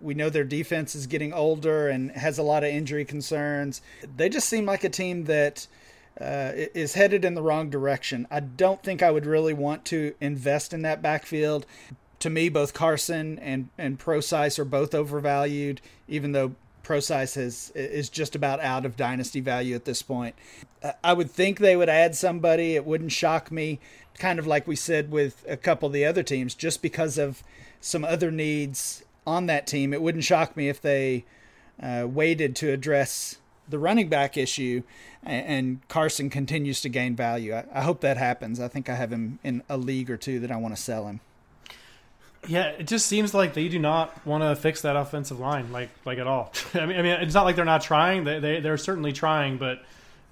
we 0.00 0.14
know 0.14 0.30
their 0.30 0.44
defense 0.44 0.94
is 0.94 1.06
getting 1.06 1.32
older 1.32 1.88
and 1.88 2.12
has 2.12 2.38
a 2.38 2.42
lot 2.42 2.62
of 2.62 2.70
injury 2.70 3.04
concerns. 3.04 3.80
They 4.16 4.28
just 4.28 4.48
seem 4.48 4.66
like 4.66 4.84
a 4.84 4.88
team 4.88 5.24
that 5.24 5.66
uh, 6.20 6.52
is 6.54 6.94
headed 6.94 7.24
in 7.24 7.34
the 7.34 7.42
wrong 7.42 7.70
direction. 7.70 8.26
I 8.30 8.40
don't 8.40 8.82
think 8.82 9.02
I 9.02 9.10
would 9.10 9.26
really 9.26 9.54
want 9.54 9.84
to 9.86 10.14
invest 10.20 10.72
in 10.72 10.82
that 10.82 11.02
backfield. 11.02 11.66
To 12.20 12.30
me, 12.30 12.48
both 12.48 12.72
Carson 12.72 13.38
and 13.38 13.68
and 13.76 13.98
Prosise 13.98 14.58
are 14.58 14.64
both 14.64 14.94
overvalued, 14.94 15.80
even 16.08 16.32
though 16.32 16.54
Prosise 16.82 17.34
has 17.34 17.72
is 17.74 18.08
just 18.08 18.34
about 18.34 18.60
out 18.60 18.86
of 18.86 18.96
dynasty 18.96 19.40
value 19.40 19.74
at 19.74 19.84
this 19.84 20.02
point. 20.02 20.34
I 21.02 21.12
would 21.12 21.30
think 21.30 21.58
they 21.58 21.76
would 21.76 21.88
add 21.88 22.14
somebody. 22.14 22.76
It 22.76 22.86
wouldn't 22.86 23.12
shock 23.12 23.50
me, 23.50 23.80
kind 24.18 24.38
of 24.38 24.46
like 24.46 24.66
we 24.66 24.76
said 24.76 25.10
with 25.10 25.44
a 25.48 25.56
couple 25.56 25.86
of 25.86 25.92
the 25.92 26.04
other 26.04 26.22
teams, 26.22 26.54
just 26.54 26.82
because 26.82 27.18
of 27.18 27.42
some 27.80 28.04
other 28.04 28.30
needs 28.30 29.04
on 29.26 29.46
that 29.46 29.66
team. 29.66 29.92
It 29.92 30.02
wouldn't 30.02 30.24
shock 30.24 30.56
me 30.56 30.68
if 30.68 30.80
they 30.80 31.24
uh, 31.82 32.06
waited 32.08 32.56
to 32.56 32.70
address 32.70 33.36
the 33.68 33.78
running 33.78 34.08
back 34.08 34.36
issue, 34.36 34.82
and, 35.22 35.80
Carson 35.88 36.30
continues 36.30 36.80
to 36.82 36.88
gain 36.88 37.16
value. 37.16 37.54
I, 37.54 37.64
I 37.72 37.82
hope 37.82 38.00
that 38.02 38.16
happens. 38.16 38.60
I 38.60 38.68
think 38.68 38.88
I 38.88 38.94
have 38.94 39.12
him 39.12 39.40
in 39.42 39.62
a 39.68 39.76
league 39.76 40.08
or 40.08 40.16
two 40.16 40.38
that 40.40 40.52
I 40.52 40.56
want 40.56 40.76
to 40.76 40.80
sell 40.80 41.08
him. 41.08 41.20
Yeah, 42.46 42.68
it 42.68 42.86
just 42.86 43.06
seems 43.06 43.34
like 43.34 43.54
they 43.54 43.68
do 43.68 43.80
not 43.80 44.24
want 44.24 44.44
to 44.44 44.54
fix 44.54 44.82
that 44.82 44.94
offensive 44.94 45.40
line, 45.40 45.72
like 45.72 45.90
like 46.04 46.18
at 46.18 46.28
all. 46.28 46.52
I 46.74 46.86
mean, 46.86 46.96
I 46.96 47.02
mean, 47.02 47.12
it's 47.20 47.34
not 47.34 47.44
like 47.44 47.56
they're 47.56 47.64
not 47.64 47.82
trying. 47.82 48.22
They 48.22 48.38
they 48.38 48.60
they're 48.60 48.78
certainly 48.78 49.12
trying, 49.12 49.58
but 49.58 49.82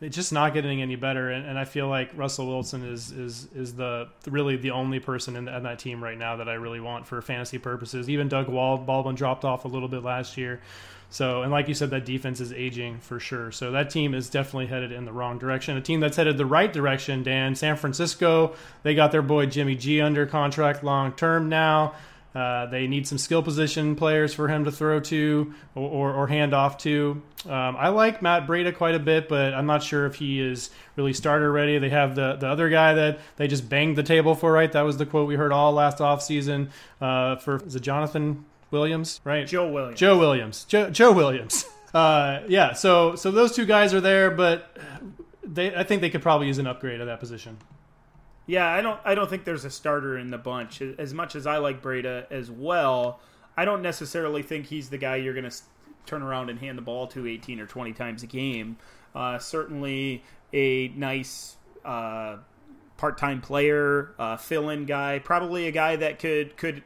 it's 0.05 0.17
just 0.17 0.33
not 0.33 0.55
getting 0.55 0.83
any 0.83 0.97
better. 0.97 1.31
And, 1.31 1.47
and 1.47 1.59
I 1.59 1.65
feel 1.65 1.89
like 1.89 2.11
Russell 2.15 2.47
Wilson 2.47 2.85
is 2.85 3.11
is 3.11 3.49
is 3.55 3.75
the 3.75 4.09
really 4.29 4.57
the 4.57 4.71
only 4.71 5.01
person 5.01 5.37
in, 5.37 5.47
the, 5.47 5.57
in 5.57 5.63
that 5.63 5.79
team 5.79 6.03
right 6.03 6.19
now 6.19 6.37
that 6.37 6.49
I 6.49 6.55
really 6.55 6.81
want 6.81 7.07
for 7.07 7.21
fantasy 7.23 7.59
purposes. 7.59 8.11
Even 8.11 8.29
Doug 8.29 8.47
Baldwin 8.47 9.15
dropped 9.15 9.45
off 9.45 9.65
a 9.65 9.69
little 9.69 9.89
bit 9.89 10.03
last 10.03 10.37
year. 10.37 10.61
So, 11.11 11.43
and 11.43 11.53
like 11.53 11.69
you 11.69 11.75
said, 11.75 11.91
that 11.91 12.05
defense 12.05 12.41
is 12.41 12.53
aging 12.53 12.99
for 12.99 13.21
sure. 13.21 13.53
So 13.53 13.71
that 13.71 13.89
team 13.89 14.15
is 14.15 14.29
definitely 14.29 14.67
headed 14.67 14.91
in 14.91 15.05
the 15.05 15.13
wrong 15.13 15.39
direction. 15.39 15.77
A 15.77 15.81
team 15.81 16.01
that's 16.01 16.17
headed 16.17 16.39
the 16.39 16.47
right 16.47 16.73
direction, 16.73 17.23
Dan, 17.23 17.55
San 17.55 17.77
Francisco, 17.77 18.57
they 18.83 18.97
got 18.97 19.13
their 19.13 19.23
boy 19.23 19.47
Jimmy 19.47 19.77
G 19.77 20.01
under 20.01 20.27
contract 20.27 20.83
long 20.83 21.13
term 21.13 21.49
now. 21.49 21.95
Uh, 22.35 22.67
they 22.67 22.89
need 22.89 23.07
some 23.07 23.17
skill 23.17 23.43
position 23.43 23.95
players 23.95 24.35
for 24.35 24.49
him 24.49 24.65
to 24.65 24.73
throw 24.73 24.99
to 24.99 25.55
or, 25.77 25.89
or, 25.89 26.15
or 26.15 26.27
hand 26.27 26.53
off 26.53 26.79
to. 26.79 27.23
Um, 27.45 27.77
I 27.77 27.89
like 27.89 28.23
Matt 28.23 28.47
Breida 28.47 28.75
quite 28.75 28.97
a 28.97 28.99
bit, 28.99 29.29
but 29.29 29.55
I'm 29.55 29.67
not 29.67 29.83
sure 29.85 30.07
if 30.07 30.17
he 30.17 30.41
is 30.41 30.71
really 30.97 31.13
starter 31.13 31.53
ready. 31.53 31.79
They 31.79 31.91
have 31.91 32.17
the, 32.17 32.35
the 32.35 32.49
other 32.49 32.69
guy 32.71 32.95
that 32.95 33.21
they 33.37 33.47
just 33.47 33.69
banged 33.69 33.97
the 33.97 34.03
table 34.03 34.35
for, 34.35 34.51
right? 34.51 34.71
That 34.73 34.83
was 34.83 34.97
the 34.97 35.07
quote 35.07 35.29
we 35.29 35.37
heard 35.37 35.53
all 35.53 35.73
last 35.73 35.99
offseason 35.99 36.71
uh, 37.01 37.37
for 37.37 37.65
is 37.65 37.77
it 37.77 37.81
Jonathan 37.81 38.45
Williams, 38.73 39.21
right? 39.23 39.47
Joe 39.47 39.71
Williams. 39.71 40.01
Joe 40.01 40.19
Williams. 40.19 40.65
Joe, 40.65 40.91
Joe 40.91 41.13
Williams. 41.13 41.67
Uh, 41.95 42.43
yeah, 42.49 42.73
so 42.73 43.15
so 43.15 43.31
those 43.31 43.55
two 43.55 43.65
guys 43.65 43.95
are 43.95 44.01
there, 44.01 44.29
but 44.29 44.77
they 45.45 45.73
I 45.73 45.85
think 45.85 46.01
they 46.01 46.11
could 46.11 46.23
probably 46.23 46.49
use 46.49 46.59
an 46.59 46.67
upgrade 46.67 47.01
at 47.01 47.05
that 47.05 47.21
position. 47.21 47.57
Yeah, 48.47 48.71
I 48.71 48.83
don't. 48.83 49.01
I 49.05 49.15
don't 49.15 49.31
think 49.31 49.45
there's 49.45 49.65
a 49.65 49.71
starter 49.71 50.19
in 50.19 50.31
the 50.31 50.39
bunch. 50.39 50.83
As 50.83 51.15
much 51.15 51.35
as 51.35 51.47
I 51.47 51.57
like 51.59 51.83
Breida 51.83 52.31
as 52.31 52.51
well, 52.51 53.21
I 53.57 53.65
don't 53.65 53.83
necessarily 53.83 54.43
think 54.43 54.67
he's 54.67 54.91
the 54.91 54.99
guy 54.99 55.17
you're 55.17 55.35
going 55.35 55.49
to 55.49 55.57
turn 56.07 56.23
around 56.23 56.51
and 56.51 56.59
hand 56.59 56.77
the 56.77 56.83
ball 56.83 57.07
to 57.09 57.27
18 57.27 57.61
or 57.61 57.67
20 57.67 57.93
times 57.95 58.23
a 58.23 58.27
game. 58.27 58.77
Uh, 59.15 59.39
certainly 59.39 60.23
a 60.53 60.89
nice 60.89 61.57
uh, 61.85 62.37
part-time 62.97 63.41
player, 63.41 64.15
uh, 64.19 64.37
fill-in 64.37 64.85
guy, 64.85 65.19
probably 65.19 65.67
a 65.67 65.73
guy 65.73 65.97
that 65.97 66.19
could 66.19 66.57
could 66.57 66.83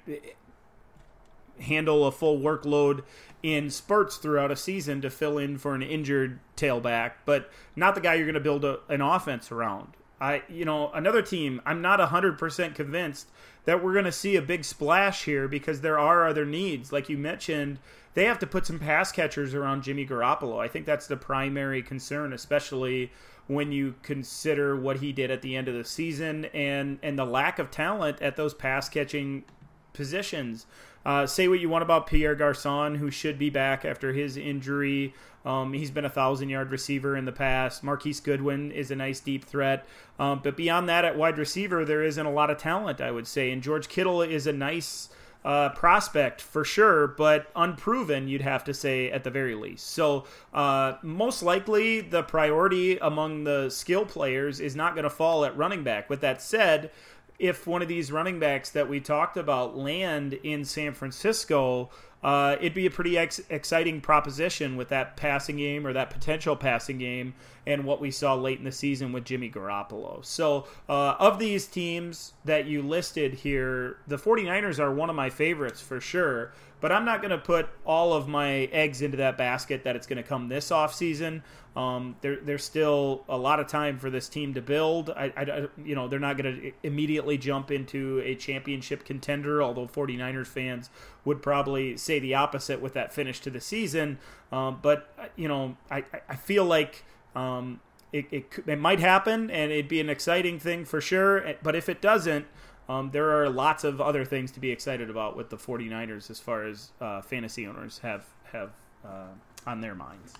handle 1.60 2.06
a 2.06 2.12
full 2.12 2.38
workload 2.38 3.02
in 3.42 3.70
spurts 3.70 4.16
throughout 4.16 4.50
a 4.50 4.56
season 4.56 5.00
to 5.00 5.10
fill 5.10 5.38
in 5.38 5.58
for 5.58 5.74
an 5.74 5.82
injured 5.82 6.38
tailback, 6.56 7.12
but 7.24 7.50
not 7.76 7.94
the 7.94 8.00
guy 8.00 8.14
you're 8.14 8.26
going 8.26 8.34
to 8.34 8.40
build 8.40 8.64
a, 8.64 8.80
an 8.88 9.00
offense 9.00 9.50
around. 9.50 9.88
I, 10.20 10.42
you 10.48 10.64
know, 10.64 10.90
another 10.92 11.22
team, 11.22 11.60
I'm 11.64 11.80
not 11.80 12.00
100% 12.00 12.74
convinced 12.74 13.28
that 13.64 13.82
we're 13.82 13.92
going 13.92 14.04
to 14.04 14.12
see 14.12 14.36
a 14.36 14.42
big 14.42 14.64
splash 14.64 15.24
here 15.24 15.46
because 15.46 15.80
there 15.80 15.98
are 15.98 16.26
other 16.26 16.44
needs. 16.44 16.92
Like 16.92 17.08
you 17.08 17.18
mentioned, 17.18 17.78
they 18.14 18.24
have 18.24 18.38
to 18.40 18.46
put 18.46 18.66
some 18.66 18.78
pass 18.78 19.12
catchers 19.12 19.54
around 19.54 19.82
Jimmy 19.82 20.06
Garoppolo. 20.06 20.58
I 20.58 20.68
think 20.68 20.86
that's 20.86 21.06
the 21.06 21.16
primary 21.16 21.82
concern, 21.82 22.32
especially 22.32 23.12
when 23.46 23.72
you 23.72 23.94
consider 24.02 24.76
what 24.76 24.98
he 24.98 25.12
did 25.12 25.30
at 25.30 25.42
the 25.42 25.56
end 25.56 25.68
of 25.68 25.74
the 25.74 25.84
season 25.84 26.44
and 26.46 26.98
and 27.02 27.18
the 27.18 27.24
lack 27.24 27.58
of 27.58 27.70
talent 27.70 28.20
at 28.20 28.36
those 28.36 28.54
pass 28.54 28.88
catching 28.88 29.44
positions. 29.92 30.66
Uh, 31.08 31.26
say 31.26 31.48
what 31.48 31.58
you 31.58 31.70
want 31.70 31.80
about 31.80 32.06
Pierre 32.06 32.34
Garcon, 32.34 32.96
who 32.96 33.10
should 33.10 33.38
be 33.38 33.48
back 33.48 33.86
after 33.86 34.12
his 34.12 34.36
injury. 34.36 35.14
Um, 35.42 35.72
he's 35.72 35.90
been 35.90 36.04
a 36.04 36.10
thousand 36.10 36.50
yard 36.50 36.70
receiver 36.70 37.16
in 37.16 37.24
the 37.24 37.32
past. 37.32 37.82
Marquise 37.82 38.20
Goodwin 38.20 38.70
is 38.72 38.90
a 38.90 38.96
nice 38.96 39.18
deep 39.18 39.46
threat. 39.46 39.86
Um, 40.18 40.42
but 40.44 40.54
beyond 40.54 40.86
that, 40.90 41.06
at 41.06 41.16
wide 41.16 41.38
receiver, 41.38 41.82
there 41.86 42.02
isn't 42.02 42.26
a 42.26 42.30
lot 42.30 42.50
of 42.50 42.58
talent, 42.58 43.00
I 43.00 43.10
would 43.10 43.26
say. 43.26 43.50
And 43.50 43.62
George 43.62 43.88
Kittle 43.88 44.20
is 44.20 44.46
a 44.46 44.52
nice 44.52 45.08
uh, 45.46 45.70
prospect 45.70 46.42
for 46.42 46.62
sure, 46.62 47.06
but 47.06 47.50
unproven, 47.56 48.28
you'd 48.28 48.42
have 48.42 48.62
to 48.64 48.74
say 48.74 49.10
at 49.10 49.24
the 49.24 49.30
very 49.30 49.54
least. 49.54 49.86
So, 49.86 50.26
uh, 50.52 50.96
most 51.02 51.42
likely, 51.42 52.02
the 52.02 52.22
priority 52.22 52.98
among 52.98 53.44
the 53.44 53.70
skill 53.70 54.04
players 54.04 54.60
is 54.60 54.76
not 54.76 54.94
going 54.94 55.04
to 55.04 55.10
fall 55.10 55.46
at 55.46 55.56
running 55.56 55.82
back. 55.82 56.10
With 56.10 56.20
that 56.20 56.42
said, 56.42 56.90
if 57.38 57.66
one 57.66 57.82
of 57.82 57.88
these 57.88 58.10
running 58.10 58.38
backs 58.38 58.70
that 58.70 58.88
we 58.88 59.00
talked 59.00 59.36
about 59.36 59.76
land 59.76 60.34
in 60.42 60.64
San 60.64 60.92
Francisco, 60.92 61.90
uh, 62.22 62.56
it'd 62.58 62.74
be 62.74 62.86
a 62.86 62.90
pretty 62.90 63.16
ex- 63.16 63.40
exciting 63.48 64.00
proposition 64.00 64.76
with 64.76 64.88
that 64.88 65.16
passing 65.16 65.56
game 65.56 65.86
or 65.86 65.92
that 65.92 66.10
potential 66.10 66.56
passing 66.56 66.98
game 66.98 67.34
and 67.66 67.84
what 67.84 68.00
we 68.00 68.10
saw 68.10 68.34
late 68.34 68.58
in 68.58 68.64
the 68.64 68.72
season 68.72 69.12
with 69.12 69.24
Jimmy 69.24 69.50
Garoppolo. 69.50 70.24
So, 70.24 70.66
uh, 70.88 71.14
of 71.18 71.38
these 71.38 71.66
teams 71.66 72.32
that 72.44 72.66
you 72.66 72.82
listed 72.82 73.34
here, 73.34 73.98
the 74.06 74.16
49ers 74.16 74.80
are 74.80 74.92
one 74.92 75.10
of 75.10 75.16
my 75.16 75.30
favorites 75.30 75.80
for 75.80 76.00
sure. 76.00 76.52
But 76.80 76.92
I'm 76.92 77.04
not 77.04 77.20
going 77.20 77.32
to 77.32 77.38
put 77.38 77.68
all 77.84 78.12
of 78.12 78.28
my 78.28 78.50
eggs 78.72 79.02
into 79.02 79.16
that 79.16 79.36
basket 79.36 79.82
that 79.84 79.96
it's 79.96 80.06
going 80.06 80.18
to 80.18 80.22
come 80.22 80.48
this 80.48 80.70
offseason. 80.70 81.42
Um, 81.74 82.16
there, 82.20 82.36
there's 82.36 82.64
still 82.64 83.24
a 83.28 83.36
lot 83.36 83.60
of 83.60 83.66
time 83.66 83.98
for 83.98 84.10
this 84.10 84.28
team 84.28 84.54
to 84.54 84.62
build. 84.62 85.10
I, 85.10 85.32
I 85.36 85.68
you 85.84 85.94
know, 85.94 86.08
they're 86.08 86.18
not 86.18 86.36
going 86.36 86.60
to 86.60 86.72
immediately 86.82 87.36
jump 87.36 87.70
into 87.70 88.20
a 88.24 88.34
championship 88.34 89.04
contender, 89.04 89.62
although 89.62 89.86
49ers 89.86 90.46
fans 90.46 90.90
would 91.24 91.42
probably 91.42 91.96
say 91.96 92.18
the 92.18 92.34
opposite 92.34 92.80
with 92.80 92.94
that 92.94 93.12
finish 93.12 93.40
to 93.40 93.50
the 93.50 93.60
season. 93.60 94.18
Um, 94.50 94.78
but, 94.80 95.12
you 95.36 95.48
know, 95.48 95.76
I, 95.90 96.04
I 96.28 96.36
feel 96.36 96.64
like 96.64 97.04
um, 97.34 97.80
it, 98.12 98.26
it, 98.30 98.46
it 98.66 98.78
might 98.78 99.00
happen 99.00 99.50
and 99.50 99.70
it'd 99.70 99.88
be 99.88 100.00
an 100.00 100.08
exciting 100.08 100.58
thing 100.58 100.84
for 100.84 101.00
sure. 101.00 101.54
But 101.62 101.74
if 101.74 101.88
it 101.88 102.00
doesn't, 102.00 102.46
um, 102.88 103.10
there 103.10 103.30
are 103.38 103.50
lots 103.50 103.84
of 103.84 104.00
other 104.00 104.24
things 104.24 104.50
to 104.52 104.60
be 104.60 104.70
excited 104.70 105.10
about 105.10 105.36
with 105.36 105.50
the 105.50 105.56
49ers 105.58 106.30
as 106.30 106.40
far 106.40 106.64
as 106.64 106.90
uh, 107.00 107.20
fantasy 107.20 107.66
owners 107.66 107.98
have 107.98 108.24
have 108.52 108.70
uh, 109.04 109.26
on 109.66 109.82
their 109.82 109.94
minds. 109.94 110.32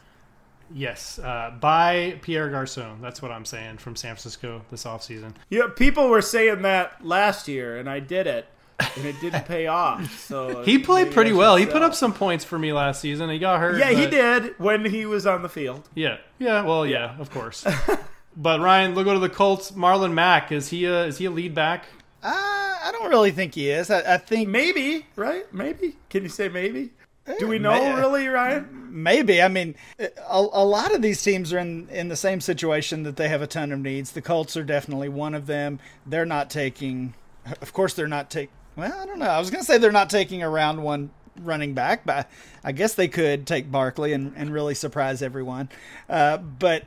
Yes, 0.72 1.18
uh, 1.18 1.52
buy 1.60 2.18
Pierre 2.22 2.50
Garcon. 2.50 3.00
That's 3.00 3.22
what 3.22 3.30
I'm 3.30 3.44
saying 3.44 3.78
from 3.78 3.96
San 3.96 4.14
Francisco 4.14 4.62
this 4.70 4.84
offseason. 4.84 5.34
Yeah, 5.48 5.68
people 5.74 6.08
were 6.08 6.22
saying 6.22 6.62
that 6.62 7.04
last 7.04 7.48
year, 7.48 7.78
and 7.78 7.88
I 7.88 8.00
did 8.00 8.26
it, 8.26 8.46
and 8.78 9.04
it 9.04 9.20
didn't 9.20 9.44
pay 9.46 9.66
off. 9.66 10.20
So 10.20 10.62
he 10.64 10.78
played 10.78 11.12
pretty 11.12 11.32
well. 11.32 11.56
He 11.56 11.66
put 11.66 11.82
up 11.82 11.94
some 11.94 12.12
points 12.12 12.44
for 12.44 12.58
me 12.58 12.72
last 12.72 13.00
season. 13.00 13.30
He 13.30 13.38
got 13.38 13.60
hurt. 13.60 13.78
Yeah, 13.78 13.92
but... 13.92 13.98
he 13.98 14.06
did 14.06 14.58
when 14.58 14.84
he 14.84 15.06
was 15.06 15.26
on 15.26 15.42
the 15.42 15.48
field. 15.48 15.88
Yeah, 15.94 16.18
yeah. 16.38 16.62
Well, 16.62 16.86
yeah, 16.86 17.14
yeah 17.14 17.20
of 17.20 17.30
course. 17.30 17.66
but 18.36 18.60
Ryan, 18.60 18.94
look 18.94 19.04
go 19.04 19.14
to 19.14 19.20
the 19.20 19.28
Colts. 19.28 19.72
Marlon 19.72 20.12
Mack 20.12 20.52
is 20.52 20.68
he 20.68 20.84
a, 20.84 21.06
is 21.06 21.18
he 21.18 21.26
a 21.26 21.30
lead 21.30 21.54
back? 21.54 21.86
Uh, 22.22 22.30
I 22.30 22.90
don't 22.92 23.08
really 23.08 23.30
think 23.30 23.54
he 23.54 23.70
is. 23.70 23.90
I, 23.90 24.14
I 24.14 24.18
think 24.18 24.48
maybe, 24.48 25.06
right? 25.16 25.52
Maybe. 25.52 25.96
Can 26.10 26.22
you 26.22 26.28
say 26.28 26.48
maybe? 26.48 26.90
Do 27.38 27.46
we 27.46 27.58
know 27.58 27.72
May- 27.72 27.94
really, 27.94 28.26
Ryan? 28.26 28.88
Maybe. 28.90 29.42
I 29.42 29.48
mean, 29.48 29.74
a, 29.98 30.08
a, 30.30 30.64
lot 30.64 30.94
of 30.94 31.02
these 31.02 31.22
teams 31.22 31.52
are 31.52 31.58
in, 31.58 31.88
in 31.90 32.08
the 32.08 32.16
same 32.16 32.40
situation 32.40 33.02
that 33.02 33.16
they 33.16 33.28
have 33.28 33.42
a 33.42 33.46
ton 33.46 33.70
of 33.70 33.80
needs. 33.80 34.12
The 34.12 34.22
Colts 34.22 34.56
are 34.56 34.64
definitely 34.64 35.10
one 35.10 35.34
of 35.34 35.46
them. 35.46 35.78
They're 36.06 36.24
not 36.24 36.48
taking, 36.48 37.14
of 37.60 37.72
course, 37.72 37.94
they're 37.94 38.08
not 38.08 38.30
taking. 38.30 38.54
Well, 38.78 38.96
I 38.96 39.06
don't 39.06 39.18
know. 39.18 39.26
I 39.26 39.40
was 39.40 39.50
going 39.50 39.60
to 39.60 39.66
say 39.66 39.78
they're 39.78 39.90
not 39.90 40.08
taking 40.08 40.44
a 40.44 40.48
round 40.48 40.84
one 40.84 41.10
running 41.40 41.74
back, 41.74 42.06
but 42.06 42.30
I 42.62 42.70
guess 42.70 42.94
they 42.94 43.08
could 43.08 43.44
take 43.44 43.72
Barkley 43.72 44.12
and, 44.12 44.32
and 44.36 44.52
really 44.52 44.76
surprise 44.76 45.20
everyone. 45.20 45.68
Uh, 46.08 46.36
but 46.38 46.84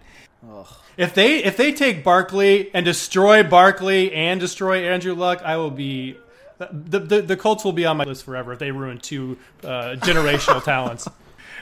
Ugh. 0.50 0.68
If 0.98 1.14
they 1.14 1.44
if 1.44 1.58
they 1.58 1.72
take 1.74 2.04
Barkley 2.04 2.74
and 2.74 2.86
destroy 2.86 3.44
Barkley 3.44 4.12
and 4.14 4.40
destroy 4.40 4.90
Andrew 4.90 5.14
Luck, 5.14 5.42
I 5.44 5.58
will 5.58 5.70
be 5.70 6.18
the 6.58 7.00
the, 7.00 7.22
the 7.22 7.38
Colts 7.38 7.64
will 7.64 7.74
be 7.74 7.86
on 7.86 7.98
my 7.98 8.06
list 8.06 8.24
forever 8.24 8.54
if 8.54 8.60
they 8.60 8.72
ruin 8.72 8.98
two 8.98 9.38
uh, 9.64 9.96
generational 10.00 10.64
talents. 10.66 11.08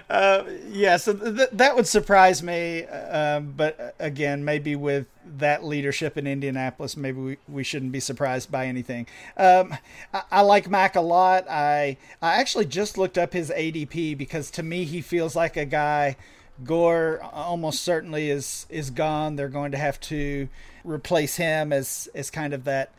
Uh, 0.10 0.43
yeah, 0.68 0.97
so 0.97 1.14
th- 1.14 1.49
that 1.51 1.76
would 1.76 1.86
surprise 1.86 2.41
me. 2.41 2.86
Uh, 2.91 3.39
but 3.39 3.80
uh, 3.80 3.91
again, 3.99 4.43
maybe 4.43 4.76
with 4.76 5.05
that 5.38 5.64
leadership 5.64 6.18
in 6.18 6.26
Indianapolis, 6.26 6.97
maybe 6.97 7.20
we, 7.20 7.38
we 7.47 7.64
shouldn't 7.64 7.91
be 7.91 7.99
surprised 7.99 8.51
by 8.51 8.66
anything. 8.66 9.05
Um, 9.38 9.76
I, 10.14 10.24
I, 10.32 10.41
like 10.41 10.68
Mack 10.68 10.95
a 10.95 11.01
lot. 11.01 11.47
I 11.47 11.97
I 12.22 12.39
actually 12.39 12.66
just 12.66 12.97
looked 12.97 13.20
up 13.20 13.34
his 13.34 13.51
ADP 13.51 14.18
because 14.18 14.49
to 14.51 14.64
me 14.64 14.84
he 14.86 15.01
feels 15.01 15.36
like 15.36 15.55
a 15.55 15.66
guy 15.66 16.16
Gore 16.64 17.22
almost 17.24 17.84
certainly 17.84 18.30
is 18.30 18.66
is 18.70 18.89
gone. 18.89 19.36
They're 19.36 19.47
going 19.47 19.72
to 19.72 19.78
have 19.78 19.99
to 20.01 20.49
replace 20.84 21.36
him 21.36 21.72
as 21.72 22.10
as 22.14 22.30
kind 22.30 22.53
of 22.53 22.66
that 22.66 22.91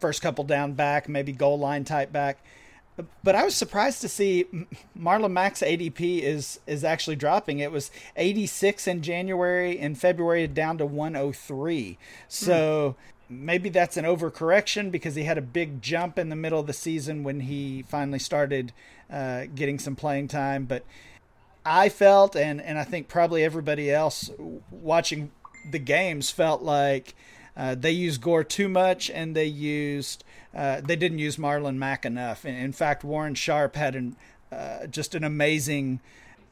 first 0.00 0.22
couple 0.22 0.44
down 0.44 0.72
back, 0.72 1.08
maybe 1.08 1.32
goal 1.32 1.58
line 1.58 1.84
type 1.84 2.10
back. 2.12 2.38
But 3.24 3.34
I 3.34 3.44
was 3.44 3.56
surprised 3.56 4.00
to 4.02 4.08
see 4.08 4.46
Marlon 4.96 5.32
Mack's 5.32 5.62
ADP 5.62 6.20
is 6.20 6.60
is 6.66 6.84
actually 6.84 7.16
dropping. 7.16 7.58
It 7.58 7.72
was 7.72 7.90
86 8.16 8.86
in 8.86 9.02
January, 9.02 9.78
in 9.78 9.96
February 9.96 10.46
down 10.46 10.78
to 10.78 10.86
103. 10.86 11.98
So 12.28 12.94
hmm. 13.28 13.46
maybe 13.46 13.68
that's 13.68 13.96
an 13.96 14.04
overcorrection 14.04 14.92
because 14.92 15.16
he 15.16 15.24
had 15.24 15.38
a 15.38 15.42
big 15.42 15.82
jump 15.82 16.18
in 16.18 16.28
the 16.28 16.36
middle 16.36 16.60
of 16.60 16.68
the 16.68 16.72
season 16.72 17.24
when 17.24 17.40
he 17.40 17.82
finally 17.82 18.20
started 18.20 18.72
uh, 19.10 19.46
getting 19.52 19.80
some 19.80 19.96
playing 19.96 20.28
time. 20.28 20.64
But 20.64 20.84
I 21.66 21.88
felt, 21.88 22.36
and 22.36 22.60
and 22.60 22.78
I 22.78 22.84
think 22.84 23.08
probably 23.08 23.42
everybody 23.42 23.90
else 23.90 24.30
watching 24.70 25.32
the 25.68 25.80
games 25.80 26.30
felt 26.30 26.62
like 26.62 27.16
uh, 27.56 27.74
they 27.74 27.90
used 27.90 28.20
Gore 28.20 28.44
too 28.44 28.68
much, 28.68 29.10
and 29.10 29.34
they 29.34 29.46
used 29.46 30.22
uh, 30.54 30.80
they 30.80 30.96
didn't 30.96 31.18
use 31.18 31.36
Marlon 31.36 31.76
Mack 31.76 32.04
enough. 32.04 32.44
In, 32.44 32.54
in 32.54 32.72
fact, 32.72 33.04
Warren 33.04 33.34
Sharp 33.34 33.76
had 33.76 33.94
an 33.94 34.16
uh, 34.52 34.86
just 34.86 35.14
an 35.14 35.24
amazing 35.24 36.00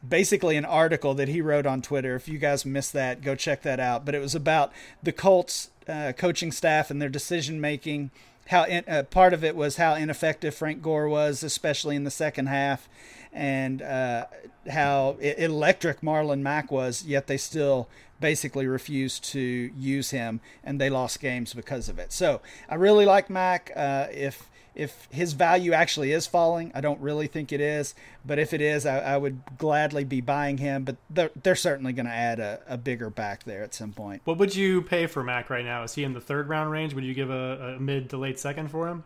basically 0.07 0.57
an 0.57 0.65
article 0.65 1.15
that 1.15 1.29
he 1.29 1.41
wrote 1.41 1.67
on 1.67 1.81
Twitter. 1.81 2.17
If 2.17 2.29
you 2.29 2.39
guys 2.39 2.67
missed 2.67 2.93
that, 2.93 3.23
go 3.23 3.35
check 3.35 3.63
that 3.63 3.79
out. 3.79 4.05
But 4.05 4.15
it 4.15 4.21
was 4.21 4.35
about 4.35 4.73
the 5.03 5.13
Colts 5.13 5.71
uh, 5.89 6.13
coaching 6.17 6.53
staff 6.53 6.91
and 6.91 7.01
their 7.01 7.09
decision 7.09 7.61
making. 7.61 8.11
How 8.49 8.65
in, 8.65 8.85
uh, 8.89 9.05
part 9.05 9.33
of 9.33 9.45
it 9.45 9.55
was 9.55 9.77
how 9.77 9.95
ineffective 9.95 10.55
Frank 10.55 10.83
Gore 10.83 11.09
was, 11.09 11.43
especially 11.43 11.95
in 11.95 12.05
the 12.05 12.11
second 12.11 12.47
half, 12.47 12.89
and 13.33 13.81
uh, 13.81 14.27
how 14.71 15.17
electric 15.21 16.01
Marlon 16.01 16.41
Mack 16.41 16.71
was. 16.71 17.05
Yet 17.05 17.27
they 17.27 17.37
still 17.37 17.89
basically 18.21 18.67
refused 18.67 19.25
to 19.25 19.41
use 19.41 20.11
him, 20.11 20.41
and 20.63 20.81
they 20.81 20.89
lost 20.89 21.21
games 21.21 21.55
because 21.55 21.89
of 21.89 21.99
it. 21.99 22.13
So 22.13 22.41
I 22.69 22.77
really 22.77 23.05
like 23.05 23.29
Mack. 23.29 23.73
Uh, 23.75 24.07
if 24.13 24.49
if 24.75 25.07
his 25.11 25.35
value 25.35 25.73
actually 25.73 26.13
is 26.13 26.27
falling, 26.27 26.73
I 26.75 26.81
don't 26.81 27.01
really 27.01 27.27
think 27.27 27.53
it 27.53 27.61
is. 27.61 27.95
But 28.25 28.39
if 28.39 28.55
it 28.55 28.61
is, 28.61 28.87
I, 28.87 29.01
I 29.01 29.17
would 29.17 29.43
gladly 29.59 30.05
be 30.05 30.21
buying 30.21 30.59
him. 30.59 30.85
But 30.85 30.97
they're, 31.11 31.31
they're 31.43 31.55
certainly 31.55 31.93
going 31.93 32.07
to 32.07 32.13
add 32.13 32.41
a, 32.41 32.61
a, 32.67 32.79
bigger 32.79 33.11
back 33.11 33.45
there 33.45 33.63
at 33.63 33.75
some 33.75 33.93
point. 33.93 34.23
What 34.25 34.39
would 34.39 34.57
you 34.57 34.81
pay 34.81 35.07
for 35.07 35.23
Mack 35.23 35.51
right 35.51 35.65
now? 35.65 35.83
Is 35.83 35.95
he 35.95 36.05
in 36.05 36.15
the 36.15 36.21
third 36.21 36.49
round 36.49 36.71
range? 36.71 36.95
Would 36.95 37.05
you 37.05 37.15
give 37.15 37.31
a, 37.31 37.75
a 37.77 37.81
mid 37.81 38.09
to 38.11 38.17
late 38.17 38.39
second 38.39 38.71
for 38.71 38.89
him? 38.89 39.05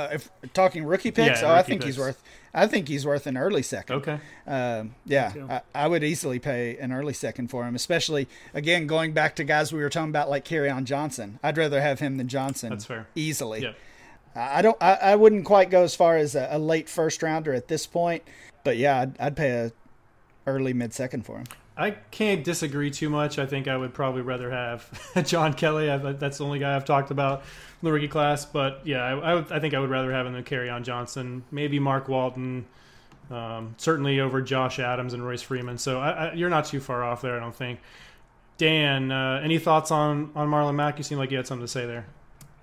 Uh, 0.00 0.08
if 0.12 0.30
talking 0.52 0.84
rookie 0.84 1.10
picks, 1.10 1.42
yeah, 1.42 1.48
oh, 1.48 1.50
rookie 1.50 1.58
I 1.58 1.62
think 1.62 1.80
picks. 1.82 1.96
he's 1.96 1.98
worth. 1.98 2.22
I 2.54 2.66
think 2.66 2.88
he's 2.88 3.06
worth 3.06 3.26
an 3.26 3.36
early 3.36 3.62
second. 3.62 3.96
Okay. 3.96 4.18
Um, 4.46 4.94
yeah, 5.04 5.32
I, 5.74 5.84
I, 5.84 5.88
would 5.88 6.02
easily 6.02 6.38
pay 6.38 6.76
an 6.78 6.90
early 6.90 7.12
second 7.12 7.48
for 7.48 7.64
him, 7.64 7.74
especially 7.74 8.28
again 8.54 8.86
going 8.86 9.12
back 9.12 9.36
to 9.36 9.44
guys 9.44 9.72
we 9.72 9.80
were 9.80 9.90
talking 9.90 10.10
about 10.10 10.30
like 10.30 10.50
on 10.52 10.84
Johnson. 10.84 11.38
I'd 11.42 11.56
rather 11.56 11.80
have 11.80 12.00
him 12.00 12.16
than 12.16 12.28
Johnson. 12.28 12.70
That's 12.70 12.86
fair. 12.86 13.06
Easily. 13.14 13.62
Yeah. 13.62 13.72
I 14.34 14.62
don't. 14.62 14.76
I, 14.80 14.94
I 14.94 15.16
wouldn't 15.16 15.44
quite 15.44 15.70
go 15.70 15.82
as 15.82 15.94
far 15.94 16.16
as 16.16 16.34
a, 16.34 16.48
a, 16.52 16.58
late 16.58 16.88
first 16.88 17.22
rounder 17.22 17.52
at 17.52 17.68
this 17.68 17.86
point, 17.86 18.22
but 18.64 18.76
yeah, 18.76 19.00
I'd, 19.00 19.20
I'd 19.20 19.36
pay 19.36 19.50
a 19.50 19.72
early 20.46 20.72
mid 20.72 20.94
second 20.94 21.26
for 21.26 21.38
him. 21.38 21.46
I 21.76 21.92
can't 21.92 22.44
disagree 22.44 22.90
too 22.90 23.08
much. 23.08 23.38
I 23.38 23.46
think 23.46 23.68
I 23.68 23.76
would 23.76 23.94
probably 23.94 24.22
rather 24.22 24.50
have 24.50 24.88
John 25.26 25.54
Kelly. 25.54 25.90
I, 25.90 25.96
that's 25.96 26.38
the 26.38 26.44
only 26.44 26.58
guy 26.58 26.76
I've 26.76 26.84
talked 26.84 27.10
about 27.10 27.40
in 27.40 27.86
the 27.86 27.92
rookie 27.92 28.08
class. 28.08 28.44
But 28.44 28.82
yeah, 28.84 29.02
I, 29.02 29.34
I, 29.34 29.56
I 29.56 29.60
think 29.60 29.74
I 29.74 29.78
would 29.78 29.90
rather 29.90 30.12
have 30.12 30.26
him 30.26 30.34
than 30.34 30.44
Kerryon 30.44 30.82
Johnson. 30.82 31.44
Maybe 31.50 31.78
Mark 31.78 32.08
Walton. 32.08 32.66
Um, 33.30 33.76
certainly 33.78 34.18
over 34.18 34.42
Josh 34.42 34.80
Adams 34.80 35.14
and 35.14 35.24
Royce 35.24 35.42
Freeman. 35.42 35.78
So 35.78 36.00
I, 36.00 36.32
you're 36.34 36.50
not 36.50 36.64
too 36.64 36.80
far 36.80 37.04
off 37.04 37.22
there, 37.22 37.36
I 37.36 37.40
don't 37.40 37.54
think. 37.54 37.78
Dan, 38.58 39.12
uh, 39.12 39.40
any 39.42 39.58
thoughts 39.58 39.90
on 39.90 40.32
on 40.34 40.48
Marlon 40.48 40.74
Mack? 40.74 40.98
You 40.98 41.04
seem 41.04 41.16
like 41.16 41.30
you 41.30 41.36
had 41.36 41.46
something 41.46 41.64
to 41.64 41.70
say 41.70 41.86
there. 41.86 42.06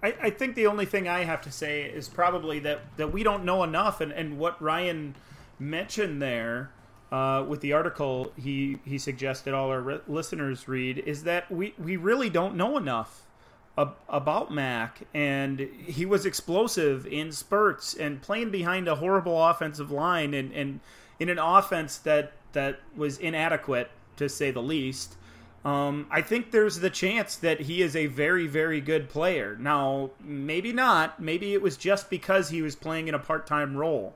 I, 0.04 0.14
I, 0.22 0.30
think 0.30 0.56
the 0.56 0.68
only 0.68 0.86
thing 0.86 1.08
I 1.08 1.24
have 1.24 1.42
to 1.42 1.52
say 1.52 1.82
is 1.82 2.08
probably 2.08 2.60
that, 2.60 2.82
that 2.98 3.12
we 3.12 3.24
don't 3.24 3.44
know 3.44 3.64
enough, 3.64 4.00
and, 4.00 4.12
and 4.12 4.38
what 4.38 4.62
Ryan 4.62 5.16
mentioned 5.58 6.22
there 6.22 6.70
uh, 7.12 7.46
with 7.48 7.62
the 7.62 7.74
article 7.74 8.32
he, 8.38 8.78
he 8.86 8.98
suggested 8.98 9.54
all 9.54 9.70
our 9.70 9.82
re- 9.82 10.00
listeners 10.08 10.68
read 10.68 11.00
is 11.00 11.24
that 11.24 11.50
we, 11.52 11.74
we 11.78 11.96
really 11.96 12.30
don't 12.30 12.56
know 12.56 12.78
enough 12.78 13.26
ab- 13.78 13.96
about 14.10 14.52
Mack, 14.52 15.02
and 15.14 15.60
he 15.60 16.06
was 16.06 16.26
explosive 16.26 17.08
in 17.08 17.32
spurts 17.32 17.94
and 17.94 18.22
playing 18.22 18.52
behind 18.52 18.88
a 18.88 18.96
horrible 18.96 19.42
offensive 19.42 19.92
line 19.92 20.34
and, 20.34 20.52
and 20.52 20.80
in 21.20 21.30
an 21.30 21.40
offense 21.40 21.98
that, 22.00 22.34
that 22.54 22.80
was 22.96 23.18
inadequate, 23.18 23.90
to 24.18 24.28
say 24.28 24.52
the 24.52 24.62
least. 24.62 25.16
Um, 25.64 26.08
I 26.10 26.22
think 26.22 26.52
there's 26.52 26.80
the 26.80 26.90
chance 26.90 27.36
that 27.38 27.62
he 27.62 27.82
is 27.82 27.96
a 27.96 28.06
very, 28.06 28.48
very 28.48 28.80
good 28.80 29.10
player. 29.10 29.58
Now, 29.60 30.12
maybe 30.24 30.72
not. 30.72 31.22
Maybe 31.22 31.54
it 31.54 31.62
was 31.62 31.78
just 31.78 32.10
because 32.10 32.50
he 32.50 32.62
was 32.62 32.76
playing 32.76 33.08
in 33.08 33.14
a 33.14 33.20
part 33.20 33.46
time 33.48 33.76
role. 33.76 34.16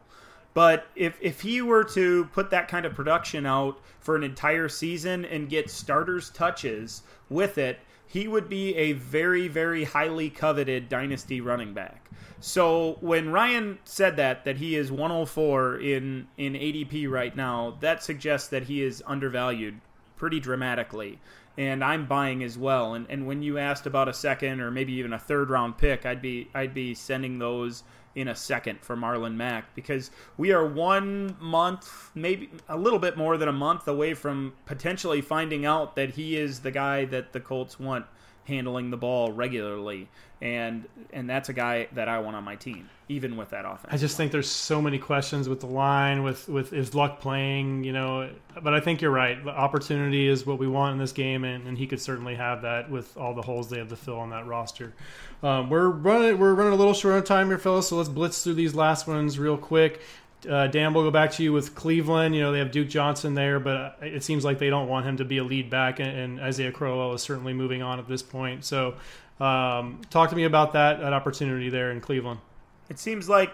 But 0.54 0.88
if, 0.95 1.18
if 1.22 1.41
he 1.41 1.62
were 1.62 1.84
to 1.86 2.26
put 2.26 2.49
that 2.49 2.68
kind 2.68 2.86
of 2.86 2.93
production 2.93 3.45
out 3.45 3.80
for 3.99 4.16
an 4.16 4.24
entire 4.24 4.68
season 4.68 5.24
and 5.26 5.49
get 5.49 5.70
starters 5.70 6.30
touches 6.30 7.04
with 7.30 7.58
it, 7.58 7.80
he 8.06 8.28
would 8.28 8.49
be 8.49 8.76
a 8.76 8.91
very, 8.91 9.47
very 9.47 9.86
highly 9.86 10.30
coveted 10.30 10.89
dynasty 10.89 11.39
running 11.39 11.74
back. 11.74 12.10
So 12.41 12.97
when 12.99 13.32
Ryan 13.32 13.80
said 13.86 14.18
that, 14.18 14.43
that 14.43 14.58
he 14.58 14.76
is 14.76 14.91
104 14.91 15.78
in, 15.78 16.28
in 16.38 16.54
ADP 16.54 17.10
right 17.10 17.34
now, 17.36 17.78
that 17.80 18.04
suggests 18.04 18.49
that 18.49 18.64
he 18.64 18.84
is 18.84 19.02
undervalued 19.08 19.80
pretty 20.18 20.39
dramatically 20.39 21.20
and 21.58 21.84
I'm 21.84 22.06
buying 22.06 22.43
as 22.43 22.58
well. 22.58 22.93
And 22.93 23.06
and 23.10 23.28
when 23.28 23.41
you 23.41 23.58
asked 23.58 23.86
about 23.86 24.08
a 24.08 24.14
second 24.14 24.62
or 24.62 24.72
maybe 24.72 24.93
even 24.93 25.14
a 25.14 25.20
third 25.20 25.49
round 25.49 25.78
pick, 25.78 26.06
I'd 26.06 26.22
be 26.22 26.49
I'd 26.54 26.74
be 26.74 26.93
sending 26.93 27.39
those 27.39 27.84
in 28.16 28.28
a 28.28 28.36
second 28.36 28.80
for 28.82 28.95
Marlon 28.95 29.36
Mack 29.36 29.74
because 29.76 30.12
we 30.38 30.51
are 30.51 30.66
one 30.66 31.36
month, 31.39 32.12
maybe 32.14 32.49
a 32.68 32.78
little 32.78 32.99
bit 32.99 33.18
more 33.18 33.38
than 33.38 33.47
a 33.47 33.53
month 33.53 33.88
away 33.88 34.14
from 34.14 34.53
potentially 34.66 35.22
finding 35.22 35.66
out 35.66 35.95
that 35.95 36.12
he 36.12 36.36
is 36.36 36.59
the 36.59 36.72
guy 36.72 37.05
that 37.05 37.34
the 37.34 37.39
Colts 37.39 37.80
want 37.80 38.05
handling 38.46 38.89
the 38.89 38.98
ball 38.98 39.32
regularly 39.32 40.08
and 40.42 40.86
and 41.14 41.30
that's 41.30 41.50
a 41.50 41.54
guy 41.54 41.88
that 41.94 42.08
I 42.08 42.20
want 42.20 42.36
on 42.36 42.44
my 42.44 42.56
team, 42.56 42.89
even 43.10 43.38
with 43.38 43.52
that 43.52 43.64
offense. 43.64 43.88
I 43.89 43.98
just 43.98 44.18
think 44.18 44.32
there's 44.32 44.50
so 44.50 44.82
many 44.82 44.98
questions 44.98 45.48
with 45.48 45.60
the 45.60 45.68
line, 45.68 46.24
with 46.24 46.50
with 46.50 46.74
is 46.74 46.96
Luck 46.96 47.20
playing, 47.20 47.84
you 47.84 47.94
know. 47.94 48.30
But 48.62 48.74
I 48.74 48.80
think 48.80 49.02
you're 49.02 49.12
right. 49.12 49.42
The 49.44 49.52
opportunity 49.52 50.28
is 50.28 50.46
what 50.46 50.58
we 50.58 50.68
want 50.68 50.94
in 50.94 50.98
this 50.98 51.12
game, 51.12 51.44
and, 51.44 51.68
and 51.68 51.78
he 51.78 51.86
could 51.86 52.02
certainly 52.02 52.36
have 52.36 52.64
that 52.64 52.89
with 52.89 53.16
all 53.18 53.36
the 53.36 53.44
holes 53.44 53.70
they 53.70 53.78
have 53.78 53.89
to 53.89 53.96
fill 53.96 54.20
on 54.20 54.32
that 54.32 54.48
roster. 54.48 54.94
Um, 55.44 55.70
we're 55.70 55.89
running 55.89 56.39
we're 56.39 56.56
running 56.56 56.74
a 56.74 56.78
little 56.78 56.96
short 56.96 57.14
on 57.14 57.24
time 57.24 57.48
here, 57.48 57.60
fellas. 57.60 57.89
So 57.89 57.98
let's 57.98 58.10
blitz 58.10 58.44
through 58.44 58.56
these 58.56 58.74
last 58.74 59.08
ones 59.08 59.38
real 59.38 59.58
quick. 59.58 60.02
Uh, 60.50 60.68
Dan, 60.68 60.94
we'll 60.94 61.04
go 61.04 61.12
back 61.12 61.32
to 61.34 61.44
you 61.44 61.54
with 61.54 61.76
Cleveland. 61.76 62.36
You 62.36 62.42
know, 62.42 62.52
they 62.52 62.60
have 62.60 62.72
Duke 62.72 62.89
Johnson 62.89 63.36
there, 63.36 63.60
but 63.60 63.98
it 64.02 64.24
seems 64.24 64.44
like 64.44 64.60
they 64.60 64.70
don't 64.70 64.88
want 64.88 65.06
him 65.06 65.18
to 65.18 65.26
be 65.26 65.38
a 65.38 65.44
lead 65.44 65.70
back, 65.70 66.00
and, 66.00 66.10
and 66.10 66.39
Isaiah 66.39 66.72
Crowell 66.72 67.14
is 67.14 67.22
certainly 67.22 67.54
moving 67.54 67.82
on 67.82 68.00
at 68.00 68.08
this 68.08 68.24
point. 68.24 68.66
So 68.66 68.96
um, 69.39 70.02
talk 70.10 70.30
to 70.32 70.36
me 70.36 70.44
about 70.46 70.74
that, 70.74 71.00
that 71.00 71.14
opportunity 71.14 71.70
there 71.70 71.92
in 71.92 72.02
Cleveland. 72.02 72.39
It 72.89 73.00
seems 73.00 73.30
like 73.30 73.54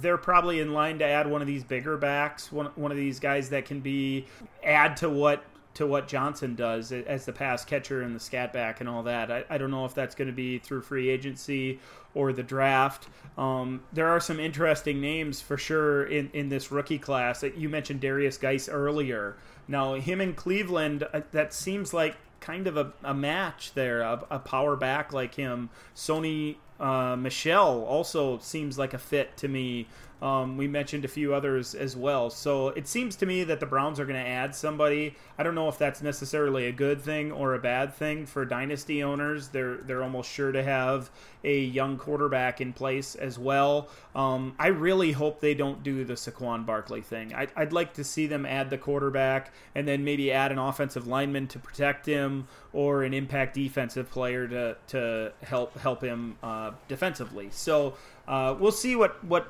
they're 0.00 0.16
probably 0.16 0.60
in 0.60 0.72
line 0.72 0.98
to 1.00 1.04
add 1.04 1.26
one 1.26 1.42
of 1.42 1.46
these 1.46 1.62
bigger 1.62 1.98
backs, 1.98 2.50
one 2.50 2.66
one 2.74 2.90
of 2.90 2.96
these 2.96 3.20
guys 3.20 3.50
that 3.50 3.66
can 3.66 3.80
be 3.80 4.24
add 4.64 4.96
to 4.98 5.10
what 5.10 5.44
to 5.78 5.86
what 5.86 6.08
Johnson 6.08 6.56
does 6.56 6.90
as 6.90 7.24
the 7.24 7.32
pass 7.32 7.64
catcher 7.64 8.02
and 8.02 8.14
the 8.14 8.18
scat 8.18 8.52
back 8.52 8.80
and 8.80 8.88
all 8.88 9.04
that. 9.04 9.30
I, 9.30 9.44
I 9.48 9.58
don't 9.58 9.70
know 9.70 9.84
if 9.84 9.94
that's 9.94 10.16
going 10.16 10.26
to 10.26 10.34
be 10.34 10.58
through 10.58 10.82
free 10.82 11.08
agency 11.08 11.78
or 12.14 12.32
the 12.32 12.42
draft. 12.42 13.06
Um, 13.36 13.82
there 13.92 14.08
are 14.08 14.18
some 14.18 14.40
interesting 14.40 15.00
names 15.00 15.40
for 15.40 15.56
sure 15.56 16.04
in, 16.04 16.30
in 16.32 16.48
this 16.48 16.72
rookie 16.72 16.98
class. 16.98 17.44
You 17.44 17.68
mentioned 17.68 18.00
Darius 18.00 18.38
Guice 18.38 18.68
earlier. 18.68 19.36
Now, 19.68 19.94
him 19.94 20.20
in 20.20 20.34
Cleveland, 20.34 21.06
uh, 21.12 21.20
that 21.30 21.54
seems 21.54 21.94
like 21.94 22.16
kind 22.40 22.66
of 22.66 22.76
a, 22.76 22.92
a 23.04 23.14
match 23.14 23.72
there, 23.74 24.00
a, 24.00 24.24
a 24.30 24.38
power 24.40 24.74
back 24.74 25.12
like 25.12 25.36
him. 25.36 25.70
Sony 25.94 26.56
uh, 26.80 27.14
Michel 27.16 27.84
also 27.84 28.38
seems 28.38 28.78
like 28.78 28.94
a 28.94 28.98
fit 28.98 29.36
to 29.36 29.46
me. 29.46 29.86
Um, 30.20 30.56
we 30.56 30.66
mentioned 30.66 31.04
a 31.04 31.08
few 31.08 31.32
others 31.32 31.74
as 31.74 31.96
well. 31.96 32.30
So 32.30 32.68
it 32.68 32.88
seems 32.88 33.16
to 33.16 33.26
me 33.26 33.44
that 33.44 33.60
the 33.60 33.66
Browns 33.66 34.00
are 34.00 34.04
going 34.04 34.22
to 34.22 34.28
add 34.28 34.54
somebody. 34.54 35.14
I 35.38 35.42
don't 35.42 35.54
know 35.54 35.68
if 35.68 35.78
that's 35.78 36.02
necessarily 36.02 36.66
a 36.66 36.72
good 36.72 37.00
thing 37.00 37.30
or 37.30 37.54
a 37.54 37.58
bad 37.58 37.94
thing 37.94 38.26
for 38.26 38.44
dynasty 38.44 39.02
owners. 39.02 39.48
They're 39.48 39.76
they're 39.76 40.02
almost 40.02 40.30
sure 40.30 40.52
to 40.52 40.62
have 40.62 41.10
a 41.44 41.60
young 41.60 41.98
quarterback 41.98 42.60
in 42.60 42.72
place 42.72 43.14
as 43.14 43.38
well. 43.38 43.88
Um, 44.14 44.54
I 44.58 44.68
really 44.68 45.12
hope 45.12 45.40
they 45.40 45.54
don't 45.54 45.82
do 45.82 46.04
the 46.04 46.14
Saquon 46.14 46.66
Barkley 46.66 47.00
thing. 47.00 47.32
I, 47.34 47.46
I'd 47.54 47.72
like 47.72 47.94
to 47.94 48.04
see 48.04 48.26
them 48.26 48.44
add 48.44 48.70
the 48.70 48.78
quarterback 48.78 49.52
and 49.74 49.86
then 49.86 50.04
maybe 50.04 50.32
add 50.32 50.50
an 50.50 50.58
offensive 50.58 51.06
lineman 51.06 51.46
to 51.48 51.58
protect 51.58 52.06
him 52.06 52.48
or 52.72 53.04
an 53.04 53.14
impact 53.14 53.54
defensive 53.54 54.10
player 54.10 54.48
to 54.48 54.76
to 54.88 55.32
help 55.42 55.78
help 55.78 56.02
him 56.02 56.36
uh, 56.42 56.72
defensively. 56.88 57.48
So 57.50 57.94
uh, 58.26 58.56
we'll 58.58 58.72
see 58.72 58.96
what 58.96 59.22
what 59.24 59.48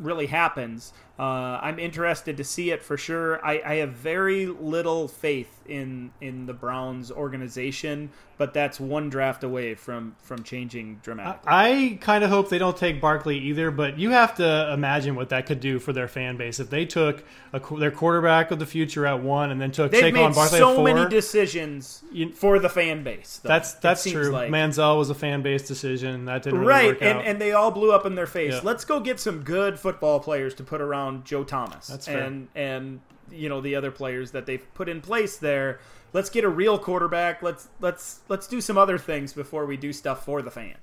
really 0.00 0.26
happens. 0.26 0.92
Uh, 1.20 1.60
I'm 1.60 1.78
interested 1.78 2.38
to 2.38 2.44
see 2.44 2.70
it 2.70 2.82
for 2.82 2.96
sure. 2.96 3.44
I, 3.44 3.60
I, 3.62 3.74
have 3.74 3.90
very 3.90 4.46
little 4.46 5.06
faith 5.06 5.60
in 5.66 6.12
in 6.22 6.46
the 6.46 6.54
Browns 6.54 7.12
organization, 7.12 8.08
but 8.38 8.54
that's 8.54 8.80
one 8.80 9.10
draft 9.10 9.44
away 9.44 9.74
from 9.74 10.16
from 10.22 10.42
changing 10.44 11.00
dramatically. 11.02 11.52
I, 11.52 11.68
I 11.68 11.98
kind 12.00 12.24
of 12.24 12.30
hope 12.30 12.48
they 12.48 12.56
don't 12.56 12.74
take 12.74 13.02
Barkley 13.02 13.36
either, 13.36 13.70
but 13.70 13.98
you 13.98 14.12
have 14.12 14.36
to 14.36 14.72
imagine 14.72 15.14
what 15.14 15.28
that 15.28 15.44
could 15.44 15.60
do 15.60 15.78
for 15.78 15.92
their 15.92 16.08
fan 16.08 16.38
base 16.38 16.58
if 16.58 16.70
they 16.70 16.86
took 16.86 17.22
a, 17.52 17.60
their 17.78 17.90
quarterback 17.90 18.50
of 18.50 18.58
the 18.58 18.64
future 18.64 19.06
at 19.06 19.22
one 19.22 19.50
and 19.50 19.60
then 19.60 19.72
took 19.72 19.92
They've 19.92 20.04
Saquon 20.04 20.28
made 20.28 20.34
Barkley 20.34 20.58
so 20.58 20.70
at 20.70 20.76
four. 20.76 20.84
many 20.84 21.06
decisions 21.10 22.02
for 22.34 22.58
the 22.58 22.70
fan 22.70 23.04
base. 23.04 23.40
though, 23.42 23.48
That's 23.48 23.74
that's 23.74 24.10
true. 24.10 24.30
like. 24.30 24.50
Manziel 24.50 24.96
was 24.96 25.10
a 25.10 25.14
fan 25.14 25.42
base 25.42 25.68
decision 25.68 26.24
that 26.24 26.44
didn't 26.44 26.60
really 26.60 26.70
right, 26.70 26.86
work 26.86 27.02
and 27.02 27.18
out. 27.18 27.24
and 27.26 27.38
they 27.38 27.52
all 27.52 27.70
blew 27.70 27.92
up 27.92 28.06
in 28.06 28.14
their 28.14 28.26
face. 28.26 28.54
Yeah. 28.54 28.60
Let's 28.62 28.86
go 28.86 29.00
get 29.00 29.20
some 29.20 29.42
good 29.42 29.78
football 29.78 30.18
players 30.18 30.54
to 30.54 30.64
put 30.64 30.80
around 30.80 31.09
Joe 31.24 31.44
Thomas. 31.44 31.86
That's 31.86 32.06
fair. 32.06 32.22
and 32.24 32.48
and 32.54 33.00
you 33.30 33.48
know 33.48 33.60
the 33.60 33.76
other 33.76 33.90
players 33.90 34.32
that 34.32 34.46
they've 34.46 34.66
put 34.74 34.88
in 34.88 35.00
place 35.00 35.36
there 35.36 35.80
let's 36.12 36.30
get 36.30 36.44
a 36.44 36.48
real 36.48 36.78
quarterback. 36.78 37.42
Let's 37.42 37.68
let's 37.80 38.20
let's 38.28 38.46
do 38.46 38.60
some 38.60 38.78
other 38.78 38.98
things 38.98 39.32
before 39.32 39.66
we 39.66 39.76
do 39.76 39.92
stuff 39.92 40.24
for 40.24 40.42
the 40.42 40.50
fans. 40.50 40.76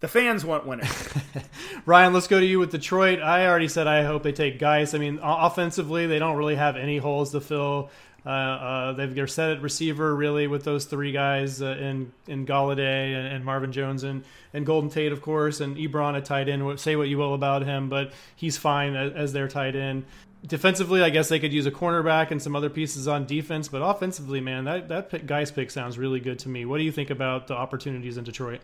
The 0.00 0.08
fans 0.08 0.44
want 0.44 0.66
winners. 0.66 1.14
Ryan, 1.86 2.12
let's 2.12 2.26
go 2.26 2.40
to 2.40 2.46
you 2.46 2.58
with 2.58 2.72
Detroit. 2.72 3.20
I 3.20 3.46
already 3.46 3.68
said 3.68 3.86
I 3.86 4.02
hope 4.02 4.24
they 4.24 4.32
take 4.32 4.58
Guice. 4.58 4.94
I 4.94 4.98
mean, 4.98 5.20
offensively, 5.22 6.08
they 6.08 6.18
don't 6.18 6.36
really 6.36 6.56
have 6.56 6.76
any 6.76 6.98
holes 6.98 7.30
to 7.32 7.40
fill. 7.40 7.88
Uh, 8.24 8.28
uh, 8.28 8.92
they've 8.92 9.14
they're 9.14 9.26
set 9.26 9.50
at 9.50 9.62
receiver 9.62 10.14
really 10.14 10.46
with 10.46 10.62
those 10.62 10.84
three 10.84 11.10
guys 11.10 11.60
uh, 11.60 11.76
in 11.80 12.12
in 12.28 12.46
Golladay 12.46 13.14
and, 13.14 13.26
and, 13.26 13.44
Marvin 13.44 13.72
Jones 13.72 14.04
and, 14.04 14.22
and 14.54 14.64
Golden 14.64 14.90
Tate 14.90 15.10
of 15.10 15.20
course 15.20 15.60
and 15.60 15.76
Ebron 15.76 16.16
a 16.16 16.20
tight 16.20 16.48
end. 16.48 16.78
Say 16.78 16.94
what 16.94 17.08
you 17.08 17.18
will 17.18 17.34
about 17.34 17.62
him, 17.62 17.88
but 17.88 18.12
he's 18.36 18.56
fine 18.56 18.94
as, 18.94 19.12
as 19.12 19.32
their 19.32 19.48
tight 19.48 19.74
end. 19.74 20.04
Defensively, 20.46 21.02
I 21.02 21.10
guess 21.10 21.28
they 21.28 21.40
could 21.40 21.52
use 21.52 21.66
a 21.66 21.70
cornerback 21.72 22.30
and 22.30 22.40
some 22.40 22.54
other 22.54 22.70
pieces 22.70 23.08
on 23.08 23.26
defense, 23.26 23.68
but 23.68 23.78
offensively, 23.78 24.40
man, 24.40 24.64
that 24.64 24.88
that 24.88 25.26
Guice 25.26 25.50
pick 25.50 25.70
sounds 25.72 25.98
really 25.98 26.20
good 26.20 26.38
to 26.40 26.48
me. 26.48 26.64
What 26.64 26.78
do 26.78 26.84
you 26.84 26.92
think 26.92 27.10
about 27.10 27.48
the 27.48 27.54
opportunities 27.54 28.18
in 28.18 28.24
Detroit? 28.24 28.60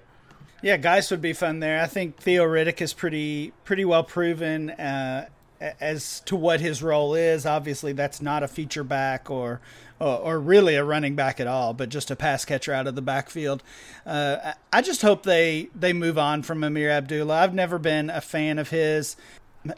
Yeah, 0.63 0.77
Guice 0.77 1.11
would 1.11 1.21
be 1.21 1.33
fun 1.33 1.61
there. 1.61 1.81
I 1.81 1.87
think 1.87 2.17
Theo 2.17 2.45
Riddick 2.45 2.81
is 2.81 2.93
pretty 2.93 3.53
pretty 3.65 3.85
well 3.85 4.05
proven. 4.05 4.71
Uh, 4.71 5.29
as 5.61 6.21
to 6.21 6.37
what 6.37 6.61
his 6.61 6.83
role 6.83 7.15
is. 7.15 7.47
Obviously, 7.47 7.93
that's 7.93 8.23
not 8.23 8.43
a 8.43 8.49
feature 8.49 8.85
back 8.85 9.31
or, 9.31 9.61
or, 9.99 10.39
really 10.39 10.77
a 10.77 10.85
running 10.85 11.17
back 11.17 11.41
at 11.41 11.47
all, 11.47 11.75
but 11.75 11.89
just 11.89 12.11
a 12.11 12.17
pass 12.17 12.45
catcher 12.45 12.73
out 12.73 12.87
of 12.87 12.95
the 12.95 13.03
backfield. 13.03 13.63
Uh, 14.07 14.53
I 14.73 14.83
just 14.83 15.03
hope 15.03 15.25
they 15.25 15.69
they 15.75 15.93
move 15.93 16.19
on 16.19 16.43
from 16.43 16.63
Ameer 16.63 16.91
Abdullah. 16.91 17.43
I've 17.43 17.55
never 17.55 17.79
been 17.79 18.11
a 18.11 18.21
fan 18.21 18.59
of 18.59 18.71
his. 18.71 19.17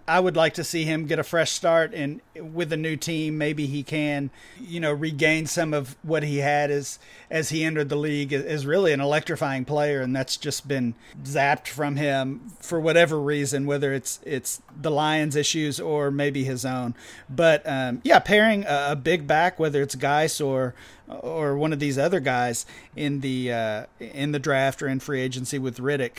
I 0.07 0.20
would 0.20 0.37
like 0.37 0.55
to 0.55 0.64
see 0.64 0.85
him 0.85 1.07
get 1.07 1.18
a 1.18 1.22
fresh 1.22 1.51
start 1.51 1.95
and 1.95 2.20
with 2.35 2.72
a 2.72 2.76
new 2.76 2.97
team, 2.97 3.39
maybe 3.39 3.66
he 3.66 3.83
can, 3.83 4.31
you 4.61 4.78
know, 4.78 4.93
regain 4.93 5.47
some 5.47 5.72
of 5.72 5.97
what 6.03 6.22
he 6.22 6.39
had 6.39 6.70
as 6.70 6.99
as 7.31 7.51
he 7.51 7.64
entered 7.64 7.89
the 7.89 7.97
league 7.97 8.33
as 8.33 8.66
really 8.66 8.93
an 8.93 9.01
electrifying 9.01 9.64
player, 9.64 10.01
and 10.01 10.14
that's 10.14 10.37
just 10.37 10.68
been 10.68 10.95
zapped 11.24 11.66
from 11.66 11.97
him 11.97 12.53
for 12.61 12.81
whatever 12.81 13.20
reason, 13.20 13.66
whether 13.66 13.93
it's 13.93 14.20
it's 14.24 14.62
the 14.81 14.91
Lions' 14.91 15.37
issues 15.37 15.81
or 15.81 16.11
maybe 16.11 16.45
his 16.45 16.64
own. 16.64 16.95
But 17.28 17.66
um, 17.66 18.01
yeah, 18.05 18.18
pairing 18.18 18.64
a, 18.64 18.89
a, 18.91 18.97
big 18.97 19.26
back, 19.26 19.59
whether 19.59 19.83
it's 19.83 19.95
Guice 19.95 20.41
or 20.41 20.74
or 21.09 21.57
one 21.57 21.72
of 21.72 21.81
these 21.81 21.99
other 21.99 22.20
guys 22.20 22.66
in 22.95 23.20
the 23.20 23.53
uh, 23.53 23.87
in 23.99 24.33
the 24.33 24.39
draft 24.39 24.83
or 24.83 24.89
in 24.89 25.01
free 25.01 25.20
agency 25.20 25.59
with 25.59 25.78
Riddick 25.78 26.18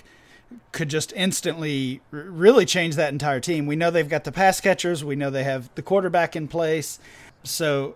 could 0.72 0.90
just 0.90 1.14
instantly 1.14 2.02
really 2.12 2.66
change 2.66 2.96
that 2.96 3.12
entire 3.12 3.40
team. 3.40 3.66
We 3.66 3.76
know 3.76 3.92
they've 3.92 4.08
got 4.08 4.24
the 4.24 4.32
pass 4.32 4.62
catchers, 4.62 5.04
we 5.04 5.16
know 5.16 5.30
they 5.30 5.44
have 5.44 5.70
the 5.76 5.82
quarterback 5.82 6.36
in 6.36 6.48
place. 6.48 7.00
So 7.44 7.96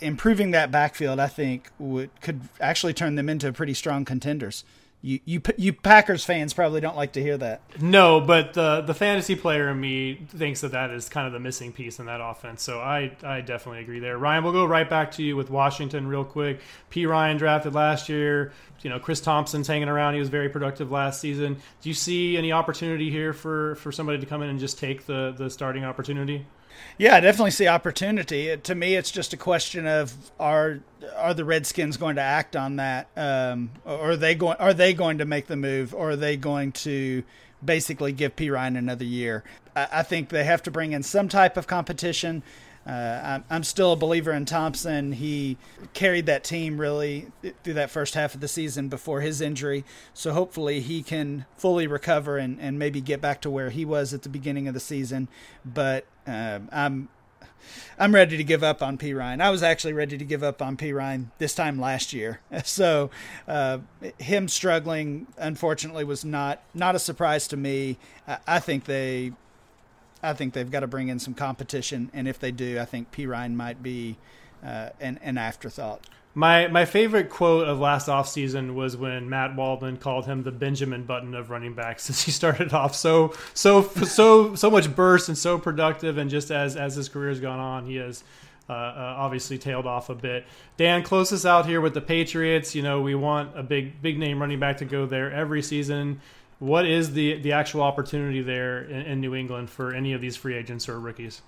improving 0.00 0.50
that 0.50 0.70
backfield, 0.70 1.18
I 1.18 1.28
think, 1.28 1.70
would 1.78 2.10
could 2.20 2.40
actually 2.60 2.94
turn 2.94 3.14
them 3.14 3.28
into 3.28 3.52
pretty 3.52 3.74
strong 3.74 4.04
contenders. 4.04 4.64
You 5.02 5.18
you 5.24 5.40
you 5.56 5.72
Packers 5.72 6.24
fans 6.26 6.52
probably 6.52 6.82
don't 6.82 6.96
like 6.96 7.12
to 7.12 7.22
hear 7.22 7.38
that. 7.38 7.62
No, 7.80 8.20
but 8.20 8.52
the 8.52 8.82
the 8.82 8.92
fantasy 8.92 9.34
player 9.34 9.70
in 9.70 9.80
me 9.80 10.14
thinks 10.28 10.60
that 10.60 10.72
that 10.72 10.90
is 10.90 11.08
kind 11.08 11.26
of 11.26 11.32
the 11.32 11.40
missing 11.40 11.72
piece 11.72 11.98
in 11.98 12.06
that 12.06 12.20
offense. 12.22 12.62
So 12.62 12.80
I 12.80 13.12
I 13.22 13.40
definitely 13.40 13.80
agree 13.80 14.00
there. 14.00 14.18
Ryan, 14.18 14.44
we'll 14.44 14.52
go 14.52 14.66
right 14.66 14.88
back 14.88 15.12
to 15.12 15.22
you 15.22 15.36
with 15.36 15.48
Washington 15.48 16.06
real 16.06 16.24
quick. 16.24 16.60
Perine 16.90 17.38
drafted 17.38 17.74
last 17.74 18.10
year. 18.10 18.52
You 18.82 18.90
know, 18.90 18.98
Chris 18.98 19.20
Thompson's 19.20 19.66
hanging 19.66 19.88
around. 19.88 20.14
He 20.14 20.20
was 20.20 20.28
very 20.28 20.50
productive 20.50 20.90
last 20.90 21.20
season. 21.20 21.56
Do 21.80 21.88
you 21.88 21.94
see 21.94 22.36
any 22.36 22.52
opportunity 22.52 23.10
here 23.10 23.32
for 23.32 23.76
for 23.76 23.92
somebody 23.92 24.18
to 24.18 24.26
come 24.26 24.42
in 24.42 24.50
and 24.50 24.60
just 24.60 24.78
take 24.78 25.06
the 25.06 25.34
the 25.34 25.48
starting 25.48 25.84
opportunity? 25.84 26.44
Yeah, 26.98 27.16
I 27.16 27.20
definitely 27.20 27.52
see 27.52 27.66
opportunity. 27.66 28.56
to 28.56 28.74
me, 28.74 28.94
it's 28.94 29.10
just 29.10 29.32
a 29.32 29.36
question 29.36 29.86
of 29.86 30.14
are 30.38 30.80
are 31.16 31.34
the 31.34 31.44
Redskins 31.44 31.96
going 31.96 32.16
to 32.16 32.22
act 32.22 32.56
on 32.56 32.76
that, 32.76 33.08
um, 33.16 33.70
or 33.84 34.10
are 34.10 34.16
they 34.16 34.34
going 34.34 34.56
are 34.58 34.74
they 34.74 34.92
going 34.92 35.18
to 35.18 35.24
make 35.24 35.46
the 35.46 35.56
move, 35.56 35.94
or 35.94 36.10
are 36.10 36.16
they 36.16 36.36
going 36.36 36.72
to 36.72 37.22
basically 37.64 38.12
give 38.12 38.36
Perine 38.36 38.76
another 38.76 39.04
year? 39.04 39.44
I, 39.74 39.88
I 39.92 40.02
think 40.02 40.28
they 40.28 40.44
have 40.44 40.62
to 40.64 40.70
bring 40.70 40.92
in 40.92 41.02
some 41.02 41.28
type 41.28 41.56
of 41.56 41.66
competition. 41.66 42.42
Uh, 42.86 43.40
I'm 43.50 43.62
still 43.62 43.92
a 43.92 43.96
believer 43.96 44.32
in 44.32 44.46
Thompson. 44.46 45.12
He 45.12 45.58
carried 45.92 46.26
that 46.26 46.42
team 46.42 46.80
really 46.80 47.26
through 47.62 47.74
that 47.74 47.90
first 47.90 48.14
half 48.14 48.34
of 48.34 48.40
the 48.40 48.48
season 48.48 48.88
before 48.88 49.20
his 49.20 49.40
injury. 49.42 49.84
So 50.14 50.32
hopefully 50.32 50.80
he 50.80 51.02
can 51.02 51.44
fully 51.56 51.86
recover 51.86 52.38
and, 52.38 52.58
and 52.58 52.78
maybe 52.78 53.02
get 53.02 53.20
back 53.20 53.42
to 53.42 53.50
where 53.50 53.70
he 53.70 53.84
was 53.84 54.14
at 54.14 54.22
the 54.22 54.30
beginning 54.30 54.66
of 54.66 54.74
the 54.74 54.80
season. 54.80 55.28
But 55.62 56.06
uh, 56.30 56.60
I'm 56.70 57.08
I'm 57.98 58.14
ready 58.14 58.36
to 58.36 58.44
give 58.44 58.62
up 58.62 58.82
on 58.82 58.96
Perine. 58.96 59.40
I 59.40 59.50
was 59.50 59.62
actually 59.62 59.92
ready 59.92 60.16
to 60.16 60.24
give 60.24 60.42
up 60.42 60.62
on 60.62 60.76
Perine 60.76 61.26
this 61.38 61.54
time 61.54 61.78
last 61.78 62.12
year. 62.12 62.40
So 62.64 63.10
uh, 63.48 63.78
him 64.18 64.48
struggling, 64.48 65.26
unfortunately, 65.36 66.04
was 66.04 66.24
not 66.24 66.62
not 66.72 66.94
a 66.94 66.98
surprise 66.98 67.48
to 67.48 67.56
me. 67.56 67.98
I, 68.28 68.38
I, 68.46 68.58
think 68.60 68.84
they, 68.84 69.32
I 70.22 70.34
think 70.34 70.54
they've 70.54 70.70
got 70.70 70.80
to 70.80 70.86
bring 70.86 71.08
in 71.08 71.18
some 71.18 71.34
competition, 71.34 72.10
and 72.14 72.28
if 72.28 72.38
they 72.38 72.52
do, 72.52 72.78
I 72.78 72.84
think 72.84 73.10
Perine 73.12 73.54
might 73.54 73.82
be 73.82 74.18
uh, 74.64 74.90
an 75.00 75.18
an 75.22 75.36
afterthought. 75.36 76.06
My 76.40 76.68
my 76.68 76.86
favorite 76.86 77.28
quote 77.28 77.68
of 77.68 77.80
last 77.80 78.08
offseason 78.08 78.72
was 78.72 78.96
when 78.96 79.28
Matt 79.28 79.54
Waldman 79.54 79.98
called 79.98 80.24
him 80.24 80.42
the 80.42 80.50
Benjamin 80.50 81.04
Button 81.04 81.34
of 81.34 81.50
running 81.50 81.74
backs 81.74 82.04
since 82.04 82.22
he 82.22 82.30
started 82.30 82.72
off 82.72 82.94
so 82.94 83.34
so 83.52 83.82
so 83.82 84.54
so 84.54 84.70
much 84.70 84.96
burst 84.96 85.28
and 85.28 85.36
so 85.36 85.58
productive 85.58 86.16
and 86.16 86.30
just 86.30 86.50
as 86.50 86.76
as 86.76 86.94
his 86.94 87.10
career 87.10 87.28
has 87.28 87.40
gone 87.40 87.60
on 87.60 87.84
he 87.84 87.96
has 87.96 88.24
uh, 88.70 88.72
uh, 88.72 89.14
obviously 89.18 89.58
tailed 89.58 89.84
off 89.84 90.08
a 90.08 90.14
bit. 90.14 90.46
Dan, 90.78 91.02
close 91.02 91.30
us 91.30 91.44
out 91.44 91.66
here 91.66 91.82
with 91.82 91.92
the 91.92 92.00
Patriots. 92.00 92.74
You 92.74 92.84
know 92.84 93.02
we 93.02 93.14
want 93.14 93.50
a 93.54 93.62
big 93.62 94.00
big 94.00 94.18
name 94.18 94.40
running 94.40 94.58
back 94.58 94.78
to 94.78 94.86
go 94.86 95.04
there 95.04 95.30
every 95.30 95.60
season. 95.60 96.22
What 96.58 96.86
is 96.86 97.12
the 97.12 97.38
the 97.38 97.52
actual 97.52 97.82
opportunity 97.82 98.40
there 98.40 98.84
in, 98.84 99.02
in 99.02 99.20
New 99.20 99.34
England 99.34 99.68
for 99.68 99.92
any 99.92 100.14
of 100.14 100.22
these 100.22 100.36
free 100.36 100.56
agents 100.56 100.88
or 100.88 100.98
rookies? 100.98 101.42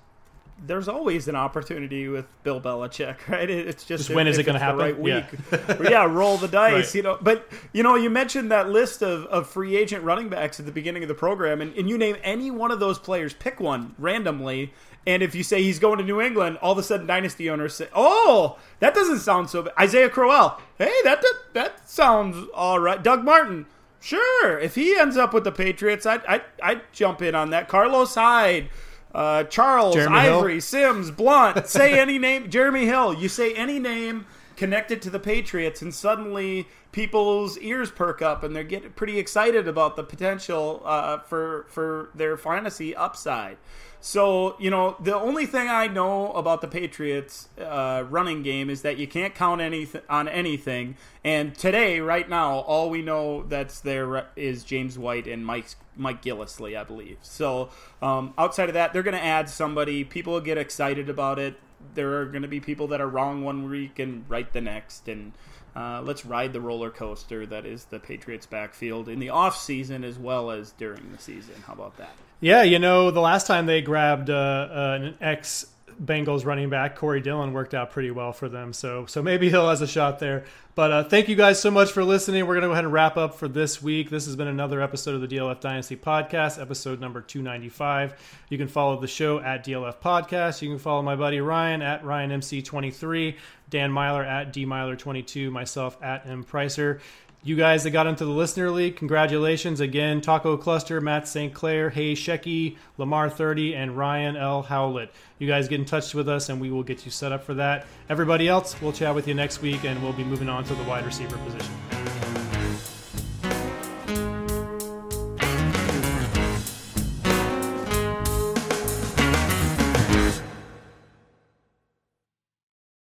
There's 0.65 0.89
always 0.89 1.27
an 1.29 1.35
opportunity 1.37 2.09
with 2.09 2.27
Bill 2.45 2.61
Belichick, 2.61 3.17
right? 3.29 3.49
It's 3.49 3.85
just, 3.85 4.07
just 4.07 4.15
when 4.15 4.27
is 4.27 4.39
it 4.39 4.45
going 4.45 4.55
to 4.55 4.65
happen? 4.65 4.79
Right 4.79 4.99
week. 4.99 5.25
Yeah. 5.51 5.83
yeah, 5.83 6.05
roll 6.05 6.37
the 6.37 6.49
dice, 6.49 6.73
right. 6.73 6.95
you 6.95 7.03
know. 7.03 7.19
But 7.21 7.49
you 7.73 7.83
know, 7.83 7.97
you 7.97 8.11
mentioned 8.11 8.51
that 8.53 8.69
list 8.69 9.03
of, 9.03 9.25
of 9.27 9.49
free 9.49 9.77
agent 9.77 10.05
running 10.05 10.29
backs 10.29 10.61
at 10.61 10.67
the 10.67 10.73
beginning 10.73 11.03
of 11.03 11.09
the 11.09 11.15
program, 11.15 11.61
and, 11.61 11.75
and 11.75 11.89
you 11.89 11.99
name 11.99 12.17
any 12.23 12.51
one 12.51 12.71
of 12.71 12.81
those 12.81 12.99
players, 12.99 13.35
pick 13.35 13.61
one 13.61 13.95
randomly, 13.99 14.73
and 15.07 15.23
if 15.23 15.35
you 15.35 15.43
say 15.43 15.63
he's 15.63 15.79
going 15.79 15.99
to 15.99 16.05
New 16.05 16.21
England, 16.21 16.59
all 16.63 16.73
of 16.73 16.79
a 16.79 16.83
sudden 16.83 17.07
dynasty 17.07 17.51
owners 17.51 17.75
say, 17.75 17.89
"Oh, 17.93 18.59
that 18.79 18.95
doesn't 18.95 19.19
sound 19.19 19.51
so 19.51 19.63
bad." 19.63 19.75
Isaiah 19.79 20.09
Crowell, 20.09 20.61
hey, 20.79 20.93
that 21.05 21.21
that, 21.23 21.35
that 21.55 21.89
sounds 21.89 22.49
all 22.55 22.79
right. 22.79 23.03
Doug 23.03 23.25
Martin, 23.25 23.67
sure. 24.01 24.59
If 24.59 24.77
he 24.77 24.97
ends 24.97 25.17
up 25.17 25.35
with 25.35 25.43
the 25.45 25.53
Patriots, 25.53 26.07
I'd 26.07 26.25
I'd, 26.27 26.43
I'd 26.63 26.83
jump 26.93 27.21
in 27.21 27.35
on 27.35 27.51
that. 27.51 27.69
Carlos 27.69 28.15
Hyde 28.15 28.69
uh, 29.15 29.45
Charles, 29.45 29.95
Jeremy 29.95 30.17
Ivory, 30.17 30.53
Hill. 30.55 30.61
Sims, 30.61 31.11
Blount, 31.11 31.67
say 31.67 31.99
any 31.99 32.19
name, 32.19 32.51
Jeremy 32.51 32.87
Hill, 32.87 33.15
you 33.15 33.29
say 33.29 33.55
any 33.55 33.79
name 33.79 34.27
connected 34.57 35.03
to 35.03 35.11
the 35.11 35.19
Patriots, 35.19 35.83
and 35.83 35.95
suddenly 35.95 36.69
people's 36.93 37.59
ears 37.59 37.91
perk 37.91 38.21
up 38.23 38.43
and 38.43 38.55
they're 38.55 38.63
getting 38.63 38.91
pretty 38.93 39.19
excited 39.19 39.67
about 39.67 39.97
the 39.97 40.05
potential 40.05 40.83
uh, 40.85 41.19
for 41.19 41.65
for 41.69 42.11
their 42.15 42.37
fantasy 42.37 42.95
upside. 42.95 43.57
So, 44.05 44.57
you 44.59 44.69
know, 44.69 44.97
the 44.99 45.15
only 45.15 45.47
thing 45.47 45.69
I 45.69 45.87
know 45.87 46.33
about 46.33 46.61
the 46.61 46.67
Patriots 46.67 47.49
uh, 47.57 48.03
running 48.11 48.43
game 48.43 48.69
is 48.69 48.83
that 48.83 48.99
you 48.99 49.07
can't 49.07 49.33
count 49.33 49.61
anything 49.61 50.03
on 50.11 50.27
anything. 50.27 50.97
And 51.23 51.55
today, 51.55 52.01
right 52.01 52.29
now, 52.29 52.59
all 52.59 52.91
we 52.91 53.01
know 53.01 53.45
that's 53.45 53.79
there 53.79 54.27
is 54.35 54.65
James 54.65 54.99
White 54.99 55.29
and 55.29 55.47
Mike 55.47 55.67
Mike 55.97 56.23
Gillislee, 56.23 56.79
I 56.79 56.85
believe. 56.85 57.19
So, 57.23 57.71
um, 58.01 58.35
outside 58.39 58.69
of 58.69 58.75
that, 58.75 58.93
they're 58.93 59.03
going 59.03 59.17
to 59.17 59.25
add 59.25 59.49
somebody. 59.49 60.05
People 60.05 60.41
get 60.41 60.59
excited 60.59 61.09
about 61.09 61.39
it. 61.39 61.57
There 61.95 62.21
are 62.21 62.27
going 62.27 62.43
to 62.43 62.49
be 62.49 62.61
people 62.61 62.89
that 62.89 63.01
are 63.01 63.09
wrong 63.09 63.43
one 63.43 63.69
week 63.69 63.99
and 63.99 64.25
right 64.29 64.51
the 64.53 64.61
next. 64.61 65.09
And 65.09 65.33
uh, 65.75 66.03
let's 66.03 66.25
ride 66.25 66.53
the 66.53 66.61
roller 66.61 66.91
coaster 66.91 67.47
that 67.47 67.67
is 67.67 67.87
the 67.87 67.99
Patriots 67.99 68.47
backfield 68.47 69.09
in 69.09 69.19
the 69.19 69.31
off 69.31 69.57
season 69.57 70.05
as 70.05 70.19
well 70.19 70.51
as 70.51 70.73
during 70.73 71.11
the 71.13 71.19
season. 71.19 71.55
How 71.67 71.73
about 71.73 71.97
that? 71.99 72.15
Yeah, 72.41 72.63
you 72.63 72.79
know, 72.79 73.11
the 73.11 73.21
last 73.21 73.47
time 73.47 73.67
they 73.67 73.83
grabbed 73.83 74.29
uh, 74.29 74.35
uh, 74.35 74.99
an 75.01 75.15
ex 75.21 75.67
Bengals 76.01 76.45
running 76.45 76.71
back 76.71 76.97
Corey 76.97 77.21
Dillon 77.21 77.53
worked 77.53 77.75
out 77.75 77.91
pretty 77.91 78.11
well 78.11 78.33
for 78.33 78.49
them. 78.49 78.73
So 78.73 79.07
so 79.07 79.23
maybe 79.23 79.49
Hill 79.49 79.69
has 79.69 79.81
a 79.81 79.87
shot 79.87 80.19
there. 80.19 80.45
But 80.75 80.91
uh, 80.91 81.05
thank 81.05 81.29
you 81.29 81.37
guys 81.37 81.61
so 81.61 81.71
much 81.71 81.93
for 81.93 82.03
listening. 82.03 82.47
We're 82.47 82.55
to 82.55 82.63
go 82.63 82.73
ahead 82.73 82.85
and 82.85 82.93
wrap 82.93 83.19
up 83.19 83.35
for 83.35 83.47
this 83.47 83.83
week. 83.83 84.09
This 84.09 84.25
has 84.25 84.37
been 84.37 84.49
another 84.49 84.81
episode 84.81 85.15
of 85.15 85.21
the 85.21 85.29
DLF 85.29 85.61
Dynasty 85.61 85.97
Podcast, 85.97 86.59
episode 86.59 86.99
number 86.99 87.21
295. 87.21 88.15
You 88.49 88.57
can 88.57 88.69
follow 88.69 88.99
the 88.99 89.07
show 89.07 89.39
at 89.41 89.67
DLF 89.67 89.97
Podcast. 89.97 90.63
You 90.63 90.71
can 90.71 90.79
follow 90.79 91.03
my 91.03 91.15
buddy 91.15 91.43
Ryan 91.43 91.83
at 91.83 92.03
RyanMC23, 92.05 93.37
Dan 93.69 93.91
Meylor 93.91 94.27
at 94.27 94.55
DMeylor22, 94.55 95.51
myself 95.53 96.03
at 96.03 96.27
M 96.27 96.43
Pricer. 96.43 97.01
You 97.45 97.57
guys 97.57 97.83
that 97.83 97.91
got 97.91 98.07
into 98.07 98.25
the 98.25 98.31
listener 98.31 98.71
league, 98.71 98.95
congratulations 98.95 99.81
again. 99.81 100.21
Taco 100.21 100.57
Cluster, 100.57 101.01
Matt 101.01 101.27
St. 101.27 101.53
Clair, 101.53 101.91
Hayes 101.91 102.17
Shecky, 102.17 102.77
Lamar 102.99 103.29
30, 103.29 103.75
and 103.75 103.99
Ryan 103.99 104.37
L. 104.37 104.63
Howlett. 104.63 105.11
You 105.41 105.49
guys 105.49 105.67
get 105.67 105.81
in 105.81 105.85
touch 105.85 106.15
with 106.15 106.29
us 106.29 106.49
and 106.51 106.61
we 106.61 106.71
will 106.71 106.85
get 106.85 107.05
you 107.05 107.11
set 107.11 107.33
up 107.33 107.43
for 107.43 107.55
that. 107.55 107.87
Everybody 108.09 108.47
else, 108.47 108.81
we'll 108.81 108.93
chat 108.93 109.13
with 109.13 109.27
you 109.27 109.35
next 109.35 109.61
week 109.61 109.85
and 109.85 110.01
we'll 110.05 110.13
be 110.13 110.23
moving 110.23 110.49
on 110.49 110.63
to 110.63 110.75
the 110.77 110.85
wide 110.85 111.05
receiver 111.05 111.37
position. 111.39 112.32